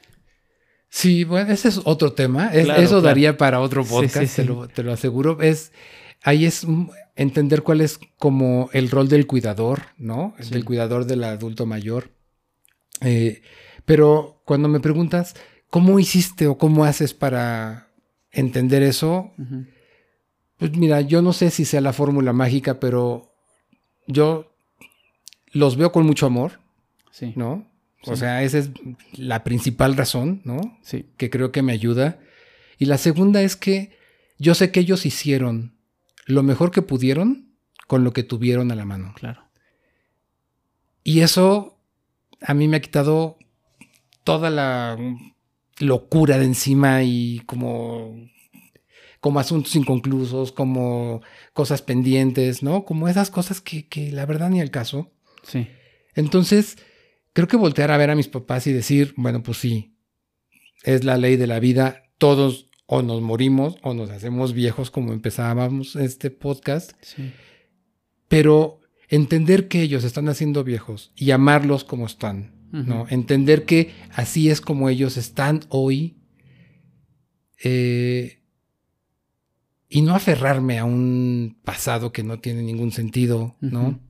Sí, 0.95 1.25
bueno, 1.25 1.51
ese 1.51 1.69
es 1.69 1.81
otro 1.85 2.13
tema. 2.13 2.49
Es- 2.53 2.67
Claro, 2.67 2.83
eso 2.83 2.91
claro. 2.91 3.03
daría 3.07 3.37
para 3.39 3.61
otro 3.61 3.83
podcast, 3.83 4.19
sí, 4.19 4.27
sí. 4.27 4.43
Te, 4.43 4.45
lo, 4.45 4.69
te 4.69 4.83
lo 4.83 4.93
aseguro. 4.93 5.41
Es, 5.41 5.73
ahí 6.23 6.45
es 6.45 6.67
entender 7.17 7.63
cuál 7.63 7.81
es 7.81 7.99
como 8.19 8.69
el 8.75 8.91
rol 8.91 9.09
del 9.09 9.27
cuidador, 9.27 9.85
¿no? 9.97 10.35
El. 10.39 10.51
Del 10.51 10.65
cuidador 10.67 11.07
del 11.07 11.25
adulto 11.25 11.65
mayor. 11.65 12.11
Eh, 13.01 13.41
pero 13.87 14.43
cuando 14.45 14.69
me 14.69 14.81
preguntas, 14.81 15.35
¿cómo 15.71 15.99
hiciste 15.99 16.47
o 16.47 16.59
cómo 16.59 16.85
haces 16.85 17.15
para 17.15 17.89
entender 18.31 18.83
eso? 18.83 19.33
Pues 20.59 20.77
mira, 20.77 21.01
yo 21.01 21.23
no 21.23 21.33
sé 21.33 21.51
si 21.51 21.65
sea 21.65 21.81
la 21.81 21.95
fórmula 21.95 22.35
mágica, 22.35 22.79
pero 22.81 23.33
yo 24.07 24.53
los 25.53 25.77
veo 25.77 25.91
con 25.91 26.05
mucho 26.05 26.27
amor. 26.27 26.61
¿no? 27.35 27.67
O 28.07 28.17
sea, 28.17 28.43
esa 28.43 28.59
es 28.59 28.71
la 29.15 29.45
principal 29.45 29.97
razón, 29.97 30.41
¿no? 30.45 30.79
Sí. 30.83 31.07
Que 31.17 31.31
creo 31.31 31.53
que 31.53 31.63
me 31.63 31.73
ayuda. 31.73 32.19
Y 32.79 32.87
la 32.87 32.99
segunda 32.99 33.43
es 33.43 33.57
que 33.57 33.97
yo 34.39 34.55
sé 34.55 34.73
que 34.73 34.81
ellos 34.81 35.07
hicieron 35.07 35.77
lo 36.27 36.43
mejor 36.43 36.71
que 36.71 36.83
pudieron 36.83 37.55
con 37.87 38.05
lo 38.05 38.13
que 38.13 38.23
tuvieron 38.23 38.73
a 38.73 38.75
la 38.75 38.85
mano. 38.85 39.13
Claro. 39.17 39.45
Y 41.05 41.21
eso 41.21 41.79
a 42.41 42.55
mí 42.55 42.69
me 42.69 42.79
ha 42.79 42.83
quitado 42.83 43.39
toda 44.25 44.51
la 44.51 44.99
locura 45.79 46.39
de 46.39 46.45
encima 46.45 47.03
y 47.03 47.41
como, 47.47 48.17
como 49.21 49.41
asuntos 49.41 49.75
inconclusos, 49.77 50.53
como 50.53 51.23
cosas 51.53 51.83
pendientes, 51.83 52.63
¿no? 52.63 52.85
Como 52.85 53.09
esas 53.09 53.31
cosas 53.31 53.61
que, 53.61 53.87
que 53.89 54.13
la 54.13 54.27
verdad 54.27 54.51
ni 54.51 54.61
al 54.61 54.71
caso. 54.71 55.13
Sí. 55.43 55.69
Entonces, 56.15 56.79
creo 57.33 57.49
que 57.49 57.57
voltear 57.57 57.91
a 57.91 57.97
ver 57.97 58.11
a 58.11 58.15
mis 58.17 58.29
papás 58.29 58.67
y 58.67 58.73
decir, 58.73 59.15
bueno, 59.17 59.43
pues 59.43 59.59
sí, 59.59 59.97
es 60.85 61.05
la 61.05 61.17
ley 61.17 61.37
de 61.37 61.47
la 61.47 61.61
vida, 61.61 62.03
todos 62.19 62.69
o 62.87 63.03
nos 63.03 63.23
morimos 63.23 63.77
o 63.83 63.95
nos 63.95 64.11
hacemos 64.11 64.53
viejos 64.53 64.91
como 64.91 65.13
empezábamos 65.13 65.97
este 65.97 66.31
podcast, 66.31 66.93
Sí. 67.03 67.33
pero 68.29 68.81
entender 69.09 69.69
que 69.69 69.83
ellos 69.83 70.05
están 70.05 70.29
haciendo 70.29 70.65
viejos 70.65 71.13
y 71.17 71.31
amarlos 71.31 71.85
como 71.85 72.07
están, 72.07 72.55
¿no? 72.73 73.07
Entender 73.11 73.65
que 73.67 73.93
así 74.15 74.49
es 74.51 74.61
como 74.63 74.89
ellos 74.89 75.17
están 75.19 75.61
hoy 75.69 76.17
eh, 77.63 78.41
y 79.89 80.01
no 80.03 80.15
aferrarme 80.15 80.79
a 80.79 80.85
un 80.87 81.59
pasado 81.65 82.13
que 82.13 82.23
no 82.23 82.41
tiene 82.41 82.63
ningún 82.63 82.91
sentido, 82.93 83.57
¿no? 83.61 84.01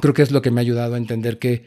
Creo 0.00 0.14
que 0.14 0.22
es 0.22 0.30
lo 0.30 0.40
que 0.40 0.50
me 0.50 0.60
ha 0.60 0.62
ayudado 0.62 0.94
a 0.94 0.98
entender 0.98 1.38
que 1.38 1.66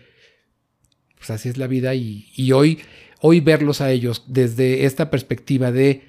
pues 1.26 1.39
así 1.39 1.49
es 1.49 1.57
la 1.57 1.65
vida 1.65 1.95
y, 1.95 2.32
y 2.36 2.51
hoy, 2.51 2.80
hoy 3.19 3.39
verlos 3.39 3.82
a 3.82 3.89
ellos 3.89 4.26
desde 4.28 4.86
esta 4.86 5.09
perspectiva 5.09 5.71
de 5.71 6.03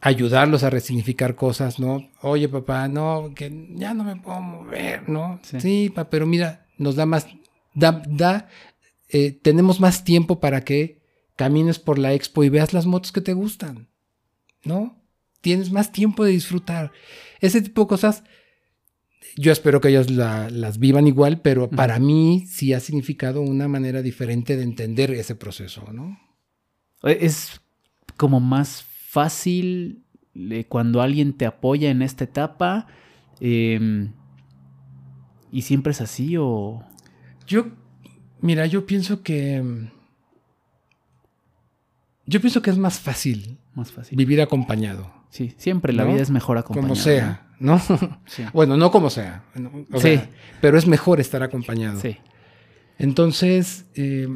ayudarlos 0.00 0.62
a 0.62 0.70
resignificar 0.70 1.34
cosas, 1.34 1.80
¿no? 1.80 2.08
Oye, 2.22 2.48
papá, 2.48 2.86
no, 2.86 3.32
que 3.34 3.68
ya 3.74 3.92
no 3.92 4.04
me 4.04 4.16
puedo 4.16 4.40
mover, 4.40 5.08
¿no? 5.08 5.40
Sí. 5.42 5.60
Sí, 5.60 5.92
pa, 5.92 6.08
pero 6.08 6.26
mira, 6.26 6.66
nos 6.78 6.94
da 6.94 7.06
más, 7.06 7.26
da, 7.74 8.02
da, 8.06 8.48
eh, 9.08 9.32
tenemos 9.32 9.80
más 9.80 10.04
tiempo 10.04 10.38
para 10.38 10.62
que 10.62 11.00
camines 11.34 11.80
por 11.80 11.98
la 11.98 12.12
expo 12.14 12.44
y 12.44 12.48
veas 12.50 12.72
las 12.72 12.86
motos 12.86 13.10
que 13.10 13.20
te 13.20 13.32
gustan, 13.32 13.88
¿no? 14.62 14.96
Tienes 15.40 15.72
más 15.72 15.90
tiempo 15.90 16.24
de 16.24 16.32
disfrutar. 16.32 16.92
Ese 17.40 17.60
tipo 17.62 17.82
de 17.82 17.88
cosas, 17.88 18.22
yo 19.40 19.52
espero 19.52 19.80
que 19.80 19.88
ellos 19.88 20.10
la- 20.10 20.50
las 20.50 20.78
vivan 20.78 21.06
igual, 21.06 21.40
pero 21.40 21.70
para 21.70 21.98
mí 21.98 22.44
sí 22.46 22.72
ha 22.74 22.80
significado 22.80 23.40
una 23.40 23.68
manera 23.68 24.02
diferente 24.02 24.56
de 24.56 24.62
entender 24.62 25.10
ese 25.12 25.34
proceso, 25.34 25.90
¿no? 25.92 26.18
Es 27.02 27.60
como 28.16 28.40
más 28.40 28.82
fácil 29.08 30.04
eh, 30.34 30.64
cuando 30.68 31.00
alguien 31.02 31.32
te 31.36 31.46
apoya 31.46 31.90
en 31.90 32.02
esta 32.02 32.24
etapa. 32.24 32.86
em, 33.40 34.12
¿Y 35.52 35.62
siempre 35.62 35.90
es 35.92 36.00
así 36.00 36.36
o...? 36.38 36.84
Yo, 37.46 37.66
mira, 38.40 38.66
yo 38.66 38.86
pienso 38.86 39.22
que. 39.22 39.88
Yo 42.26 42.40
pienso 42.40 42.62
que 42.62 42.70
es 42.70 42.78
más 42.78 43.00
fácil 43.00 43.58
Más 43.74 43.90
fácil. 43.90 44.16
vivir 44.16 44.40
acompañado. 44.40 45.12
Sí, 45.30 45.54
siempre 45.56 45.92
la 45.92 46.04
¿No? 46.04 46.12
vida 46.12 46.22
es 46.22 46.30
mejor 46.30 46.58
acompañada. 46.58 46.88
Como 46.88 46.94
sea, 47.00 47.49
¿no? 47.60 47.80
bueno, 48.52 48.76
no 48.76 48.90
como 48.90 49.10
sea. 49.10 49.44
Sí. 49.98 50.20
pero 50.60 50.76
es 50.76 50.86
mejor 50.86 51.20
estar 51.20 51.42
acompañado. 51.44 52.00
Sí. 52.00 52.16
Entonces, 52.98 53.86
eh, 53.94 54.28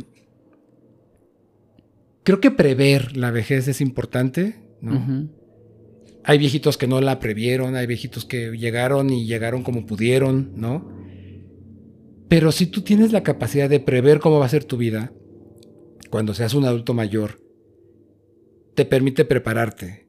creo 2.23 2.41
que 2.41 2.51
prever 2.51 3.17
la 3.17 3.31
vejez 3.31 3.67
es 3.67 3.81
importante, 3.81 4.61
¿no? 4.81 5.29
Hay 6.27 6.39
viejitos 6.39 6.79
que 6.79 6.87
no 6.87 7.01
la 7.01 7.19
previeron, 7.19 7.75
hay 7.75 7.87
viejitos 7.87 8.25
que 8.25 8.53
llegaron 8.57 9.11
y 9.11 9.27
llegaron 9.27 9.63
como 9.63 9.85
pudieron, 9.85 10.53
¿no? 10.57 10.91
Pero 12.29 12.53
si 12.53 12.67
tú 12.67 12.83
tienes 12.83 13.13
la 13.13 13.23
capacidad 13.23 13.69
de 13.69 13.81
prever 13.81 14.21
cómo 14.21 14.39
va 14.39 14.47
a 14.47 14.49
ser 14.49 14.65
tu 14.65 14.77
vida, 14.77 15.13
cuando 16.11 16.33
seas 16.33 16.55
un 16.55 16.65
adulto 16.65 16.95
mayor, 16.95 17.41
te 18.75 18.85
permite 18.85 19.25
prepararte. 19.25 20.04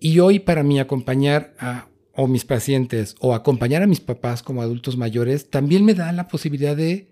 Y 0.00 0.18
hoy 0.18 0.38
para 0.38 0.62
mí 0.62 0.80
acompañar 0.80 1.54
a 1.58 1.90
o 2.12 2.26
mis 2.26 2.44
pacientes 2.44 3.14
o 3.20 3.34
acompañar 3.34 3.82
a 3.82 3.86
mis 3.86 4.00
papás 4.00 4.42
como 4.42 4.62
adultos 4.62 4.96
mayores 4.96 5.48
también 5.48 5.84
me 5.84 5.94
da 5.94 6.12
la 6.12 6.28
posibilidad 6.28 6.76
de 6.76 7.08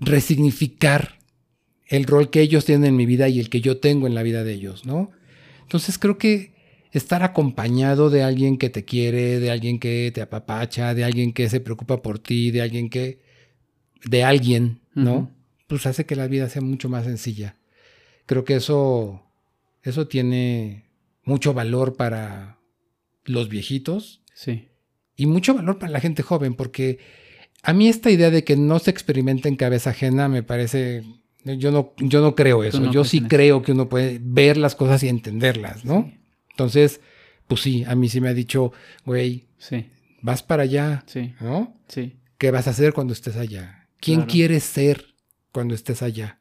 resignificar 0.00 1.18
el 1.86 2.04
rol 2.04 2.30
que 2.30 2.40
ellos 2.40 2.64
tienen 2.64 2.90
en 2.90 2.96
mi 2.96 3.06
vida 3.06 3.28
y 3.28 3.40
el 3.40 3.50
que 3.50 3.60
yo 3.60 3.78
tengo 3.78 4.06
en 4.06 4.14
la 4.14 4.22
vida 4.22 4.44
de 4.44 4.52
ellos, 4.52 4.86
¿no? 4.86 5.10
Entonces 5.62 5.98
creo 5.98 6.16
que 6.16 6.54
estar 6.92 7.22
acompañado 7.22 8.08
de 8.08 8.22
alguien 8.22 8.56
que 8.56 8.70
te 8.70 8.84
quiere, 8.84 9.40
de 9.40 9.50
alguien 9.50 9.78
que 9.78 10.10
te 10.14 10.22
apapacha, 10.22 10.94
de 10.94 11.04
alguien 11.04 11.32
que 11.32 11.48
se 11.48 11.60
preocupa 11.60 12.02
por 12.02 12.18
ti, 12.18 12.50
de 12.50 12.62
alguien 12.62 12.88
que... 12.88 13.20
de 14.04 14.24
alguien, 14.24 14.80
¿no? 14.94 15.30
Pues 15.66 15.86
hace 15.86 16.06
que 16.06 16.16
la 16.16 16.28
vida 16.28 16.48
sea 16.48 16.62
mucho 16.62 16.88
más 16.88 17.04
sencilla. 17.04 17.56
Creo 18.26 18.44
que 18.44 18.54
eso, 18.54 19.22
eso 19.82 20.06
tiene 20.06 20.83
mucho 21.24 21.54
valor 21.54 21.96
para 21.96 22.58
los 23.24 23.48
viejitos 23.48 24.22
Sí. 24.34 24.68
y 25.16 25.26
mucho 25.26 25.54
valor 25.54 25.78
para 25.78 25.92
la 25.92 26.00
gente 26.00 26.22
joven, 26.22 26.54
porque 26.54 26.98
a 27.62 27.72
mí 27.72 27.88
esta 27.88 28.10
idea 28.10 28.30
de 28.30 28.44
que 28.44 28.56
no 28.56 28.78
se 28.78 28.90
experimenta 28.90 29.48
en 29.48 29.56
cabeza 29.56 29.90
ajena 29.90 30.28
me 30.28 30.42
parece, 30.42 31.02
yo 31.44 31.70
no, 31.70 31.92
yo 31.98 32.20
no 32.20 32.34
creo 32.34 32.62
eso, 32.64 32.80
no 32.80 32.92
yo 32.92 33.04
sí 33.04 33.20
creo 33.22 33.62
que 33.62 33.72
uno 33.72 33.88
puede 33.88 34.18
ver 34.22 34.56
las 34.56 34.74
cosas 34.74 35.02
y 35.02 35.08
entenderlas, 35.08 35.84
¿no? 35.84 36.04
Sí. 36.10 36.18
Entonces, 36.50 37.00
pues 37.48 37.60
sí, 37.62 37.84
a 37.84 37.94
mí 37.94 38.08
sí 38.08 38.20
me 38.20 38.28
ha 38.28 38.34
dicho, 38.34 38.72
güey, 39.04 39.46
Sí. 39.58 39.86
vas 40.20 40.42
para 40.42 40.64
allá, 40.64 41.04
Sí. 41.06 41.34
¿no? 41.40 41.74
Sí. 41.88 42.16
¿Qué 42.38 42.50
vas 42.50 42.66
a 42.66 42.70
hacer 42.70 42.92
cuando 42.92 43.12
estés 43.12 43.36
allá? 43.36 43.88
¿Quién 44.00 44.20
Claro. 44.20 44.30
quieres 44.32 44.64
ser 44.64 45.14
cuando 45.52 45.74
estés 45.74 46.02
allá? 46.02 46.40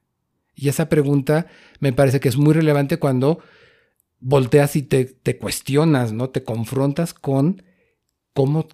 Y 0.55 0.67
esa 0.69 0.89
pregunta 0.89 1.47
me 1.79 1.93
parece 1.93 2.19
que 2.19 2.29
es 2.29 2.35
muy 2.37 2.53
relevante 2.53 2.97
cuando 2.97 3.39
volteas 4.23 4.75
y 4.75 4.81
te, 4.83 5.05
te 5.05 5.37
cuestionas, 5.37 6.13
¿no? 6.13 6.29
Te 6.29 6.43
confrontas 6.43 7.13
con 7.13 7.61
cómo, 8.33 8.67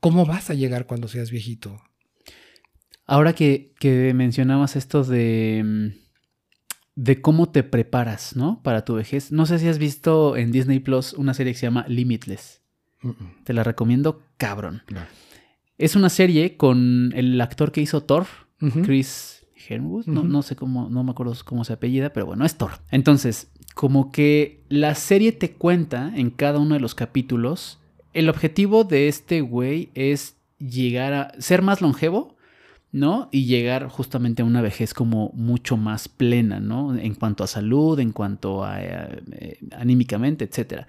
cómo 0.00 0.26
vas 0.26 0.50
a 0.50 0.54
llegar 0.54 0.86
cuando 0.86 1.08
seas 1.08 1.30
viejito. 1.30 1.80
Ahora 3.06 3.32
que, 3.32 3.72
que 3.78 4.12
mencionabas 4.12 4.76
esto 4.76 5.04
de, 5.04 5.62
mm, 5.64 5.86
de 6.96 7.22
cómo 7.22 7.48
te 7.48 7.62
preparas, 7.62 8.36
¿no? 8.36 8.60
Para 8.62 8.84
tu 8.84 8.94
vejez. 8.94 9.30
No 9.30 9.46
sé 9.46 9.60
si 9.60 9.68
has 9.68 9.78
visto 9.78 10.36
en 10.36 10.50
Disney 10.50 10.80
Plus 10.80 11.14
una 11.14 11.32
serie 11.32 11.52
que 11.52 11.58
se 11.58 11.66
llama 11.66 11.86
Limitless. 11.88 12.60
Te 13.44 13.52
la 13.52 13.62
recomiendo, 13.62 14.24
cabrón. 14.36 14.82
Es 15.78 15.94
una 15.94 16.10
serie 16.10 16.56
con 16.56 17.12
el 17.14 17.40
actor 17.40 17.70
que 17.70 17.80
hizo 17.80 18.02
Thor. 18.02 18.26
Chris 18.82 19.37
No, 20.06 20.22
no 20.22 20.42
sé 20.42 20.56
cómo, 20.56 20.88
no 20.88 21.04
me 21.04 21.10
acuerdo 21.10 21.34
cómo 21.44 21.64
se 21.64 21.72
apellida, 21.72 22.12
pero 22.12 22.26
bueno, 22.26 22.44
es 22.44 22.56
Thor. 22.56 22.72
Entonces, 22.90 23.50
como 23.74 24.10
que 24.12 24.62
la 24.68 24.94
serie 24.94 25.32
te 25.32 25.52
cuenta 25.52 26.12
en 26.14 26.30
cada 26.30 26.58
uno 26.58 26.74
de 26.74 26.80
los 26.80 26.94
capítulos, 26.94 27.78
el 28.12 28.28
objetivo 28.28 28.84
de 28.84 29.08
este 29.08 29.40
güey 29.40 29.90
es 29.94 30.36
llegar 30.58 31.12
a 31.12 31.40
ser 31.40 31.62
más 31.62 31.80
longevo, 31.80 32.36
¿no? 32.90 33.28
Y 33.30 33.44
llegar 33.44 33.88
justamente 33.88 34.42
a 34.42 34.44
una 34.44 34.62
vejez 34.62 34.94
como 34.94 35.30
mucho 35.34 35.76
más 35.76 36.08
plena, 36.08 36.58
¿no? 36.60 36.96
En 36.96 37.14
cuanto 37.14 37.44
a 37.44 37.46
salud, 37.46 37.98
en 38.00 38.12
cuanto 38.12 38.64
a 38.64 38.82
eh, 38.82 39.22
eh, 39.32 39.58
anímicamente, 39.72 40.44
etcétera. 40.44 40.86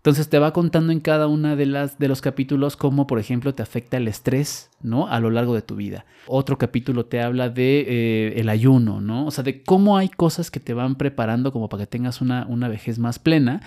Entonces 0.00 0.30
te 0.30 0.38
va 0.38 0.54
contando 0.54 0.92
en 0.92 1.00
cada 1.00 1.26
una 1.26 1.56
de 1.56 1.66
las 1.66 1.98
de 1.98 2.08
los 2.08 2.22
capítulos 2.22 2.74
cómo, 2.76 3.06
por 3.06 3.18
ejemplo, 3.18 3.54
te 3.54 3.62
afecta 3.62 3.98
el 3.98 4.08
estrés, 4.08 4.70
¿no? 4.82 5.08
A 5.08 5.20
lo 5.20 5.28
largo 5.30 5.54
de 5.54 5.60
tu 5.60 5.76
vida. 5.76 6.06
Otro 6.26 6.56
capítulo 6.56 7.04
te 7.04 7.20
habla 7.20 7.50
de 7.50 7.84
eh, 7.86 8.40
el 8.40 8.48
ayuno, 8.48 9.02
¿no? 9.02 9.26
O 9.26 9.30
sea, 9.30 9.44
de 9.44 9.62
cómo 9.62 9.98
hay 9.98 10.08
cosas 10.08 10.50
que 10.50 10.58
te 10.58 10.72
van 10.72 10.94
preparando 10.94 11.52
como 11.52 11.68
para 11.68 11.82
que 11.82 11.86
tengas 11.86 12.22
una, 12.22 12.46
una 12.48 12.68
vejez 12.68 12.98
más 12.98 13.18
plena. 13.18 13.60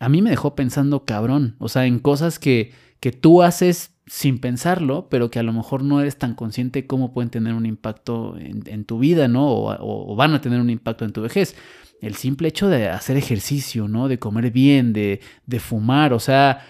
A 0.00 0.08
mí 0.08 0.22
me 0.22 0.30
dejó 0.30 0.56
pensando 0.56 1.04
cabrón, 1.04 1.54
o 1.60 1.68
sea, 1.68 1.86
en 1.86 2.00
cosas 2.00 2.40
que, 2.40 2.72
que 2.98 3.12
tú 3.12 3.42
haces 3.44 3.92
sin 4.08 4.38
pensarlo, 4.40 5.08
pero 5.08 5.30
que 5.30 5.38
a 5.38 5.42
lo 5.44 5.52
mejor 5.52 5.82
no 5.84 6.00
eres 6.00 6.16
tan 6.16 6.34
consciente 6.34 6.86
cómo 6.86 7.12
pueden 7.12 7.30
tener 7.30 7.54
un 7.54 7.66
impacto 7.66 8.36
en, 8.38 8.62
en 8.66 8.84
tu 8.84 8.98
vida, 8.98 9.28
¿no? 9.28 9.48
O, 9.48 9.72
o- 9.74 10.12
o 10.12 10.16
van 10.16 10.32
a 10.34 10.40
tener 10.40 10.60
un 10.60 10.70
impacto 10.70 11.04
en 11.04 11.12
tu 11.12 11.22
vejez. 11.22 11.54
El 12.00 12.14
simple 12.14 12.48
hecho 12.48 12.68
de 12.68 12.88
hacer 12.88 13.16
ejercicio, 13.16 13.88
¿no? 13.88 14.08
De 14.08 14.18
comer 14.18 14.50
bien, 14.50 14.92
de, 14.92 15.20
de 15.46 15.60
fumar, 15.60 16.12
o 16.12 16.20
sea, 16.20 16.66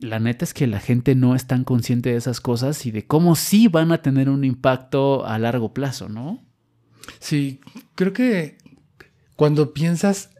la 0.00 0.18
neta 0.18 0.44
es 0.44 0.54
que 0.54 0.66
la 0.66 0.80
gente 0.80 1.14
no 1.14 1.34
es 1.34 1.46
tan 1.46 1.64
consciente 1.64 2.10
de 2.10 2.16
esas 2.16 2.40
cosas 2.40 2.86
y 2.86 2.90
de 2.90 3.06
cómo 3.06 3.36
sí 3.36 3.68
van 3.68 3.92
a 3.92 4.02
tener 4.02 4.28
un 4.28 4.44
impacto 4.44 5.26
a 5.26 5.38
largo 5.38 5.72
plazo, 5.74 6.08
¿no? 6.08 6.44
Sí, 7.18 7.60
creo 7.94 8.12
que 8.12 8.58
cuando 9.36 9.72
piensas, 9.72 10.30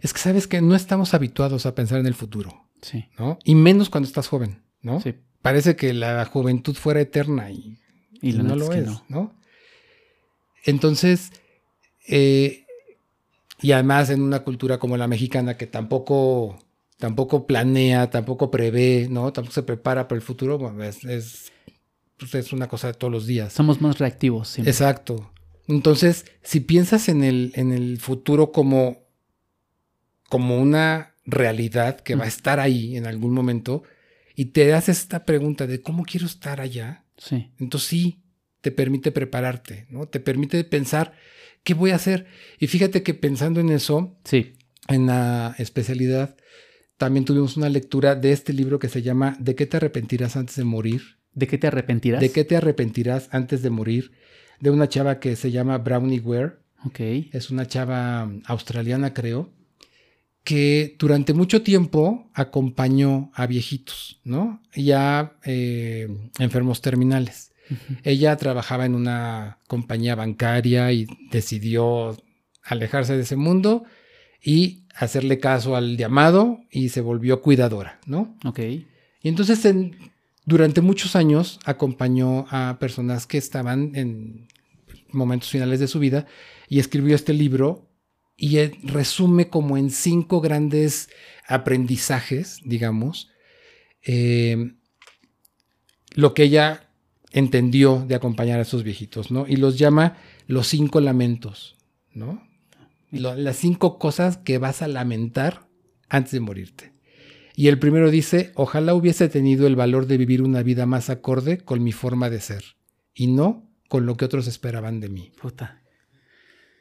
es 0.00 0.12
que 0.12 0.18
sabes 0.18 0.46
que 0.46 0.60
no 0.60 0.74
estamos 0.74 1.14
habituados 1.14 1.66
a 1.66 1.74
pensar 1.74 1.98
en 1.98 2.06
el 2.06 2.14
futuro, 2.14 2.62
Sí, 2.82 3.08
¿no? 3.18 3.38
Y 3.44 3.54
menos 3.54 3.88
cuando 3.88 4.06
estás 4.06 4.28
joven, 4.28 4.62
¿no? 4.82 5.00
sí. 5.00 5.14
Parece 5.42 5.76
que 5.76 5.92
la 5.92 6.24
juventud 6.24 6.74
fuera 6.74 7.00
eterna 7.00 7.52
y, 7.52 7.78
no 8.20 8.56
lo 8.56 8.64
es 8.64 8.70
es, 8.70 8.84
que 8.84 8.90
no. 8.90 9.04
¿no? 9.08 9.40
Entonces, 10.64 11.30
eh, 12.08 12.65
y 13.62 13.72
además 13.72 14.10
en 14.10 14.22
una 14.22 14.40
cultura 14.40 14.78
como 14.78 14.96
la 14.96 15.08
mexicana 15.08 15.56
que 15.56 15.66
tampoco, 15.66 16.58
tampoco 16.98 17.46
planea, 17.46 18.10
tampoco 18.10 18.50
prevé, 18.50 19.08
¿no? 19.10 19.32
Tampoco 19.32 19.54
se 19.54 19.62
prepara 19.62 20.08
para 20.08 20.16
el 20.16 20.22
futuro, 20.22 20.58
bueno, 20.58 20.82
es, 20.84 21.04
es, 21.04 21.52
pues 22.18 22.34
es 22.34 22.52
una 22.52 22.68
cosa 22.68 22.88
de 22.88 22.94
todos 22.94 23.12
los 23.12 23.26
días. 23.26 23.52
Somos 23.52 23.80
más 23.80 23.98
reactivos. 23.98 24.48
Siempre. 24.48 24.70
Exacto. 24.70 25.32
Entonces, 25.68 26.26
si 26.42 26.60
piensas 26.60 27.08
en 27.08 27.24
el, 27.24 27.52
en 27.54 27.72
el 27.72 27.98
futuro 27.98 28.52
como, 28.52 29.06
como 30.28 30.58
una 30.58 31.14
realidad 31.24 32.00
que 32.00 32.14
va 32.14 32.24
a 32.24 32.28
estar 32.28 32.60
ahí 32.60 32.96
en 32.96 33.06
algún 33.06 33.32
momento, 33.34 33.82
y 34.34 34.46
te 34.46 34.72
haces 34.74 34.98
esta 35.00 35.24
pregunta 35.24 35.66
de 35.66 35.80
cómo 35.80 36.04
quiero 36.04 36.26
estar 36.26 36.60
allá, 36.60 37.04
Sí. 37.16 37.50
entonces 37.58 37.88
sí, 37.88 38.20
te 38.60 38.70
permite 38.70 39.10
prepararte, 39.10 39.86
¿no? 39.88 40.06
Te 40.06 40.20
permite 40.20 40.62
pensar 40.64 41.14
qué 41.66 41.74
voy 41.74 41.90
a 41.90 41.96
hacer. 41.96 42.26
Y 42.60 42.68
fíjate 42.68 43.02
que 43.02 43.12
pensando 43.12 43.58
en 43.60 43.70
eso, 43.70 44.16
Sí. 44.24 44.52
en 44.86 45.06
la 45.06 45.54
especialidad, 45.58 46.36
también 46.96 47.24
tuvimos 47.24 47.56
una 47.56 47.68
lectura 47.68 48.14
de 48.14 48.30
este 48.30 48.52
libro 48.52 48.78
que 48.78 48.88
se 48.88 49.02
llama 49.02 49.36
¿De 49.40 49.56
qué 49.56 49.66
te 49.66 49.76
arrepentirás 49.76 50.36
antes 50.36 50.54
de 50.56 50.64
morir? 50.64 51.02
¿De 51.34 51.48
qué 51.48 51.58
te 51.58 51.66
arrepentirás? 51.66 52.20
¿De 52.20 52.30
qué 52.30 52.44
te 52.44 52.56
arrepentirás 52.56 53.28
antes 53.32 53.62
de 53.62 53.70
morir? 53.70 54.12
De 54.60 54.70
una 54.70 54.88
chava 54.88 55.18
que 55.18 55.34
se 55.34 55.50
llama 55.50 55.76
Brownie 55.78 56.20
Ware. 56.20 56.52
Ok. 56.84 57.00
Es 57.32 57.50
una 57.50 57.66
chava 57.66 58.30
australiana, 58.46 59.12
creo, 59.12 59.50
que 60.44 60.94
durante 61.00 61.34
mucho 61.34 61.62
tiempo 61.62 62.30
acompañó 62.32 63.32
a 63.34 63.46
viejitos, 63.48 64.20
¿no? 64.22 64.62
Y 64.72 64.92
a 64.92 65.36
eh, 65.44 66.06
enfermos 66.38 66.80
terminales. 66.80 67.50
Ella 68.04 68.36
trabajaba 68.36 68.86
en 68.86 68.94
una 68.94 69.58
compañía 69.66 70.14
bancaria 70.14 70.92
y 70.92 71.06
decidió 71.30 72.16
alejarse 72.62 73.16
de 73.16 73.22
ese 73.22 73.36
mundo 73.36 73.84
y 74.42 74.84
hacerle 74.94 75.38
caso 75.38 75.76
al 75.76 75.96
llamado 75.96 76.60
y 76.70 76.88
se 76.90 77.00
volvió 77.00 77.42
cuidadora, 77.42 78.00
¿no? 78.06 78.36
Ok. 78.44 78.60
Y 78.60 79.28
entonces 79.28 79.64
en- 79.64 79.96
durante 80.44 80.80
muchos 80.80 81.16
años 81.16 81.58
acompañó 81.64 82.46
a 82.50 82.78
personas 82.78 83.26
que 83.26 83.38
estaban 83.38 83.92
en 83.94 84.48
momentos 85.10 85.50
finales 85.50 85.80
de 85.80 85.88
su 85.88 85.98
vida 85.98 86.26
y 86.68 86.78
escribió 86.78 87.14
este 87.14 87.32
libro 87.32 87.88
y 88.36 88.58
él 88.58 88.76
resume 88.82 89.48
como 89.48 89.76
en 89.76 89.90
cinco 89.90 90.40
grandes 90.40 91.08
aprendizajes, 91.48 92.58
digamos, 92.64 93.30
eh, 94.04 94.74
lo 96.14 96.34
que 96.34 96.44
ella 96.44 96.85
entendió 97.36 98.04
de 98.08 98.14
acompañar 98.14 98.58
a 98.58 98.62
esos 98.62 98.82
viejitos, 98.82 99.30
¿no? 99.30 99.46
Y 99.46 99.56
los 99.56 99.78
llama 99.78 100.16
los 100.46 100.66
cinco 100.66 101.00
lamentos, 101.00 101.76
¿no? 102.12 102.42
Lo- 103.10 103.34
las 103.36 103.56
cinco 103.56 103.98
cosas 103.98 104.38
que 104.38 104.58
vas 104.58 104.80
a 104.82 104.88
lamentar 104.88 105.68
antes 106.08 106.32
de 106.32 106.40
morirte. 106.40 106.92
Y 107.54 107.68
el 107.68 107.78
primero 107.78 108.10
dice, 108.10 108.52
ojalá 108.54 108.94
hubiese 108.94 109.28
tenido 109.28 109.66
el 109.66 109.76
valor 109.76 110.06
de 110.06 110.16
vivir 110.16 110.42
una 110.42 110.62
vida 110.62 110.86
más 110.86 111.10
acorde 111.10 111.58
con 111.58 111.82
mi 111.84 111.92
forma 111.92 112.30
de 112.30 112.40
ser 112.40 112.64
y 113.14 113.26
no 113.28 113.70
con 113.88 114.06
lo 114.06 114.16
que 114.16 114.24
otros 114.24 114.46
esperaban 114.46 115.00
de 115.00 115.08
mí. 115.08 115.30
Puta. 115.40 115.82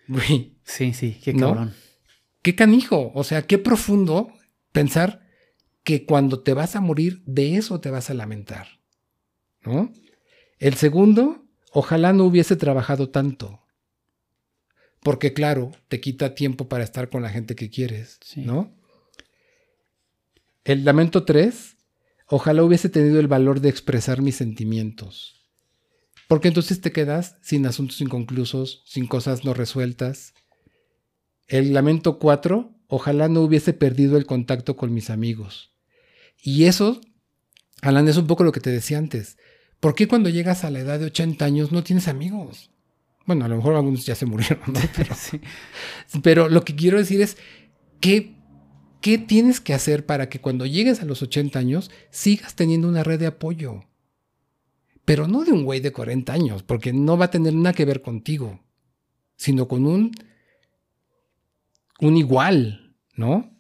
Güey, 0.08 0.54
Sí, 0.64 0.94
sí, 0.94 1.18
qué 1.24 1.34
¿No? 1.34 1.48
cabrón. 1.48 1.74
qué 2.42 2.56
canijo, 2.56 3.12
o 3.14 3.24
sea, 3.24 3.42
qué 3.44 3.58
profundo 3.58 4.32
pensar 4.72 5.26
que 5.84 6.06
cuando 6.06 6.42
te 6.42 6.54
vas 6.54 6.76
a 6.76 6.82
morir, 6.82 7.22
de 7.26 7.56
eso 7.58 7.80
te 7.82 7.90
vas 7.92 8.10
a 8.10 8.14
lamentar. 8.14 8.68
¿No? 9.64 9.92
El 10.60 10.76
segundo, 10.76 11.46
ojalá 11.72 12.14
no 12.14 12.26
hubiese 12.26 12.56
trabajado 12.56 13.10
tanto. 13.10 13.62
Porque 15.02 15.34
claro, 15.34 15.72
te 15.88 16.02
quita 16.02 16.34
tiempo 16.34 16.68
para 16.68 16.84
estar 16.84 17.10
con 17.10 17.22
la 17.22 17.30
gente 17.30 17.56
que 17.56 17.70
quieres, 17.70 18.18
Sí. 18.22 18.42
¿no? 18.42 18.74
El 20.64 20.84
lamento 20.84 21.26
3, 21.26 21.78
ojalá 22.28 22.64
hubiese 22.64 22.90
tenido 22.90 23.20
el 23.20 23.28
valor 23.28 23.60
de 23.60 23.70
expresar 23.70 24.22
mis 24.24 24.36
sentimientos. 24.36 25.44
Porque 26.28 26.48
entonces 26.48 26.82
te 26.82 26.92
quedas 26.92 27.38
sin 27.44 27.68
asuntos 27.68 28.02
inconclusos, 28.02 28.82
sin 28.88 29.06
cosas 29.06 29.46
no 29.46 29.54
resueltas. 29.54 30.34
El 31.48 31.74
lamento 31.74 32.18
4, 32.18 32.74
ojalá 32.88 33.28
no 33.28 33.42
hubiese 33.42 33.74
perdido 33.74 34.18
el 34.18 34.26
contacto 34.26 34.76
con 34.76 34.92
mis 34.92 35.12
amigos. 35.12 35.72
Y 36.42 36.64
eso, 36.66 37.00
Alan, 37.84 38.08
es 38.08 38.18
un 38.18 38.26
poco 38.26 38.44
lo 38.44 38.52
que 38.52 38.60
te 38.60 38.72
decía 38.72 38.98
antes. 38.98 39.38
¿Por 39.86 39.94
qué 39.94 40.08
cuando 40.08 40.30
llegas 40.30 40.64
a 40.64 40.72
la 40.72 40.80
edad 40.80 40.98
de 40.98 41.06
80 41.06 41.46
años 41.46 41.72
no 41.72 41.84
tienes 41.84 42.08
amigos? 42.08 42.72
Bueno, 43.28 43.46
a 43.46 43.48
lo 43.48 43.58
mejor 43.58 43.76
algunos 43.76 44.04
ya 44.04 44.16
se 44.16 44.26
murieron, 44.26 44.64
¿no? 44.66 44.80
Pero, 44.96 45.14
Sí. 45.14 45.40
pero 46.24 46.50
lo 46.50 46.64
que 46.66 46.76
quiero 46.76 46.98
decir 46.98 47.22
es, 47.22 47.38
¿qué, 48.00 48.34
¿qué 49.00 49.20
tienes 49.20 49.60
que 49.62 49.76
hacer 49.76 50.04
para 50.04 50.28
que 50.28 50.42
cuando 50.42 50.66
llegues 50.66 51.04
a 51.04 51.06
los 51.06 51.22
80 51.22 51.60
años 51.60 51.92
sigas 52.10 52.56
teniendo 52.56 52.88
una 52.88 53.04
red 53.04 53.20
de 53.20 53.28
apoyo? 53.28 53.84
Pero 55.06 55.28
no 55.28 55.44
de 55.44 55.52
un 55.52 55.66
güey 55.66 55.82
de 55.82 55.92
40 55.92 56.34
años, 56.34 56.64
porque 56.64 56.92
no 56.92 57.16
va 57.16 57.26
a 57.26 57.30
tener 57.30 57.54
nada 57.54 57.74
que 57.74 57.86
ver 57.86 58.02
contigo, 58.02 58.62
sino 59.36 59.68
con 59.68 59.86
un, 59.86 60.14
un 62.00 62.18
igual, 62.18 62.96
¿no? 63.16 63.56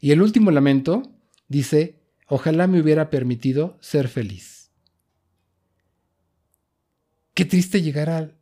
Y 0.00 0.10
el 0.10 0.22
último 0.22 0.50
lamento 0.50 1.04
dice, 1.46 2.00
ojalá 2.26 2.66
me 2.66 2.80
hubiera 2.80 3.10
permitido 3.10 3.78
ser 3.80 4.08
feliz. 4.08 4.59
Qué 7.34 7.44
triste 7.44 7.82
llegar 7.82 8.10
al 8.10 8.36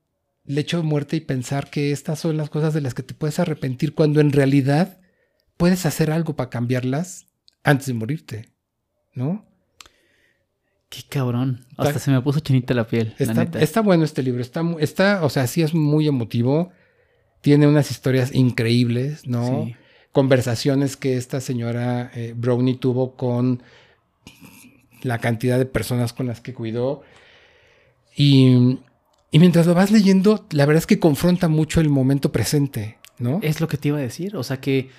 lecho 0.44 0.78
de 0.78 0.82
muerte 0.82 1.16
y 1.16 1.20
pensar 1.20 1.70
que 1.70 1.92
estas 1.92 2.18
son 2.20 2.36
las 2.36 2.50
cosas 2.50 2.72
de 2.74 2.80
las 2.80 2.94
que 2.94 3.02
te 3.02 3.14
puedes 3.14 3.38
arrepentir 3.38 3.94
cuando 3.94 4.20
en 4.20 4.32
realidad 4.32 5.00
puedes 5.56 5.84
hacer 5.86 6.10
algo 6.10 6.36
para 6.36 6.50
cambiarlas 6.50 7.26
antes 7.64 7.86
de 7.86 7.94
morirte, 7.94 8.48
¿no? 9.14 9.44
Qué 10.88 11.02
cabrón. 11.08 11.66
Hasta 11.76 11.88
Está- 11.90 11.98
se 12.00 12.10
me 12.10 12.22
puso 12.22 12.40
chinita 12.40 12.72
la 12.72 12.86
piel. 12.86 13.08
la 13.18 13.26
Está, 13.26 13.44
neta. 13.44 13.60
está 13.60 13.80
bueno 13.82 14.04
este 14.04 14.22
libro, 14.22 14.40
está, 14.40 14.62
está, 14.80 15.22
o 15.24 15.28
sea, 15.28 15.46
sí 15.46 15.60
es 15.60 15.74
muy 15.74 16.08
emotivo, 16.08 16.70
tiene 17.42 17.66
unas 17.66 17.90
historias 17.90 18.34
increíbles, 18.34 19.26
¿no? 19.26 19.64
Sí. 19.66 19.76
Conversaciones 20.12 20.96
que 20.96 21.18
esta 21.18 21.40
señora 21.42 22.10
eh, 22.14 22.32
Brownie 22.34 22.76
tuvo 22.76 23.16
con 23.16 23.62
la 25.02 25.18
cantidad 25.18 25.58
de 25.58 25.66
personas 25.66 26.12
con 26.14 26.26
las 26.26 26.40
que 26.40 26.54
cuidó. 26.54 27.02
Y, 28.18 28.80
y 29.30 29.38
mientras 29.38 29.66
lo 29.66 29.74
vas 29.74 29.92
leyendo, 29.92 30.44
la 30.50 30.66
verdad 30.66 30.80
es 30.80 30.86
que 30.86 30.98
confronta 30.98 31.48
mucho 31.48 31.80
el 31.80 31.88
momento 31.88 32.32
presente, 32.32 32.98
¿no? 33.18 33.38
Es 33.42 33.60
lo 33.60 33.68
que 33.68 33.76
te 33.76 33.88
iba 33.88 33.98
a 33.98 34.02
decir. 34.02 34.36
O 34.36 34.42
sea 34.42 34.60
que, 34.60 34.90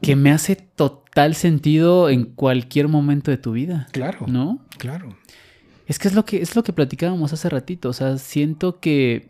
que 0.00 0.14
me 0.14 0.30
hace 0.30 0.54
total 0.54 1.34
sentido 1.34 2.08
en 2.08 2.24
cualquier 2.24 2.86
momento 2.86 3.32
de 3.32 3.36
tu 3.36 3.52
vida. 3.52 3.88
claro, 3.90 4.26
¿No? 4.28 4.64
claro. 4.78 5.16
Es 5.86 5.98
que 5.98 6.08
es 6.08 6.14
lo 6.14 6.24
que 6.24 6.40
es 6.40 6.56
lo 6.56 6.62
que 6.62 6.72
platicábamos 6.72 7.32
hace 7.32 7.48
ratito. 7.48 7.88
O 7.88 7.92
sea, 7.92 8.16
siento 8.16 8.78
que 8.78 9.28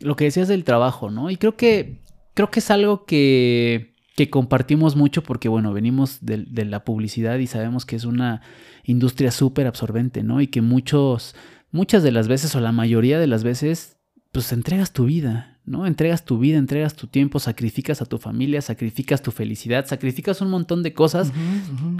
lo 0.00 0.16
que 0.16 0.24
decías 0.24 0.48
del 0.48 0.64
trabajo, 0.64 1.10
¿no? 1.10 1.30
Y 1.30 1.36
creo 1.36 1.56
que 1.56 2.00
creo 2.34 2.50
que 2.50 2.60
es 2.60 2.70
algo 2.70 3.04
que, 3.04 3.94
que 4.16 4.30
compartimos 4.30 4.96
mucho 4.96 5.22
porque, 5.22 5.48
bueno, 5.48 5.72
venimos 5.72 6.18
de, 6.20 6.38
de 6.48 6.64
la 6.64 6.84
publicidad 6.84 7.38
y 7.38 7.46
sabemos 7.46 7.86
que 7.86 7.96
es 7.96 8.04
una 8.04 8.42
industria 8.84 9.30
súper 9.30 9.66
absorbente, 9.66 10.22
¿no? 10.22 10.40
Y 10.40 10.48
que 10.48 10.62
muchos, 10.62 11.34
muchas 11.74 12.04
de 12.04 12.12
las 12.12 12.28
veces 12.28 12.54
o 12.54 12.60
la 12.60 12.70
mayoría 12.70 13.18
de 13.18 13.26
las 13.26 13.42
veces, 13.42 13.96
pues 14.30 14.52
entregas 14.52 14.92
tu 14.92 15.06
vida, 15.06 15.58
¿no? 15.64 15.86
Entregas 15.86 16.24
tu 16.24 16.38
vida, 16.38 16.56
entregas 16.56 16.94
tu 16.94 17.08
tiempo, 17.08 17.40
sacrificas 17.40 18.00
a 18.00 18.06
tu 18.06 18.18
familia, 18.18 18.62
sacrificas 18.62 19.22
tu 19.22 19.32
felicidad, 19.32 19.84
sacrificas 19.84 20.40
un 20.40 20.50
montón 20.50 20.84
de 20.84 20.94
cosas. 20.94 21.32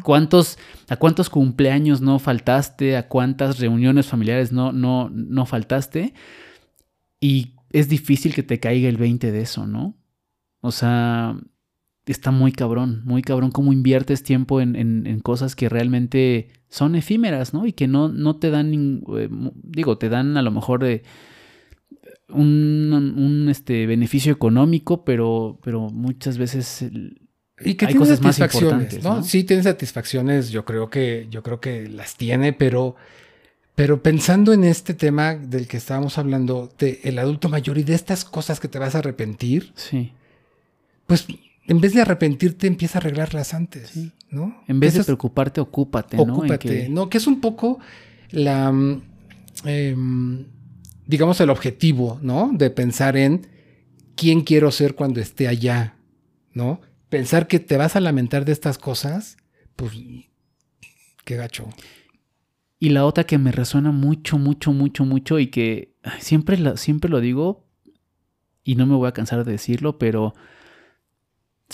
¿Cuántos, 0.05 0.59
¿A 0.89 0.95
cuántos 0.95 1.29
cumpleaños 1.29 2.01
no 2.01 2.21
faltaste? 2.21 2.97
¿A 2.97 3.09
cuántas 3.09 3.59
reuniones 3.59 4.07
familiares 4.07 4.53
no, 4.53 4.71
no, 4.73 5.11
no 5.11 5.45
faltaste? 5.45 6.15
Y 7.21 7.57
es 7.71 7.89
difícil 7.89 8.33
que 8.33 8.45
te 8.45 8.61
caiga 8.61 8.89
el 8.89 8.97
20 8.97 9.33
de 9.33 9.41
eso, 9.41 9.67
¿no? 9.67 9.97
O 10.61 10.71
sea, 10.71 11.37
está 12.13 12.31
muy 12.31 12.53
cabrón, 12.53 13.03
muy 13.05 13.23
cabrón 13.23 13.51
cómo 13.51 13.73
inviertes 13.73 14.23
tiempo 14.23 14.61
en, 14.61 14.77
en- 14.77 15.07
en 15.07 15.21
cosas 15.21 15.57
que 15.57 15.69
realmente 15.69 16.49
son 16.69 16.95
efímeras, 16.97 17.55
¿no? 17.55 17.67
Y 17.67 17.73
que 17.73 17.87
no, 17.89 18.09
no 18.09 18.37
te 18.37 18.51
dan, 18.51 19.03
eh, 19.17 19.29
digo, 19.63 19.97
te 19.99 20.09
dan 20.09 20.37
a 20.37 20.43
lo 20.43 20.51
mejor 20.51 20.83
de 20.83 21.03
un, 22.29 23.15
un, 23.17 23.49
este, 23.49 23.87
beneficio 23.87 24.33
económico, 24.33 25.05
pero, 25.05 25.59
pero 25.63 25.89
muchas 25.91 26.39
veces 26.39 26.83
el- 26.83 27.21
Y 27.65 27.75
que 27.75 27.87
Hay 27.87 27.93
tiene 27.93 27.99
cosas 28.07 28.19
satisfacciones, 28.19 29.03
¿no? 29.05 29.17
¿no? 29.17 29.23
Sí 29.23 29.45
tiene 29.45 29.63
satisfacciones, 29.63 30.51
yo 30.51 30.65
creo 30.65 30.91
que, 30.91 31.29
yo 31.31 31.43
creo 31.43 31.61
que 31.61 31.89
las 31.89 32.17
tiene, 32.17 32.53
pero, 32.53 32.97
pero 33.75 34.03
pensando 34.03 34.53
en 34.53 34.65
este 34.65 34.95
tema 34.95 35.35
del 35.37 35.69
que 35.69 35.77
estábamos 35.77 36.19
hablando, 36.19 36.71
de 36.79 37.01
el 37.05 37.19
adulto 37.19 37.49
mayor 37.49 37.79
y 37.79 37.85
de 37.85 37.95
estas 37.95 38.25
cosas 38.25 38.59
que 38.59 38.69
te 38.69 38.79
vas 38.79 38.95
a 38.95 38.99
arrepentir, 38.99 39.73
sí. 39.77 40.13
pues 41.07 41.27
en 41.67 41.81
vez 41.81 41.95
de 41.95 42.03
arrepentirte, 42.03 42.67
empieza 42.67 42.99
a 42.99 43.01
arreglarlas 43.01 43.55
antes, 43.55 43.89
Sí. 43.91 44.13
¿no? 44.31 44.63
En 44.69 44.81
vez 44.81 44.93
Eso 44.95 44.99
de 45.01 45.05
preocuparte, 45.07 45.61
ocúpate, 45.61 46.17
¿no? 46.17 46.23
Ocúpate, 46.25 46.59
que- 46.69 46.89
¿no? 46.89 47.09
Que 47.09 47.19
es 47.19 47.27
un 47.27 47.41
poco 47.41 47.79
la 48.31 48.71
mm, 48.73 49.03
em, 49.65 50.47
digamos, 51.07 51.41
el 51.41 51.51
objetivo, 51.51 52.19
¿no? 52.23 52.51
De 52.53 52.71
pensar 52.71 53.17
en 53.17 53.47
quién 54.17 54.41
quiero 54.43 54.71
ser 54.71 54.95
cuando 54.95 55.21
esté 55.21 55.49
allá, 55.49 55.97
¿no? 56.53 56.81
Pensar 57.09 57.47
que 57.47 57.61
te 57.61 57.77
vas 57.77 57.95
a 57.97 58.01
lamentar 58.01 58.45
de 58.45 58.53
estas 58.53 58.79
cosas, 58.79 59.37
pues, 59.77 59.93
qué 61.25 61.37
gacho. 61.37 61.69
Y 62.79 62.91
la 62.91 63.05
otra 63.07 63.25
que 63.25 63.39
me 63.39 63.53
resuena 63.53 63.93
mucho, 63.93 64.39
mucho, 64.39 64.73
mucho, 64.73 65.05
mucho 65.05 65.39
y 65.39 65.47
que 65.49 65.95
siempre, 66.19 66.77
siempre 66.77 67.09
lo 67.11 67.21
digo 67.21 67.67
y 68.63 68.75
no 68.77 68.87
me 68.87 68.95
voy 68.95 69.09
a 69.09 69.13
cansar 69.13 69.45
de 69.45 69.53
decirlo, 69.53 69.99
pero 69.99 70.35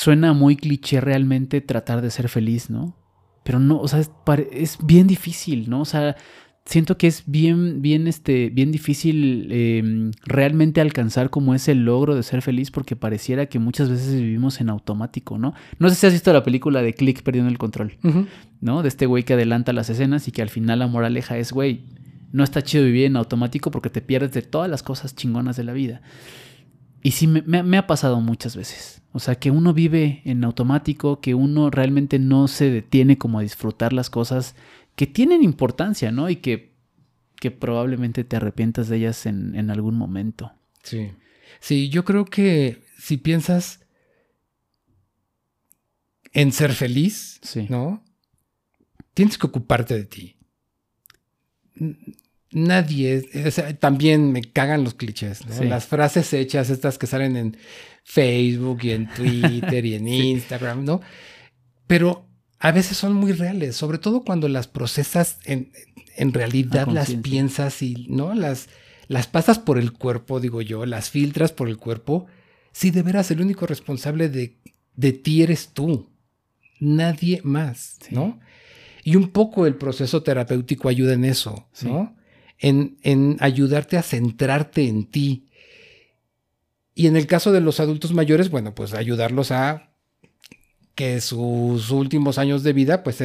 suena 0.00 0.32
muy 0.32 0.56
cliché 0.56 0.98
realmente 0.98 1.60
tratar 1.60 2.00
de 2.00 2.10
ser 2.10 2.30
feliz, 2.30 2.70
¿no? 2.70 2.96
Pero 3.44 3.58
no, 3.58 3.78
o 3.78 3.86
sea, 3.86 4.00
es, 4.00 4.10
es 4.50 4.78
bien 4.82 5.06
difícil, 5.06 5.68
¿no? 5.68 5.82
O 5.82 5.84
sea, 5.84 6.16
siento 6.64 6.96
que 6.96 7.06
es 7.06 7.24
bien, 7.26 7.82
bien, 7.82 8.06
este, 8.06 8.48
bien 8.48 8.72
difícil 8.72 9.48
em, 9.50 10.10
realmente 10.24 10.80
alcanzar 10.80 11.28
como 11.28 11.54
ese 11.54 11.74
logro 11.74 12.14
de 12.14 12.22
ser 12.22 12.40
feliz 12.40 12.70
porque 12.70 12.96
pareciera 12.96 13.44
que 13.44 13.58
muchas 13.58 13.90
veces 13.90 14.14
vivimos 14.14 14.62
en 14.62 14.70
automático, 14.70 15.36
¿no? 15.36 15.52
No 15.78 15.90
sé 15.90 15.96
si 15.96 16.06
has 16.06 16.14
visto 16.14 16.32
la 16.32 16.44
película 16.44 16.80
de 16.80 16.94
Click 16.94 17.22
perdiendo 17.22 17.50
el 17.50 17.58
control, 17.58 17.98
¿no? 18.62 18.80
De 18.80 18.88
este 18.88 19.04
güey 19.04 19.24
que 19.24 19.34
adelanta 19.34 19.74
las 19.74 19.90
escenas 19.90 20.26
y 20.28 20.32
que 20.32 20.40
al 20.40 20.48
final 20.48 20.78
la 20.78 20.86
moraleja 20.86 21.36
es, 21.36 21.52
güey, 21.52 21.84
no 22.32 22.42
está 22.42 22.62
chido 22.62 22.84
vivir 22.84 23.04
en 23.04 23.16
automático 23.16 23.70
porque 23.70 23.90
te 23.90 24.00
pierdes 24.00 24.32
de 24.32 24.40
todas 24.40 24.70
las 24.70 24.82
cosas 24.82 25.14
chingonas 25.14 25.58
de 25.58 25.64
la 25.64 25.74
vida. 25.74 26.00
Y 27.02 27.12
sí, 27.12 27.26
me, 27.26 27.62
me, 27.62 27.78
ha 27.78 27.86
pasado 27.86 28.20
muchas 28.20 28.56
veces. 28.56 29.02
O 29.12 29.20
sea, 29.20 29.34
que 29.34 29.50
uno 29.50 29.72
vive 29.72 30.22
en 30.24 30.44
automático, 30.44 31.20
que 31.20 31.34
uno 31.34 31.70
realmente 31.70 32.18
no 32.18 32.46
se 32.46 32.70
detiene 32.70 33.16
como 33.18 33.38
a 33.38 33.42
disfrutar 33.42 33.92
las 33.92 34.10
cosas 34.10 34.54
que 34.96 35.06
tienen 35.06 35.42
importancia, 35.42 36.12
¿no? 36.12 36.28
Y 36.28 36.36
que, 36.36 36.74
que 37.36 37.50
probablemente 37.50 38.24
te 38.24 38.36
arrepientas 38.36 38.88
de 38.88 38.98
ellas 38.98 39.24
en, 39.26 39.54
en 39.56 39.70
algún 39.70 39.96
momento. 39.96 40.52
Sí. 40.82 41.12
Sí, 41.58 41.88
yo 41.88 42.04
creo 42.04 42.26
que 42.26 42.82
si 42.98 43.16
piensas 43.16 43.80
en 46.32 46.52
ser 46.52 46.72
feliz, 46.72 47.40
¿no? 47.68 48.04
Tienes 49.14 49.38
que 49.38 49.46
ocuparte 49.46 49.94
de 49.94 50.04
ti. 50.04 50.36
Nadie, 52.52 53.22
también 53.78 54.32
me 54.32 54.42
cagan 54.42 54.82
los 54.82 54.94
clichés, 54.94 55.46
¿no? 55.46 55.62
Las 55.64 55.86
frases 55.86 56.32
hechas, 56.32 56.68
estas 56.68 56.98
que 56.98 57.06
salen 57.06 57.36
en 57.36 57.56
Facebook 58.02 58.80
y 58.82 58.90
en 58.90 59.08
Twitter 59.14 59.86
y 59.86 59.94
en 59.94 60.08
Instagram, 60.08 60.84
¿no? 60.84 61.00
Pero 61.86 62.26
a 62.58 62.72
veces 62.72 62.96
son 62.96 63.14
muy 63.14 63.32
reales, 63.32 63.76
sobre 63.76 63.98
todo 63.98 64.24
cuando 64.24 64.48
las 64.48 64.66
procesas 64.66 65.38
en, 65.44 65.72
realidad, 66.32 66.88
las 66.88 67.14
piensas 67.14 67.82
y 67.82 68.06
no 68.08 68.34
las, 68.34 68.68
las 69.06 69.28
pasas 69.28 69.60
por 69.60 69.78
el 69.78 69.92
cuerpo, 69.92 70.40
digo 70.40 70.60
yo, 70.60 70.84
las 70.86 71.08
filtras 71.08 71.52
por 71.52 71.68
el 71.68 71.78
cuerpo. 71.78 72.26
Si 72.72 72.90
de 72.90 73.02
veras 73.02 73.30
el 73.30 73.40
único 73.40 73.66
responsable 73.66 74.28
de, 74.28 74.58
de 74.96 75.12
ti 75.12 75.42
eres 75.42 75.68
tú, 75.68 76.10
nadie 76.80 77.40
más, 77.44 77.98
¿no? 78.10 78.40
Y 79.04 79.16
un 79.16 79.30
poco 79.30 79.66
el 79.66 79.76
proceso 79.76 80.22
terapéutico 80.22 80.88
ayuda 80.88 81.14
en 81.14 81.24
eso, 81.24 81.68
¿no? 81.82 82.16
En, 82.60 82.98
en 83.02 83.36
ayudarte 83.40 83.96
a 83.96 84.02
centrarte 84.02 84.86
en 84.86 85.06
ti. 85.06 85.48
Y 86.94 87.06
en 87.06 87.16
el 87.16 87.26
caso 87.26 87.52
de 87.52 87.60
los 87.60 87.80
adultos 87.80 88.12
mayores, 88.12 88.50
bueno, 88.50 88.74
pues 88.74 88.92
ayudarlos 88.92 89.50
a 89.50 89.90
que 90.94 91.22
sus 91.22 91.90
últimos 91.90 92.36
años 92.36 92.62
de 92.62 92.74
vida 92.74 93.02
pues 93.02 93.24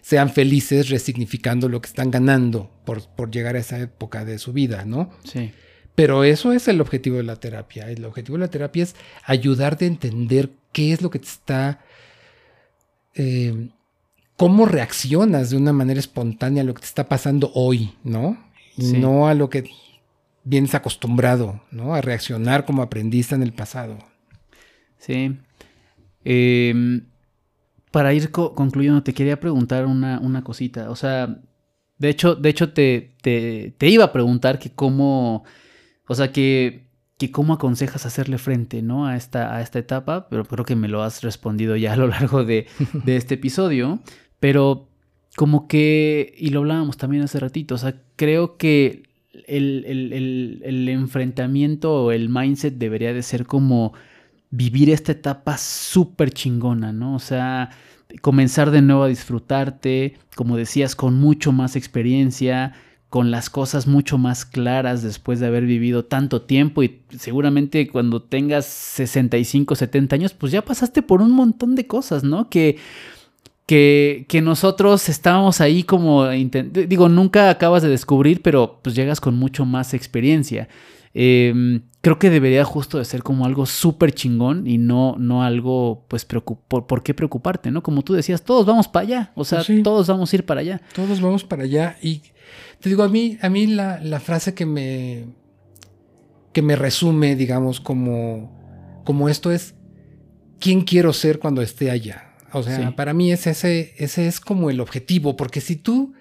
sean 0.00 0.30
felices 0.30 0.88
resignificando 0.88 1.68
lo 1.68 1.80
que 1.80 1.86
están 1.86 2.10
ganando 2.10 2.72
por, 2.84 3.06
por, 3.06 3.30
llegar 3.30 3.54
a 3.54 3.60
esa 3.60 3.78
época 3.78 4.24
de 4.24 4.38
su 4.38 4.52
vida, 4.52 4.84
¿no? 4.84 5.10
Sí. 5.22 5.52
Pero 5.94 6.24
eso 6.24 6.52
es 6.52 6.66
el 6.66 6.80
objetivo 6.80 7.18
de 7.18 7.22
la 7.22 7.36
terapia. 7.36 7.88
El 7.88 8.04
objetivo 8.04 8.36
de 8.36 8.44
la 8.44 8.50
terapia 8.50 8.82
es 8.82 8.96
ayudarte 9.24 9.84
a 9.84 9.88
entender 9.88 10.50
qué 10.72 10.92
es 10.92 11.02
lo 11.02 11.10
que 11.10 11.20
te 11.20 11.28
está... 11.28 11.84
Eh, 13.14 13.68
cómo 14.36 14.66
reaccionas 14.66 15.50
de 15.50 15.56
una 15.56 15.72
manera 15.72 16.00
espontánea 16.00 16.62
a 16.62 16.66
lo 16.66 16.74
que 16.74 16.80
te 16.80 16.88
está 16.88 17.08
pasando 17.08 17.52
hoy, 17.54 17.94
¿no? 18.02 18.36
No 18.76 19.28
a 19.28 19.34
lo 19.34 19.50
que 19.50 19.70
vienes 20.44 20.74
acostumbrado, 20.74 21.62
¿no? 21.70 21.94
A 21.94 22.00
reaccionar 22.00 22.64
como 22.64 22.82
aprendiste 22.82 23.34
en 23.34 23.42
el 23.42 23.52
pasado. 23.52 23.98
Sí. 24.98 25.36
Em, 26.24 27.06
para 27.90 28.12
ir 28.14 28.30
concluyendo, 28.30 29.02
te 29.02 29.14
quería 29.14 29.38
preguntar 29.38 29.86
una, 29.86 30.42
cosita. 30.42 30.90
O 30.90 30.96
sea, 30.96 31.40
de 31.98 32.08
hecho, 32.08 32.34
de 32.34 32.48
hecho 32.48 32.72
te, 32.72 33.14
te, 33.22 33.88
iba 33.88 34.04
a 34.04 34.12
preguntar 34.12 34.58
que 34.58 34.70
cómo, 34.70 35.44
o 36.08 36.14
sea, 36.14 36.32
que, 36.32 36.88
que 37.18 37.30
cómo 37.30 37.54
aconsejas 37.54 38.04
hacerle 38.06 38.38
frente, 38.38 38.82
¿no? 38.82 39.06
A 39.06 39.16
esta, 39.16 39.54
a 39.54 39.62
esta 39.62 39.78
etapa, 39.78 40.28
pero 40.28 40.44
creo 40.44 40.64
que 40.64 40.76
me 40.76 40.88
lo 40.88 41.02
has 41.02 41.22
respondido 41.22 41.76
ya 41.76 41.92
a 41.92 41.96
lo 41.96 42.08
largo 42.08 42.44
de, 42.44 42.66
este 43.06 43.34
episodio. 43.34 44.00
Pero 44.40 44.88
como 45.36 45.68
que, 45.68 46.34
y 46.38 46.50
lo 46.50 46.60
hablábamos 46.60 46.96
también 46.96 47.22
hace 47.22 47.40
ratito, 47.40 47.74
o 47.74 47.78
sea, 47.78 48.00
creo 48.16 48.56
que 48.56 49.02
el, 49.46 49.84
el, 49.86 50.62
el 50.64 50.88
enfrentamiento 50.88 52.04
o 52.04 52.12
el 52.12 52.28
mindset 52.28 52.74
debería 52.74 53.12
de 53.12 53.22
ser 53.22 53.46
como 53.46 53.92
vivir 54.50 54.90
esta 54.90 55.12
etapa 55.12 55.58
súper 55.58 56.30
chingona, 56.30 56.92
¿no? 56.92 57.16
O 57.16 57.18
sea, 57.18 57.70
comenzar 58.20 58.70
de 58.70 58.82
nuevo 58.82 59.02
a 59.02 59.08
disfrutarte, 59.08 60.16
como 60.36 60.56
decías, 60.56 60.94
con 60.94 61.14
mucho 61.14 61.50
más 61.50 61.74
experiencia, 61.74 62.72
con 63.08 63.30
las 63.30 63.50
cosas 63.50 63.86
mucho 63.86 64.18
más 64.18 64.44
claras 64.44 65.02
después 65.02 65.40
de 65.40 65.46
haber 65.46 65.64
vivido 65.66 66.04
tanto 66.04 66.42
tiempo 66.42 66.82
y 66.82 67.02
seguramente 67.18 67.88
cuando 67.88 68.22
tengas 68.22 68.66
65, 68.66 69.74
70 69.74 70.16
años, 70.16 70.34
pues 70.34 70.52
ya 70.52 70.64
pasaste 70.64 71.02
por 71.02 71.22
un 71.22 71.32
montón 71.32 71.74
de 71.74 71.86
cosas, 71.86 72.24
¿no? 72.24 72.48
Que, 72.48 72.76
que, 73.66 74.26
que 74.28 74.42
nosotros 74.42 75.08
estábamos 75.08 75.60
ahí 75.60 75.82
como, 75.84 76.28
digo, 76.28 77.08
nunca 77.08 77.50
acabas 77.50 77.82
de 77.82 77.88
descubrir, 77.88 78.42
pero 78.42 78.80
pues 78.82 78.94
llegas 78.94 79.20
con 79.20 79.36
mucho 79.36 79.64
más 79.64 79.94
experiencia. 79.94 80.68
Em, 81.14 81.82
creo 82.00 82.18
que 82.18 82.28
debería 82.28 82.64
justo 82.64 82.98
de 82.98 83.04
ser 83.04 83.22
como 83.22 83.46
algo 83.46 83.66
súper 83.66 84.12
chingón 84.12 84.66
y 84.66 84.78
no, 84.78 85.16
no 85.16 85.44
algo, 85.44 86.04
pues, 86.08 86.24
por, 86.24 86.42
por, 86.66 87.02
qué 87.02 87.14
preocuparte, 87.14 87.70
¿no? 87.70 87.82
Como 87.82 88.02
tú 88.02 88.14
decías, 88.14 88.42
todos 88.42 88.66
vamos 88.66 88.88
para 88.88 89.06
allá, 89.06 89.32
o 89.36 89.44
sea, 89.44 89.62
todos 89.82 90.08
vamos 90.08 90.32
a 90.32 90.36
ir 90.36 90.44
para 90.44 90.60
allá. 90.60 90.80
Todos 90.94 91.20
vamos 91.20 91.44
para 91.44 91.62
allá 91.62 91.96
y 92.02 92.20
te 92.80 92.88
digo, 92.88 93.04
a 93.04 93.08
mí, 93.08 93.38
a 93.40 93.48
mí 93.48 93.66
la, 93.68 94.00
la 94.00 94.20
frase 94.20 94.54
que 94.54 94.66
me, 94.66 95.26
que 96.52 96.62
me 96.62 96.76
resume, 96.76 97.36
digamos, 97.36 97.80
como, 97.80 99.02
como 99.04 99.28
esto 99.28 99.52
es, 99.52 99.74
¿quién 100.58 100.82
quiero 100.82 101.12
ser 101.12 101.38
cuando 101.38 101.62
esté 101.62 101.90
allá? 101.90 102.23
O 102.54 102.62
sea, 102.62 102.94
para 102.96 103.12
mí 103.12 103.32
es 103.32 103.46
ese, 103.46 103.94
ese 103.98 104.26
es 104.26 104.40
como 104.40 104.70
el 104.70 104.80
objetivo, 104.80 105.36
porque 105.36 105.60
si 105.60 105.76
tú, 105.76 106.14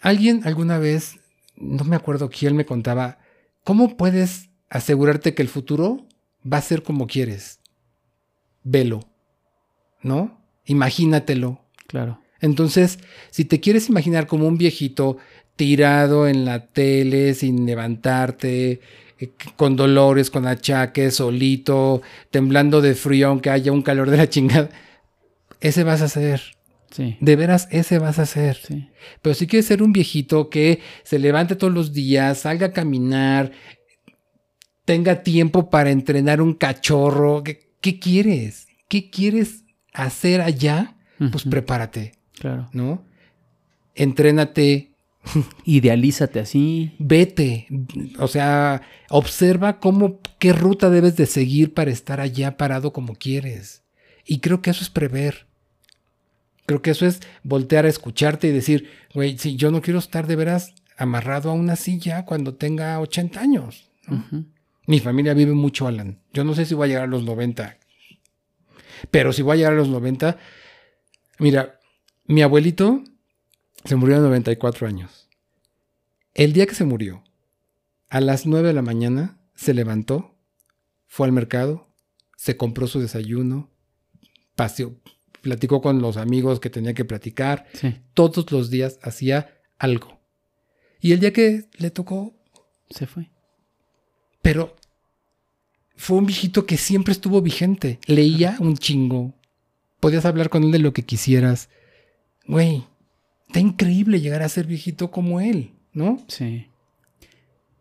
alguien 0.00 0.42
alguna 0.44 0.78
vez, 0.78 1.16
no 1.56 1.84
me 1.84 1.96
acuerdo 1.96 2.30
quién 2.30 2.56
me 2.56 2.64
contaba, 2.64 3.18
¿Cómo 3.64 3.96
puedes 3.96 4.48
asegurarte 4.70 5.34
que 5.34 5.42
el 5.42 5.48
futuro 5.48 6.04
va 6.50 6.58
a 6.58 6.62
ser 6.62 6.82
como 6.82 7.06
quieres? 7.06 7.60
Velo, 8.64 9.08
¿no? 10.02 10.40
Imagínatelo. 10.64 11.60
Claro. 11.86 12.18
Entonces, 12.40 12.98
si 13.30 13.44
te 13.44 13.60
quieres 13.60 13.88
imaginar 13.88 14.26
como 14.26 14.48
un 14.48 14.58
viejito 14.58 15.18
tirado 15.54 16.26
en 16.26 16.44
la 16.44 16.66
tele 16.66 17.34
sin 17.34 17.66
levantarte, 17.66 18.80
eh, 19.20 19.30
con 19.56 19.76
dolores, 19.76 20.30
con 20.30 20.48
achaques, 20.48 21.16
solito, 21.16 22.02
temblando 22.30 22.80
de 22.80 22.94
frío 22.94 23.28
aunque 23.28 23.50
haya 23.50 23.70
un 23.70 23.82
calor 23.82 24.10
de 24.10 24.16
la 24.16 24.28
chingada, 24.28 24.70
ese 25.62 25.84
vas 25.84 26.02
a 26.02 26.08
ser. 26.08 26.42
Sí. 26.90 27.16
De 27.20 27.36
veras, 27.36 27.68
ese 27.70 27.98
vas 27.98 28.18
a 28.18 28.26
ser. 28.26 28.56
Sí. 28.56 28.90
Pero 29.22 29.34
si 29.34 29.46
quieres 29.46 29.66
ser 29.66 29.82
un 29.82 29.92
viejito 29.92 30.50
que 30.50 30.80
se 31.04 31.18
levante 31.18 31.56
todos 31.56 31.72
los 31.72 31.92
días, 31.94 32.40
salga 32.40 32.66
a 32.66 32.72
caminar, 32.72 33.52
tenga 34.84 35.22
tiempo 35.22 35.70
para 35.70 35.90
entrenar 35.90 36.42
un 36.42 36.52
cachorro, 36.52 37.42
¿qué, 37.44 37.98
quieres? 37.98 38.66
¿Qué 38.88 39.08
quieres 39.08 39.64
hacer 39.94 40.42
allá? 40.42 40.96
Pues 41.30 41.44
prepárate. 41.44 42.12
Claro. 42.34 42.68
¿No? 42.72 43.04
Entrénate. 43.94 44.90
Idealízate 45.64 46.40
así. 46.40 46.96
Vete. 46.98 47.68
O 48.18 48.26
sea, 48.26 48.82
observa 49.08 49.78
cómo, 49.78 50.18
qué 50.40 50.52
ruta 50.52 50.90
debes 50.90 51.16
de 51.16 51.26
seguir 51.26 51.72
para 51.72 51.92
estar 51.92 52.20
allá 52.20 52.56
parado 52.56 52.92
como 52.92 53.14
quieres. 53.14 53.84
Y 54.26 54.40
creo 54.40 54.60
que 54.60 54.70
eso 54.70 54.82
es 54.82 54.90
prever. 54.90 55.46
Creo 56.66 56.82
que 56.82 56.92
eso 56.92 57.06
es 57.06 57.20
voltear 57.42 57.86
a 57.86 57.88
escucharte 57.88 58.48
y 58.48 58.52
decir, 58.52 58.88
güey, 59.14 59.38
si 59.38 59.56
yo 59.56 59.70
no 59.70 59.82
quiero 59.82 59.98
estar 59.98 60.26
de 60.26 60.36
veras 60.36 60.74
amarrado 60.96 61.50
a 61.50 61.54
una 61.54 61.76
silla 61.76 62.24
cuando 62.24 62.54
tenga 62.54 62.98
80 63.00 63.40
años. 63.40 63.90
Mi 64.86 65.00
familia 65.00 65.34
vive 65.34 65.52
mucho, 65.52 65.86
Alan. 65.86 66.20
Yo 66.32 66.44
no 66.44 66.54
sé 66.54 66.64
si 66.66 66.74
voy 66.74 66.86
a 66.86 66.88
llegar 66.88 67.04
a 67.04 67.08
los 67.08 67.24
90. 67.24 67.78
Pero 69.10 69.32
si 69.32 69.42
voy 69.42 69.54
a 69.54 69.56
llegar 69.56 69.72
a 69.72 69.76
los 69.76 69.88
90, 69.88 70.38
mira, 71.38 71.80
mi 72.26 72.42
abuelito 72.42 73.02
se 73.84 73.96
murió 73.96 74.16
a 74.16 74.20
94 74.20 74.86
años. 74.86 75.28
El 76.34 76.52
día 76.52 76.66
que 76.66 76.74
se 76.74 76.84
murió, 76.84 77.24
A 78.08 78.20
las 78.20 78.46
9 78.46 78.68
de 78.68 78.74
la 78.74 78.82
mañana 78.82 79.38
se 79.54 79.74
levantó, 79.74 80.34
fue 81.06 81.26
al 81.26 81.32
mercado, 81.32 81.88
se 82.36 82.56
compró 82.56 82.86
su 82.86 83.00
desayuno, 83.00 83.70
paseó, 84.54 84.96
platicó 85.42 85.82
con 85.82 86.00
los 86.00 86.16
amigos 86.16 86.58
que 86.60 86.70
tenía 86.70 86.94
que 86.94 87.04
platicar. 87.04 87.66
Sí. 87.74 87.94
Todos 88.14 88.50
los 88.50 88.70
días 88.70 88.98
hacía 89.02 89.60
algo. 89.78 90.18
Y 91.00 91.12
el 91.12 91.20
día 91.20 91.32
que 91.32 91.66
le 91.78 91.90
tocó, 91.90 92.34
Se 92.90 93.06
fue. 93.06 93.30
pero 94.40 94.76
fue 95.96 96.16
un 96.18 96.26
viejito 96.26 96.64
que 96.66 96.76
siempre 96.76 97.12
estuvo 97.12 97.42
vigente. 97.42 97.98
Leía 98.06 98.56
un 98.60 98.76
chingo. 98.76 99.34
Podías 100.00 100.24
hablar 100.24 100.48
con 100.48 100.64
él 100.64 100.72
de 100.72 100.78
lo 100.78 100.92
que 100.92 101.04
quisieras. 101.04 101.68
Güey, 102.46 102.84
está 103.46 103.60
increíble 103.60 104.20
llegar 104.20 104.42
a 104.42 104.48
ser 104.48 104.66
viejito 104.66 105.10
como 105.10 105.40
él, 105.40 105.72
¿no? 105.92 106.24
Sí. 106.28 106.66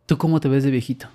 ¿Tú 0.06 0.18
cómo 0.18 0.40
te 0.40 0.50
ves 0.50 0.64
de 0.64 0.72
viejito? 0.72 1.10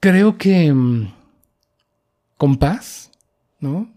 Creo 0.00 0.38
que 0.38 0.72
mm, 0.72 1.12
con 2.36 2.56
paz, 2.56 3.10
¿no? 3.60 3.92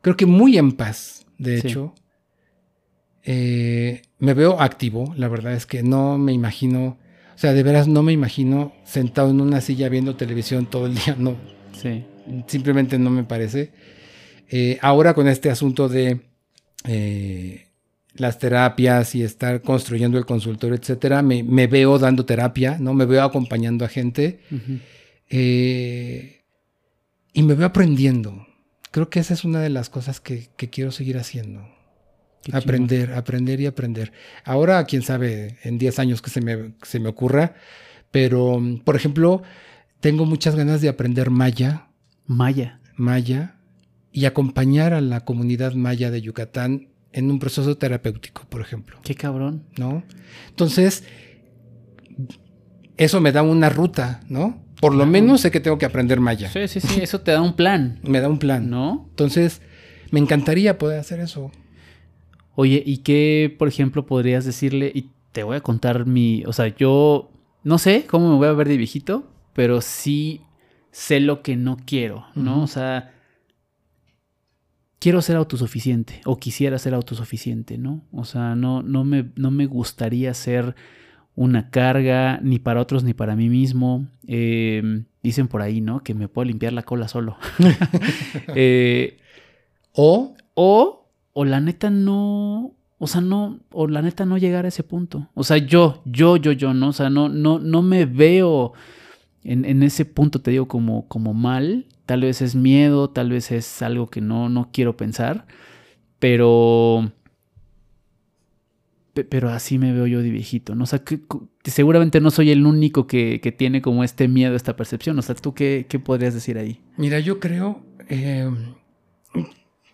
Creo 0.00 0.16
que 0.16 0.26
muy 0.26 0.58
en 0.58 0.72
paz, 0.72 1.24
de 1.38 1.60
Sí. 1.60 1.68
hecho. 1.68 1.94
Eh, 3.24 4.02
me 4.18 4.34
veo 4.34 4.60
activo, 4.60 5.14
la 5.16 5.28
verdad 5.28 5.52
es 5.52 5.64
que 5.66 5.84
no 5.84 6.18
me 6.18 6.32
imagino, 6.32 6.98
o 7.34 7.38
sea, 7.38 7.52
de 7.52 7.62
veras 7.62 7.86
no 7.86 8.02
me 8.02 8.12
imagino 8.12 8.72
sentado 8.84 9.30
en 9.30 9.40
una 9.40 9.60
silla 9.60 9.88
viendo 9.88 10.16
televisión 10.16 10.66
todo 10.66 10.86
el 10.86 10.94
día, 11.06 11.14
no, 11.16 11.36
Sí. 11.80 12.04
simplemente 12.48 12.98
no 12.98 13.10
me 13.10 13.22
parece. 13.24 13.70
Eh, 14.48 14.78
ahora 14.82 15.14
con 15.14 15.28
este 15.28 15.50
asunto 15.50 15.88
de 15.88 16.20
eh, 16.84 17.68
las 18.14 18.38
terapias 18.38 19.14
y 19.14 19.22
estar 19.22 19.62
construyendo 19.62 20.18
el 20.18 20.26
consultorio, 20.26 20.76
etcétera, 20.76 21.22
me, 21.22 21.42
me 21.42 21.66
veo 21.66 21.98
dando 21.98 22.24
terapia, 22.24 22.78
¿no? 22.78 22.94
Me 22.94 23.06
veo 23.06 23.22
acompañando 23.22 23.84
a 23.84 23.88
gente 23.88 24.40
eh, 25.30 26.42
y 27.32 27.42
me 27.42 27.54
veo 27.54 27.66
aprendiendo. 27.66 28.46
Creo 28.90 29.08
que 29.08 29.20
esa 29.20 29.32
es 29.32 29.44
una 29.44 29.60
de 29.60 29.70
las 29.70 29.88
cosas 29.88 30.20
que, 30.20 30.50
que 30.56 30.68
quiero 30.68 30.92
seguir 30.92 31.16
haciendo. 31.16 31.66
Qué 32.42 32.54
aprender, 32.56 33.12
aprender 33.14 33.60
y 33.60 33.66
aprender. 33.66 34.12
Ahora, 34.44 34.84
quién 34.84 35.02
sabe, 35.02 35.58
en 35.62 35.78
10 35.78 35.98
años 36.00 36.20
que 36.20 36.30
se 36.30 36.40
me, 36.40 36.74
que 36.74 36.86
se 36.86 37.00
me 37.00 37.08
ocurra, 37.08 37.54
pero, 38.10 38.60
por 38.84 38.96
ejemplo, 38.96 39.42
tengo 40.00 40.26
muchas 40.26 40.54
ganas 40.54 40.80
de 40.80 40.88
aprender 40.88 41.30
maya, 41.30 41.86
Maya. 42.26 42.80
maya, 42.96 43.56
y 44.12 44.26
acompañar 44.26 44.92
a 44.92 45.00
la 45.00 45.24
comunidad 45.24 45.72
maya 45.72 46.10
de 46.10 46.20
Yucatán 46.20 46.91
en 47.12 47.30
un 47.30 47.38
proceso 47.38 47.76
terapéutico, 47.76 48.44
por 48.48 48.60
ejemplo, 48.60 48.98
Qué 49.02 49.14
cabrón. 49.14 49.64
¿no? 49.78 50.02
Entonces, 50.48 51.04
eso 52.96 53.20
me 53.20 53.32
da 53.32 53.42
una 53.42 53.68
ruta, 53.68 54.20
¿no? 54.28 54.62
Por 54.80 54.94
lo 54.94 55.06
menos 55.06 55.42
sé 55.42 55.50
que 55.50 55.60
tengo 55.60 55.78
que 55.78 55.86
aprender 55.86 56.18
maya. 56.18 56.50
Sí, 56.50 56.66
sí, 56.66 56.80
sí. 56.80 57.00
Eso 57.00 57.20
te 57.20 57.30
da 57.30 57.40
un 57.40 57.54
plan, 57.54 58.00
Me 58.02 58.20
da 58.20 58.28
un 58.28 58.38
plan, 58.38 58.68
¿no? 58.68 59.06
Entonces, 59.10 59.62
me 60.10 60.18
encantaría 60.18 60.78
poder 60.78 60.98
hacer 60.98 61.20
eso. 61.20 61.52
Oye, 62.54 62.82
¿y 62.84 62.98
qué, 62.98 63.54
por 63.58 63.68
ejemplo, 63.68 64.04
podrías 64.06 64.44
decirle? 64.44 64.90
Y 64.94 65.10
te 65.30 65.42
voy 65.42 65.56
a 65.56 65.60
contar 65.60 66.06
mi. 66.06 66.42
O 66.46 66.52
sea, 66.52 66.68
yo 66.68 67.30
no 67.62 67.78
sé 67.78 68.06
cómo 68.06 68.30
me 68.30 68.36
voy 68.36 68.48
a 68.48 68.52
ver 68.52 68.68
de 68.68 68.76
viejito, 68.76 69.30
pero 69.54 69.80
sí 69.80 70.42
sé 70.90 71.20
lo 71.20 71.42
que 71.42 71.56
no 71.56 71.76
quiero, 71.86 72.26
¿no? 72.34 72.62
O 72.62 72.66
sea, 72.66 73.11
quiero 75.02 75.20
ser 75.20 75.34
autosuficiente 75.34 76.20
o 76.24 76.38
quisiera 76.38 76.78
ser 76.78 76.94
autosuficiente, 76.94 77.76
¿no? 77.76 78.04
O 78.12 78.24
sea, 78.24 78.54
no, 78.54 78.82
no, 78.82 79.02
me, 79.02 79.30
no 79.34 79.50
me 79.50 79.66
gustaría 79.66 80.32
ser 80.32 80.76
una 81.34 81.70
carga 81.70 82.38
ni 82.40 82.60
para 82.60 82.80
otros 82.80 83.02
ni 83.02 83.12
para 83.12 83.34
mí 83.34 83.48
mismo. 83.48 84.06
Eh, 84.28 85.02
dicen 85.20 85.48
por 85.48 85.60
ahí, 85.60 85.80
¿no? 85.80 86.04
Que 86.04 86.14
me 86.14 86.28
puedo 86.28 86.44
limpiar 86.44 86.72
la 86.72 86.84
cola 86.84 87.08
solo. 87.08 87.36
Eh, 88.54 89.18
O 89.92 90.36
o, 90.54 91.08
o 91.32 91.44
la 91.44 91.60
neta 91.60 91.90
no, 91.90 92.72
o 92.98 93.06
sea, 93.08 93.20
no, 93.20 93.58
o 93.72 93.88
la 93.88 94.02
neta 94.02 94.24
no 94.24 94.38
llegar 94.38 94.66
a 94.66 94.68
ese 94.68 94.84
punto. 94.84 95.28
O 95.34 95.42
sea, 95.42 95.56
yo, 95.58 96.02
yo, 96.04 96.36
yo, 96.36 96.52
yo, 96.52 96.74
¿no? 96.74 96.88
O 96.90 96.92
sea, 96.92 97.10
no, 97.10 97.28
no, 97.28 97.58
no 97.58 97.82
me 97.82 98.04
veo 98.06 98.72
en, 99.42 99.64
en 99.64 99.82
ese 99.82 100.04
punto, 100.04 100.40
te 100.40 100.52
digo, 100.52 100.68
como, 100.68 101.08
como 101.08 101.34
mal. 101.34 101.86
Tal 102.06 102.22
vez 102.22 102.42
es 102.42 102.54
miedo, 102.54 103.10
tal 103.10 103.30
vez 103.30 103.50
es 103.52 103.80
algo 103.82 104.08
que 104.10 104.20
no, 104.20 104.48
no 104.48 104.70
quiero 104.72 104.96
pensar, 104.96 105.46
pero... 106.18 107.12
pe- 109.14 109.24
Pero 109.24 109.50
así 109.50 109.78
me 109.78 109.92
veo 109.92 110.06
yo 110.06 110.22
de 110.22 110.30
viejito, 110.30 110.74
¿no? 110.74 110.84
O 110.84 110.86
sea, 110.86 111.00
que 111.04 111.20
seguramente 111.64 112.20
no 112.20 112.30
soy 112.30 112.50
el 112.50 112.66
único 112.66 113.06
que, 113.06 113.40
que 113.40 113.52
tiene 113.52 113.82
como 113.82 114.02
este 114.04 114.26
miedo, 114.28 114.56
esta 114.56 114.74
percepción. 114.76 115.18
O 115.18 115.22
sea, 115.22 115.34
¿tú 115.34 115.54
qué, 115.54 115.86
qué 115.88 115.98
podrías 115.98 116.34
decir 116.34 116.58
ahí? 116.58 116.80
Mira, 116.96 117.20
yo 117.20 117.38
creo 117.38 117.82
eh, 118.08 118.50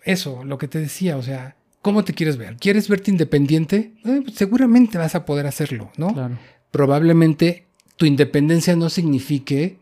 eso, 0.05 0.45
lo 0.45 0.59
que 0.59 0.69
te 0.69 0.79
decía, 0.79 1.17
o 1.17 1.23
sea, 1.23 1.57
¿cómo 1.83 2.05
te 2.05 2.15
quieres 2.15 2.37
ver? 2.37 2.57
¿Quieres 2.57 2.89
verte 2.89 3.11
independiente? 3.11 3.93
Eh, 4.05 4.21
pues 4.25 4.37
seguramente 4.37 4.97
vas 4.99 5.15
a 5.15 5.25
poder 5.25 5.47
hacerlo, 5.47 5.91
¿no? 5.97 6.13
Claro. 6.15 6.39
Probablemente 6.71 7.67
tu 7.97 8.07
independencia 8.07 8.77
no 8.77 8.89
signifique 8.89 9.79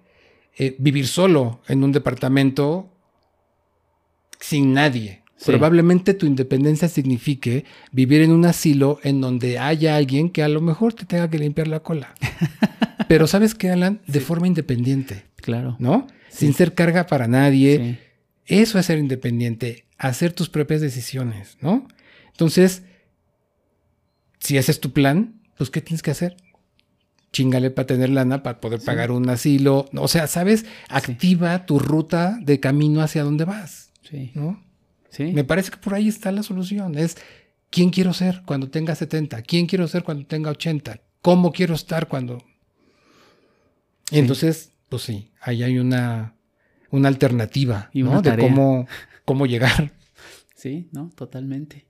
eh, 0.56 0.76
vivir 0.78 1.06
solo 1.06 1.60
en 1.68 1.84
un 1.84 1.92
departamento 1.92 2.92
sin 4.40 4.72
nadie. 4.72 5.22
Sí. 5.36 5.46
Probablemente 5.46 6.14
tu 6.14 6.24
independencia 6.26 6.88
signifique 6.88 7.64
vivir 7.92 8.22
en 8.22 8.32
un 8.32 8.46
asilo 8.46 8.98
en 9.02 9.20
donde 9.20 9.58
haya 9.58 9.96
alguien 9.96 10.30
que 10.30 10.42
a 10.42 10.48
lo 10.48 10.62
mejor 10.62 10.94
te 10.94 11.04
tenga 11.04 11.28
que 11.28 11.38
limpiar 11.38 11.68
la 11.68 11.80
cola. 11.80 12.14
Pero 13.08 13.26
sabes 13.26 13.54
qué, 13.54 13.70
Alan, 13.70 14.00
de 14.06 14.20
forma 14.20 14.46
independiente, 14.46 15.24
Claro. 15.36 15.76
¿no? 15.78 16.06
Sí. 16.30 16.46
Sin 16.46 16.54
ser 16.54 16.74
carga 16.74 17.06
para 17.06 17.28
nadie. 17.28 18.00
Eso 18.46 18.78
es 18.78 18.86
ser 18.86 18.98
independiente, 18.98 19.84
hacer 19.98 20.32
tus 20.32 20.48
propias 20.48 20.80
decisiones, 20.80 21.58
¿no? 21.60 21.86
Entonces, 22.30 22.82
si 24.38 24.56
ese 24.56 24.70
es 24.70 24.80
tu 24.80 24.92
plan, 24.92 25.40
pues 25.58 25.70
¿qué 25.70 25.80
tienes 25.80 26.02
que 26.02 26.10
hacer? 26.10 26.36
Chingale 27.36 27.70
para 27.70 27.84
tener 27.86 28.08
lana, 28.08 28.42
para 28.42 28.60
poder 28.62 28.80
Sí. 28.80 28.86
pagar 28.86 29.10
un 29.10 29.28
asilo. 29.28 29.90
O 29.94 30.08
sea, 30.08 30.26
¿sabes? 30.26 30.64
Activa 30.88 31.66
tu 31.66 31.78
ruta 31.78 32.38
de 32.40 32.60
camino 32.60 33.02
hacia 33.02 33.24
donde 33.24 33.44
vas, 33.44 33.90
Sí. 34.08 34.32
¿no? 34.34 34.64
Sí. 35.10 35.32
Me 35.34 35.44
parece 35.44 35.70
que 35.70 35.76
por 35.76 35.92
ahí 35.92 36.08
está 36.08 36.32
la 36.32 36.42
solución. 36.42 36.96
Es 36.96 37.18
quién 37.68 37.90
quiero 37.90 38.14
ser 38.14 38.42
cuando 38.46 38.70
tenga 38.70 38.94
70, 38.94 39.42
quién 39.42 39.66
quiero 39.66 39.86
ser 39.86 40.02
cuando 40.02 40.24
tenga 40.26 40.50
80, 40.50 41.00
cómo 41.20 41.52
quiero 41.52 41.74
estar 41.74 42.08
cuando... 42.08 42.38
Y 44.10 44.14
Sí. 44.14 44.18
entonces, 44.20 44.72
pues 44.88 45.02
sí, 45.02 45.32
ahí 45.42 45.62
hay 45.62 45.78
una, 45.78 46.36
una 46.90 47.08
alternativa 47.08 47.90
Y 47.92 48.02
¿no? 48.02 48.12
una 48.12 48.22
de 48.22 48.38
cómo, 48.38 48.86
cómo 49.26 49.44
llegar. 49.44 49.92
Sí, 50.54 50.88
no, 50.92 51.10
totalmente. 51.14 51.84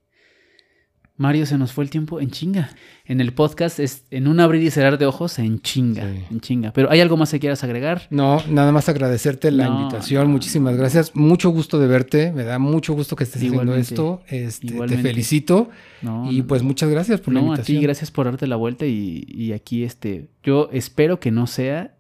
Mario, 1.19 1.47
se 1.47 1.57
nos 1.57 1.73
fue 1.73 1.83
el 1.85 1.89
tiempo 1.91 2.21
en 2.21 2.31
chinga. 2.31 2.71
En 3.07 3.21
el 3.23 3.33
podcast 3.33 3.79
es 3.81 4.05
en 4.11 4.29
un 4.29 4.39
abrir 4.39 4.63
y 4.63 4.71
cerrar 4.71 4.99
de 4.99 5.07
ojos 5.07 5.39
en 5.39 5.61
chinga, 5.63 6.03
Sí. 6.13 6.25
en 6.31 6.41
chinga. 6.41 6.73
Pero 6.75 6.91
¿hay 6.91 7.01
algo 7.01 7.17
más 7.17 7.31
que 7.31 7.41
quieras 7.41 7.65
agregar? 7.65 8.03
No, 8.11 8.43
nada 8.51 8.71
más 8.71 8.89
agradecerte 8.91 9.51
la 9.51 9.69
No, 9.69 9.81
invitación. 9.81 10.25
no. 10.27 10.33
Muchísimas 10.33 10.77
gracias. 10.77 11.17
Mucho 11.17 11.49
gusto 11.51 11.79
de 11.79 11.87
verte. 11.87 12.33
Me 12.33 12.45
da 12.45 12.59
mucho 12.59 12.93
gusto 12.93 13.17
que 13.17 13.25
estés 13.25 13.43
Igualmente. 13.43 13.81
haciendo 13.81 14.21
esto. 14.27 14.35
Este, 14.37 14.69
te 14.87 14.99
felicito. 14.99 15.71
No, 16.03 16.31
y 16.31 16.43
pues 16.43 16.63
muchas 16.63 16.91
gracias 16.91 17.21
por 17.23 17.33
la 17.33 17.41
a 17.41 17.43
invitación. 17.45 17.79
ti 17.79 17.83
gracias 17.83 18.11
por 18.11 18.27
darte 18.27 18.47
la 18.47 18.57
vuelta 18.57 18.85
y, 18.85 19.25
y 19.29 19.53
aquí 19.53 19.85
este, 19.85 20.29
yo 20.43 20.69
espero 20.73 21.19
que 21.19 21.31
no 21.31 21.47
sea 21.47 21.97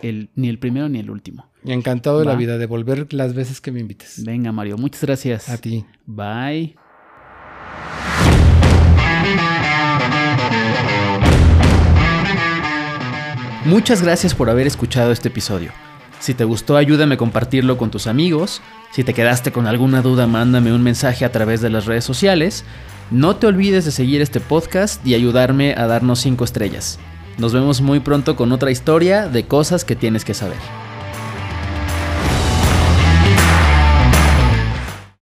el, 0.00 0.30
ni 0.36 0.48
el 0.48 0.58
primero 0.58 0.88
ni 0.88 1.00
el 1.00 1.10
último. 1.10 1.50
Encantado 1.66 2.18
de 2.20 2.24
la 2.26 2.34
vida 2.34 2.56
de 2.58 2.66
volver 2.66 3.12
las 3.12 3.34
veces 3.34 3.60
que 3.60 3.72
me 3.72 3.80
invites. 3.80 4.22
Venga, 4.24 4.52
Mario, 4.52 4.76
muchas 4.78 5.02
gracias. 5.02 5.48
A 5.50 5.58
ti. 5.58 5.84
Bye. 6.06 6.76
Muchas 13.64 14.02
gracias 14.02 14.34
por 14.34 14.50
haber 14.50 14.66
escuchado 14.66 15.10
este 15.10 15.28
episodio. 15.28 15.72
Si 16.20 16.34
te 16.34 16.44
gustó, 16.44 16.76
ayúdame 16.76 17.14
a 17.14 17.18
compartirlo 17.18 17.76
con 17.76 17.90
tus 17.90 18.06
amigos. 18.06 18.62
Si 18.92 19.04
te 19.04 19.14
quedaste 19.14 19.52
con 19.52 19.66
alguna 19.66 20.00
duda, 20.00 20.26
mándame 20.26 20.72
un 20.72 20.82
mensaje 20.82 21.24
a 21.24 21.32
través 21.32 21.60
de 21.60 21.70
las 21.70 21.86
redes 21.86 22.04
sociales. 22.04 22.64
No 23.10 23.36
te 23.36 23.46
olvides 23.46 23.84
de 23.84 23.90
seguir 23.90 24.22
este 24.22 24.40
podcast 24.40 25.04
y 25.06 25.14
ayudarme 25.14 25.74
a 25.76 25.86
darnos 25.86 26.20
5 26.20 26.44
estrellas. 26.44 26.98
Nos 27.36 27.52
vemos 27.52 27.80
muy 27.80 28.00
pronto 28.00 28.36
con 28.36 28.52
otra 28.52 28.70
historia 28.70 29.28
de 29.28 29.46
cosas 29.46 29.84
que 29.84 29.96
tienes 29.96 30.24
que 30.24 30.34
saber. 30.34 30.83